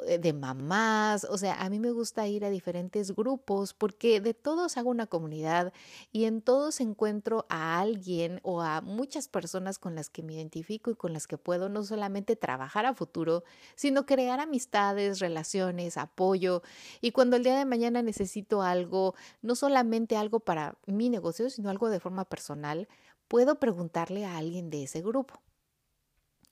eh, 0.06 0.18
de 0.18 0.32
mamás. 0.32 1.24
O 1.24 1.38
sea, 1.38 1.60
a 1.60 1.70
mí 1.70 1.78
me 1.78 1.90
gusta 1.90 2.26
ir 2.26 2.44
a 2.44 2.50
diferentes 2.50 3.14
grupos 3.14 3.74
porque 3.74 4.20
de 4.20 4.34
todos 4.34 4.76
hago 4.76 4.90
una 4.90 5.06
comunidad 5.06 5.72
y 6.12 6.24
en 6.24 6.42
todos 6.42 6.80
encuentro 6.80 7.46
a 7.48 7.80
alguien 7.80 8.40
o 8.42 8.62
a 8.62 8.80
muchas 8.80 9.28
personas 9.28 9.78
con 9.78 9.94
las 9.94 10.10
que 10.10 10.22
me 10.22 10.34
identifico 10.34 10.90
y 10.90 10.94
con 10.94 11.12
las 11.12 11.26
que 11.26 11.38
puedo 11.38 11.68
no 11.68 11.82
solamente 11.84 12.36
trabajar 12.36 12.86
a 12.86 12.94
futuro, 12.94 13.44
sino 13.74 14.06
crear 14.06 14.40
amistades, 14.40 15.18
relaciones, 15.18 15.96
apoyo. 15.96 16.62
Y 17.00 17.12
cuando 17.12 17.36
el 17.36 17.44
día 17.44 17.56
de 17.58 17.64
mañana 17.64 18.02
necesito 18.02 18.62
algo, 18.62 19.14
no 19.42 19.54
solamente 19.54 20.16
algo 20.16 20.40
para 20.40 20.76
mi 20.86 21.08
negocio, 21.08 21.50
sino 21.50 21.70
algo 21.70 21.90
de 21.90 22.00
forma 22.00 22.24
personal, 22.24 22.88
puedo 23.28 23.58
preguntarle 23.58 24.24
a 24.26 24.36
alguien 24.36 24.70
de 24.70 24.84
ese 24.84 25.00
grupo. 25.00 25.40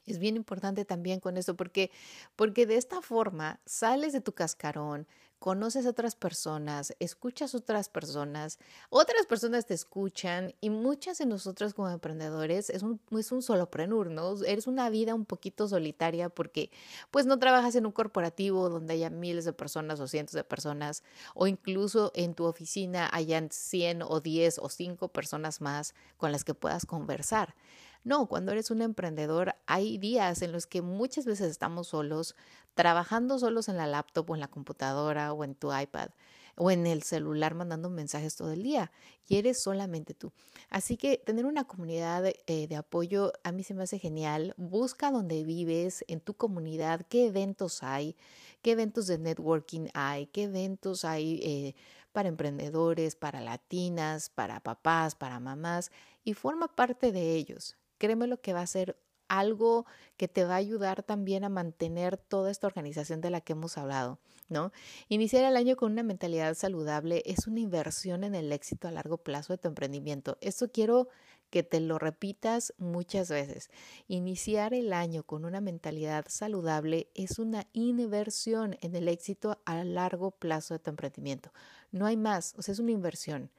Es 0.07 0.19
bien 0.19 0.37
importante 0.37 0.85
también 0.85 1.21
con 1.21 1.37
eso 1.37 1.57
porque, 1.57 1.91
porque 2.37 2.67
de 2.67 2.77
esta 2.77 3.01
forma 3.03 3.61
sales 3.67 4.13
de 4.13 4.21
tu 4.21 4.33
cascarón, 4.33 5.07
conoces 5.41 5.87
a 5.87 5.91
otras 5.91 6.17
personas, 6.17 6.95
escuchas 6.99 7.55
a 7.55 7.59
otras 7.59 7.89
personas, 7.89 8.59
otras 8.91 9.25
personas 9.25 9.65
te 9.65 9.73
escuchan 9.73 10.55
y 10.61 10.69
muchas 10.69 11.17
de 11.17 11.25
nosotros 11.25 11.73
como 11.73 11.89
emprendedores 11.89 12.69
es 12.69 12.83
un, 12.83 13.01
es 13.19 13.33
un 13.33 13.41
soloprenur, 13.41 14.11
¿no? 14.11 14.35
Eres 14.45 14.67
una 14.67 14.91
vida 14.91 15.15
un 15.15 15.25
poquito 15.25 15.67
solitaria 15.67 16.29
porque 16.29 16.71
pues 17.11 17.25
no 17.25 17.39
trabajas 17.39 17.75
en 17.75 17.87
un 17.87 17.93
corporativo 17.93 18.69
donde 18.69 18.93
haya 18.93 19.09
miles 19.09 19.47
de 19.47 19.55
personas 19.55 19.99
o 20.01 20.07
cientos 20.07 20.35
de 20.35 20.45
personas 20.45 21.03
o 21.35 21.47
incluso 21.47 22.13
en 22.15 22.35
tu 22.35 22.45
oficina 22.45 23.09
hayan 23.11 23.49
100 23.51 24.03
o 24.03 24.21
10 24.21 24.59
o 24.59 24.69
5 24.69 25.09
personas 25.09 25.63
más 25.63 25.95
con 26.19 26.33
las 26.33 26.45
que 26.45 26.53
puedas 26.53 26.85
conversar. 26.85 27.55
No, 28.03 28.27
cuando 28.27 28.53
eres 28.53 28.71
un 28.71 28.81
emprendedor 28.81 29.55
hay 29.67 29.99
días 29.99 30.41
en 30.41 30.53
los 30.53 30.67
que 30.67 30.81
muchas 30.81 31.27
veces 31.27 31.51
estamos 31.51 31.89
solos, 31.89 32.35
trabajando 32.75 33.39
solos 33.39 33.69
en 33.69 33.77
la 33.77 33.87
laptop 33.87 34.31
o 34.31 34.35
en 34.35 34.41
la 34.41 34.49
computadora 34.49 35.33
o 35.35 35.45
en 35.45 35.55
tu 35.55 35.77
iPad 35.77 36.11
o 36.57 36.71
en 36.71 36.87
el 36.87 37.03
celular 37.03 37.55
mandando 37.55 37.91
mensajes 37.91 38.37
todo 38.37 38.53
el 38.53 38.63
día 38.63 38.91
y 39.27 39.37
eres 39.37 39.63
solamente 39.63 40.15
tú. 40.15 40.33
Así 40.69 40.97
que 40.97 41.19
tener 41.19 41.47
una 41.47 41.65
comunidad 41.65 42.23
de, 42.23 42.43
eh, 42.47 42.69
de, 42.69 42.77
apoyo 42.77 43.33
a 43.45 43.53
mí 43.53 43.65
se 43.65 43.75
me 43.75 43.83
hace 43.83 43.99
genial. 43.99 44.55
Busca 44.57 45.11
donde 45.11 45.45
vives, 45.45 46.05
en 46.09 46.21
tu 46.21 46.35
comunidad, 46.35 47.07
qué 47.09 47.27
eventos 47.27 47.83
hay, 47.83 48.17
qué 48.63 48.73
eventos 48.73 49.07
de 49.07 49.19
networking 49.19 49.89
hay, 49.95 50.27
qué 50.27 50.45
eventos 50.45 51.05
hay 51.05 51.41
eh, 51.43 51.75
para 52.13 52.29
emprendedores, 52.29 53.15
para 53.15 53.41
latinas, 53.41 54.31
para 54.31 54.61
papás, 54.61 55.15
para 55.15 55.41
mamás 55.41 55.91
y 56.25 56.35
forma 56.35 56.69
parte 56.69 57.13
de 57.13 57.35
ellos 57.37 57.77
créeme 58.01 58.27
lo 58.27 58.41
que 58.41 58.55
va 58.55 58.63
a 58.63 58.67
ser 58.67 58.97
algo 59.29 59.87
que 60.17 60.27
te 60.27 60.45
va 60.45 60.55
a 60.55 60.57
ayudar 60.57 61.05
también 61.05 61.45
a 61.45 61.49
mantener 61.49 62.17
toda 62.17 62.51
esta 62.51 62.67
organización 62.67 63.21
de 63.21 63.31
la 63.31 63.41
que 63.41 63.53
hemos 63.53 63.79
hablado, 63.79 64.19
¿no? 64.49 64.73
Iniciar 65.09 65.45
el 65.45 65.57
año 65.57 65.77
con 65.77 65.93
una 65.93 66.03
mentalidad 66.03 66.55
saludable 66.55 67.23
es 67.25 67.47
una 67.47 67.61
inversión 67.61 68.25
en 68.25 68.35
el 68.35 68.51
éxito 68.51 68.89
a 68.89 68.91
largo 68.91 69.19
plazo 69.19 69.53
de 69.53 69.59
tu 69.59 69.69
emprendimiento. 69.69 70.37
Esto 70.41 70.73
quiero 70.73 71.09
que 71.51 71.63
te 71.63 71.79
lo 71.81 71.99
repitas 71.99 72.75
muchas 72.79 73.29
veces. 73.29 73.71
Iniciar 74.09 74.75
el 74.75 74.93
año 74.93 75.23
con 75.23 75.45
una 75.45 75.61
mentalidad 75.61 76.25
saludable 76.29 77.09
es 77.15 77.39
una 77.39 77.67
inversión 77.73 78.79
en 78.81 78.97
el 78.97 79.09
éxito 79.09 79.61
a 79.65 79.85
largo 79.85 80.33
plazo 80.33 80.75
de 80.75 80.81
tu 80.81 80.91
emprendimiento. 80.91 81.53
No 81.93 82.07
hay 82.07 82.17
más, 82.17 82.55
o 82.57 82.63
sea, 82.63 82.73
es 82.73 82.79
una 82.79 82.93
inversión. 82.93 83.51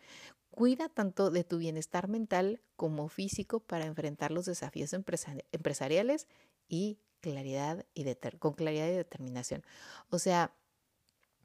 Cuida 0.51 0.89
tanto 0.89 1.31
de 1.31 1.43
tu 1.43 1.57
bienestar 1.57 2.07
mental 2.07 2.61
como 2.75 3.07
físico 3.07 3.61
para 3.61 3.85
enfrentar 3.85 4.31
los 4.31 4.45
desafíos 4.45 4.93
empresariales 4.93 6.27
y 6.67 6.99
claridad 7.21 7.85
y 7.93 8.05
con 8.37 8.53
claridad 8.53 8.87
y 8.87 8.91
determinación. 8.91 9.63
O 10.09 10.19
sea, 10.19 10.53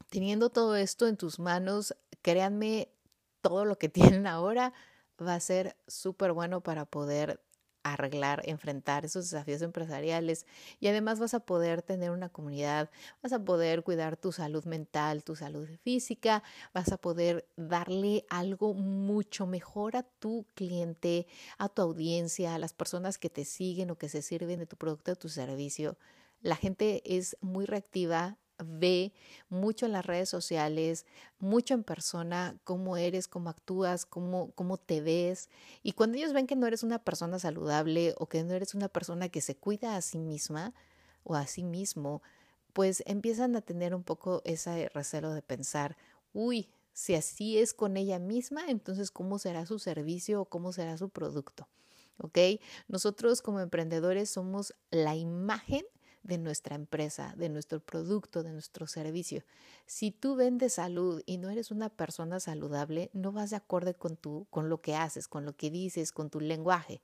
teniendo 0.09 0.49
todo 0.49 0.75
esto 0.75 1.07
en 1.07 1.17
tus 1.17 1.39
manos, 1.39 1.95
créanme, 2.21 2.89
todo 3.41 3.65
lo 3.65 3.77
que 3.77 3.89
tienen 4.21 4.27
ahora 4.27 4.73
va 5.21 5.35
a 5.35 5.39
ser 5.39 5.77
súper 5.87 6.33
bueno 6.33 6.61
para 6.61 6.85
poder 6.85 7.41
arreglar, 7.93 8.41
enfrentar 8.45 9.05
esos 9.05 9.29
desafíos 9.29 9.61
empresariales 9.61 10.45
y 10.79 10.87
además 10.87 11.19
vas 11.19 11.33
a 11.33 11.39
poder 11.39 11.81
tener 11.81 12.11
una 12.11 12.29
comunidad, 12.29 12.89
vas 13.21 13.33
a 13.33 13.43
poder 13.43 13.83
cuidar 13.83 14.17
tu 14.17 14.31
salud 14.31 14.65
mental, 14.65 15.23
tu 15.23 15.35
salud 15.35 15.67
física, 15.83 16.43
vas 16.73 16.91
a 16.91 16.97
poder 16.97 17.47
darle 17.55 18.25
algo 18.29 18.73
mucho 18.73 19.47
mejor 19.47 19.95
a 19.95 20.03
tu 20.03 20.45
cliente, 20.55 21.27
a 21.57 21.69
tu 21.69 21.81
audiencia, 21.81 22.55
a 22.55 22.59
las 22.59 22.73
personas 22.73 23.17
que 23.17 23.29
te 23.29 23.45
siguen 23.45 23.91
o 23.91 23.97
que 23.97 24.09
se 24.09 24.21
sirven 24.21 24.59
de 24.59 24.65
tu 24.65 24.77
producto 24.77 25.11
o 25.11 25.15
tu 25.15 25.29
servicio. 25.29 25.97
La 26.41 26.55
gente 26.55 27.01
es 27.05 27.35
muy 27.41 27.65
reactiva, 27.65 28.37
ve 28.59 29.13
mucho 29.49 29.85
en 29.85 29.91
las 29.93 30.05
redes 30.05 30.29
sociales, 30.29 31.05
mucho 31.39 31.73
en 31.73 31.83
persona, 31.83 32.57
cómo 32.63 32.97
eres, 32.97 33.27
cómo 33.27 33.49
actúas, 33.49 34.05
cómo, 34.05 34.51
cómo 34.55 34.77
te 34.77 35.01
ves. 35.01 35.49
Y 35.83 35.91
cuando 35.93 36.17
ellos 36.17 36.33
ven 36.33 36.47
que 36.47 36.55
no 36.55 36.67
eres 36.67 36.83
una 36.83 36.99
persona 36.99 37.39
saludable 37.39 38.13
o 38.17 38.27
que 38.27 38.43
no 38.43 38.53
eres 38.53 38.73
una 38.75 38.89
persona 38.89 39.29
que 39.29 39.41
se 39.41 39.55
cuida 39.55 39.95
a 39.95 40.01
sí 40.01 40.17
misma 40.19 40.73
o 41.23 41.35
a 41.35 41.45
sí 41.47 41.63
mismo, 41.63 42.21
pues 42.73 43.03
empiezan 43.07 43.55
a 43.55 43.61
tener 43.61 43.95
un 43.95 44.03
poco 44.03 44.41
ese 44.45 44.89
recelo 44.93 45.33
de 45.33 45.41
pensar, 45.41 45.97
uy, 46.33 46.69
Si 46.93 47.13
así 47.13 47.59
es 47.59 47.75
con 47.75 47.95
ella 47.95 48.17
misma, 48.17 48.65
entonces 48.69 49.11
¿cómo 49.11 49.37
será 49.37 49.67
su 49.67 49.77
servicio 49.77 50.41
o 50.41 50.45
cómo 50.45 50.73
será 50.73 50.97
su 50.97 51.09
producto? 51.09 51.67
¿Ok? 52.17 52.39
Nosotros 52.87 53.43
como 53.43 53.59
emprendedores 53.59 54.31
somos 54.31 54.73
la 54.89 55.15
imagen 55.15 55.85
de 56.27 56.37
nuestra 56.37 56.75
empresa, 56.75 57.33
de 57.37 57.49
nuestro 57.49 57.79
producto, 57.79 58.43
de 58.43 58.51
nuestro 58.51 58.85
servicio. 58.85 59.43
Si 59.85 60.11
tú 60.11 60.35
vendes 60.35 60.73
salud 60.73 61.23
y 61.25 61.37
no 61.37 61.49
eres 61.49 61.71
una 61.71 61.89
persona 61.89 62.39
saludable, 62.39 63.09
no 63.13 63.31
vas 63.31 63.51
de 63.51 63.55
acuerdo 63.55 63.97
con, 63.97 64.17
tu, 64.17 64.45
con 64.49 64.67
lo 64.69 64.81
que 64.81 64.95
haces, 64.95 65.27
con 65.27 65.45
lo 65.45 65.55
que 65.55 65.71
dices, 65.71 66.11
con 66.11 66.29
tu 66.29 66.41
lenguaje. 66.41 67.01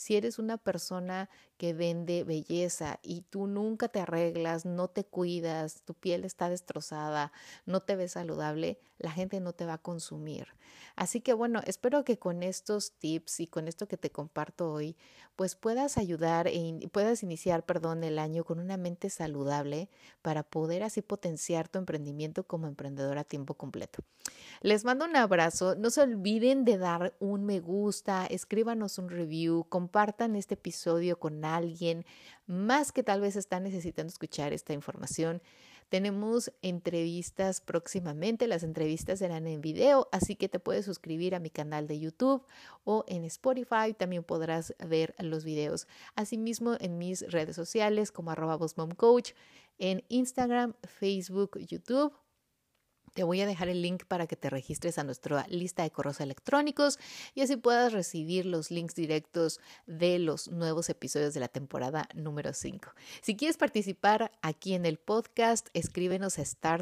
Si 0.00 0.16
eres 0.16 0.38
una 0.38 0.56
persona 0.56 1.28
que 1.58 1.74
vende 1.74 2.24
belleza 2.24 2.98
y 3.02 3.20
tú 3.20 3.46
nunca 3.46 3.88
te 3.88 4.00
arreglas, 4.00 4.64
no 4.64 4.88
te 4.88 5.04
cuidas, 5.04 5.82
tu 5.82 5.92
piel 5.92 6.24
está 6.24 6.48
destrozada, 6.48 7.32
no 7.66 7.82
te 7.82 7.96
ves 7.96 8.12
saludable, 8.12 8.78
la 8.96 9.10
gente 9.10 9.40
no 9.40 9.52
te 9.52 9.66
va 9.66 9.74
a 9.74 9.82
consumir. 9.82 10.48
Así 10.96 11.20
que 11.20 11.34
bueno, 11.34 11.60
espero 11.66 12.02
que 12.02 12.18
con 12.18 12.42
estos 12.42 12.92
tips 12.92 13.40
y 13.40 13.46
con 13.46 13.68
esto 13.68 13.88
que 13.88 13.98
te 13.98 14.08
comparto 14.08 14.72
hoy, 14.72 14.96
pues 15.36 15.54
puedas 15.54 15.98
ayudar 15.98 16.48
e 16.48 16.88
puedas 16.90 17.22
iniciar, 17.22 17.66
perdón, 17.66 18.02
el 18.02 18.18
año 18.18 18.42
con 18.44 18.58
una 18.58 18.78
mente 18.78 19.10
saludable 19.10 19.90
para 20.22 20.42
poder 20.42 20.82
así 20.82 21.02
potenciar 21.02 21.68
tu 21.68 21.78
emprendimiento 21.78 22.44
como 22.44 22.68
emprendedor 22.68 23.18
a 23.18 23.24
tiempo 23.24 23.52
completo. 23.52 24.02
Les 24.62 24.84
mando 24.84 25.06
un 25.06 25.16
abrazo. 25.16 25.74
No 25.74 25.90
se 25.90 26.02
olviden 26.02 26.64
de 26.64 26.76
dar 26.76 27.14
un 27.18 27.44
me 27.44 27.60
gusta, 27.60 28.26
escríbanos 28.26 28.98
un 28.98 29.08
review, 29.08 29.64
compartan 29.90 30.36
este 30.36 30.54
episodio 30.54 31.18
con 31.18 31.44
alguien 31.44 32.06
más 32.46 32.92
que 32.92 33.02
tal 33.02 33.20
vez 33.20 33.34
está 33.34 33.58
necesitando 33.58 34.08
escuchar 34.08 34.52
esta 34.52 34.72
información. 34.72 35.42
Tenemos 35.88 36.52
entrevistas 36.62 37.60
próximamente, 37.60 38.46
las 38.46 38.62
entrevistas 38.62 39.18
serán 39.18 39.48
en 39.48 39.60
video, 39.60 40.08
así 40.12 40.36
que 40.36 40.48
te 40.48 40.60
puedes 40.60 40.84
suscribir 40.84 41.34
a 41.34 41.40
mi 41.40 41.50
canal 41.50 41.88
de 41.88 41.98
YouTube 41.98 42.46
o 42.84 43.04
en 43.08 43.24
Spotify, 43.24 43.92
también 43.98 44.22
podrás 44.22 44.76
ver 44.78 45.16
los 45.18 45.42
videos. 45.42 45.88
Asimismo, 46.14 46.76
en 46.78 46.96
mis 46.96 47.28
redes 47.32 47.56
sociales 47.56 48.12
como 48.12 48.30
arroba 48.30 48.58
Coach, 48.96 49.32
en 49.78 50.04
Instagram, 50.08 50.74
Facebook, 50.84 51.58
YouTube 51.58 52.12
te 53.12 53.24
voy 53.24 53.40
a 53.40 53.46
dejar 53.46 53.68
el 53.68 53.82
link 53.82 54.04
para 54.04 54.26
que 54.26 54.36
te 54.36 54.50
registres 54.50 54.98
a 54.98 55.04
nuestra 55.04 55.46
lista 55.48 55.82
de 55.82 55.90
correos 55.90 56.20
electrónicos 56.20 56.98
y 57.34 57.42
así 57.42 57.56
puedas 57.56 57.92
recibir 57.92 58.46
los 58.46 58.70
links 58.70 58.94
directos 58.94 59.60
de 59.86 60.18
los 60.18 60.48
nuevos 60.48 60.88
episodios 60.88 61.34
de 61.34 61.40
la 61.40 61.48
temporada 61.48 62.08
número 62.14 62.52
5. 62.52 62.90
Si 63.22 63.36
quieres 63.36 63.56
participar 63.56 64.32
aquí 64.42 64.74
en 64.74 64.86
el 64.86 64.98
podcast, 64.98 65.68
escríbenos 65.74 66.38
a 66.38 66.44
start.com 66.44 66.78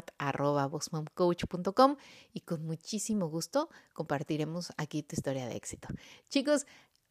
y 2.33 2.41
con 2.41 2.65
muchísimo 2.65 3.29
gusto 3.29 3.69
compartiremos 3.93 4.71
aquí 4.77 5.03
tu 5.03 5.15
historia 5.15 5.47
de 5.47 5.55
éxito. 5.55 5.87
Chicos, 6.29 6.65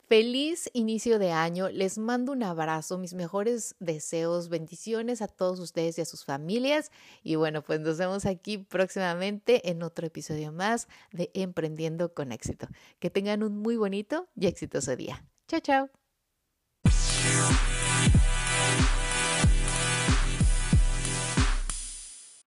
Feliz 0.09 0.71
inicio 0.73 1.19
de 1.19 1.33
año, 1.33 1.69
les 1.69 1.99
mando 1.99 2.33
un 2.33 2.43
abrazo, 2.43 2.97
mis 2.97 3.13
mejores 3.13 3.77
deseos, 3.79 4.49
bendiciones 4.49 5.21
a 5.21 5.29
todos 5.29 5.61
ustedes 5.61 5.99
y 5.99 6.01
a 6.01 6.07
sus 6.07 6.25
familias. 6.25 6.91
Y 7.23 7.35
bueno, 7.35 7.63
pues 7.63 7.81
nos 7.81 7.99
vemos 7.99 8.25
aquí 8.25 8.57
próximamente 8.57 9.69
en 9.69 9.83
otro 9.83 10.07
episodio 10.07 10.51
más 10.51 10.89
de 11.13 11.31
Emprendiendo 11.35 12.15
con 12.15 12.33
éxito. 12.33 12.69
Que 13.01 13.11
tengan 13.11 13.43
un 13.43 13.59
muy 13.59 13.77
bonito 13.77 14.29
y 14.35 14.47
exitoso 14.47 14.97
día. 14.97 15.27
Chao, 15.47 15.61
chao. 15.61 15.91